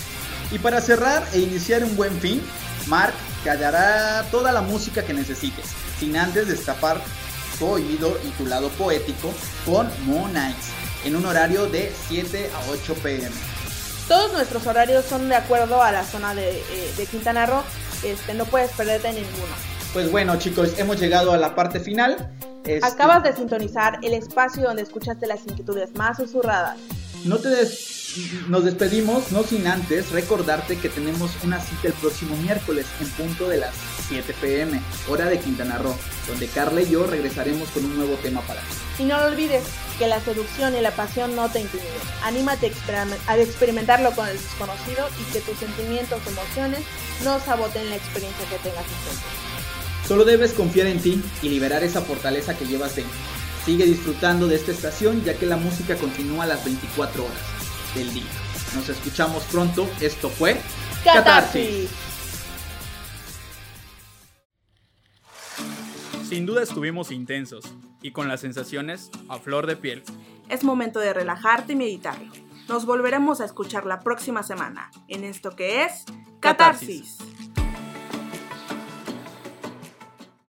Y 0.51 0.59
para 0.59 0.81
cerrar 0.81 1.25
e 1.33 1.39
iniciar 1.39 1.83
un 1.83 1.95
buen 1.95 2.19
fin, 2.19 2.41
Mark 2.87 3.13
te 3.43 3.49
hallará 3.49 4.25
toda 4.31 4.51
la 4.51 4.61
música 4.61 5.03
que 5.03 5.13
necesites, 5.13 5.67
sin 5.99 6.17
antes 6.17 6.47
destapar 6.47 7.01
tu 7.57 7.67
oído 7.67 8.17
y 8.25 8.29
tu 8.31 8.45
lado 8.45 8.69
poético 8.69 9.33
con 9.65 9.89
Moon 10.05 10.33
Nights, 10.33 10.67
en 11.05 11.15
un 11.15 11.25
horario 11.25 11.67
de 11.67 11.91
7 12.09 12.49
a 12.53 12.71
8 12.71 12.95
pm. 12.95 13.31
Todos 14.07 14.33
nuestros 14.33 14.67
horarios 14.67 15.05
son 15.05 15.29
de 15.29 15.35
acuerdo 15.35 15.81
a 15.81 15.91
la 15.91 16.03
zona 16.03 16.35
de, 16.35 16.49
eh, 16.49 16.93
de 16.97 17.05
Quintana 17.05 17.45
Roo, 17.45 17.63
este, 18.03 18.33
no 18.33 18.45
puedes 18.45 18.71
perderte 18.71 19.13
ninguno. 19.13 19.53
Pues 19.93 20.11
bueno 20.11 20.37
chicos, 20.37 20.77
hemos 20.77 20.99
llegado 20.99 21.31
a 21.31 21.37
la 21.37 21.55
parte 21.55 21.79
final. 21.79 22.31
Este 22.65 22.85
Acabas 22.85 23.23
de 23.23 23.33
sintonizar 23.33 23.99
el 24.03 24.13
espacio 24.13 24.63
donde 24.63 24.83
escuchaste 24.83 25.27
las 25.27 25.45
inquietudes 25.47 25.95
más 25.95 26.17
susurradas. 26.17 26.77
No 27.25 27.37
te 27.37 27.49
des 27.49 28.00
nos 28.47 28.63
despedimos, 28.63 29.31
no 29.31 29.43
sin 29.43 29.67
antes 29.67 30.11
recordarte 30.11 30.77
que 30.77 30.89
tenemos 30.89 31.31
una 31.43 31.59
cita 31.61 31.87
el 31.87 31.93
próximo 31.93 32.35
miércoles 32.37 32.85
en 32.99 33.09
punto 33.09 33.47
de 33.47 33.57
las 33.57 33.73
7 34.09 34.35
pm, 34.41 34.81
hora 35.07 35.25
de 35.25 35.39
Quintana 35.39 35.77
Roo, 35.77 35.95
donde 36.27 36.47
Carla 36.47 36.81
y 36.81 36.89
yo 36.89 37.07
regresaremos 37.07 37.69
con 37.69 37.85
un 37.85 37.95
nuevo 37.95 38.15
tema 38.15 38.41
para 38.41 38.61
ti. 38.61 39.03
Y 39.03 39.03
no 39.05 39.19
lo 39.19 39.27
olvides, 39.27 39.63
que 39.97 40.07
la 40.07 40.19
seducción 40.19 40.75
y 40.75 40.81
la 40.81 40.91
pasión 40.91 41.35
no 41.35 41.49
te 41.49 41.61
intimiden. 41.61 41.91
Anímate 42.23 42.71
a 43.27 43.37
experimentarlo 43.37 44.11
con 44.11 44.27
el 44.27 44.37
desconocido 44.37 45.07
y 45.19 45.31
que 45.31 45.39
tus 45.39 45.57
sentimientos 45.57 46.19
o 46.25 46.29
emociones 46.29 46.81
no 47.23 47.39
saboten 47.39 47.89
la 47.89 47.95
experiencia 47.95 48.45
que 48.49 48.57
tengas 48.57 48.85
en 48.85 50.07
Solo 50.07 50.25
debes 50.25 50.51
confiar 50.51 50.87
en 50.87 50.99
ti 50.99 51.23
y 51.41 51.49
liberar 51.49 51.83
esa 51.83 52.01
fortaleza 52.01 52.57
que 52.57 52.65
llevas 52.65 52.95
dentro. 52.95 53.13
Sigue 53.65 53.85
disfrutando 53.85 54.47
de 54.47 54.55
esta 54.55 54.71
estación 54.71 55.23
ya 55.23 55.35
que 55.35 55.45
la 55.45 55.55
música 55.55 55.95
continúa 55.95 56.43
a 56.43 56.47
las 56.47 56.65
24 56.65 57.23
horas 57.23 57.60
del 57.95 58.13
día. 58.13 58.31
Nos 58.75 58.89
escuchamos 58.89 59.43
pronto. 59.45 59.87
Esto 59.99 60.29
fue 60.29 60.59
Catarsis. 61.03 61.89
Sin 66.27 66.45
duda 66.45 66.63
estuvimos 66.63 67.11
intensos 67.11 67.65
y 68.01 68.11
con 68.11 68.27
las 68.29 68.39
sensaciones 68.39 69.11
a 69.27 69.37
flor 69.37 69.67
de 69.67 69.75
piel. 69.75 70.03
Es 70.47 70.63
momento 70.63 70.99
de 70.99 71.13
relajarte 71.13 71.73
y 71.73 71.75
meditarlo. 71.75 72.31
Nos 72.69 72.85
volveremos 72.85 73.41
a 73.41 73.45
escuchar 73.45 73.85
la 73.85 73.99
próxima 73.99 74.43
semana 74.43 74.91
en 75.09 75.25
esto 75.25 75.55
que 75.55 75.83
es 75.83 76.05
Catarsis. 76.39 77.17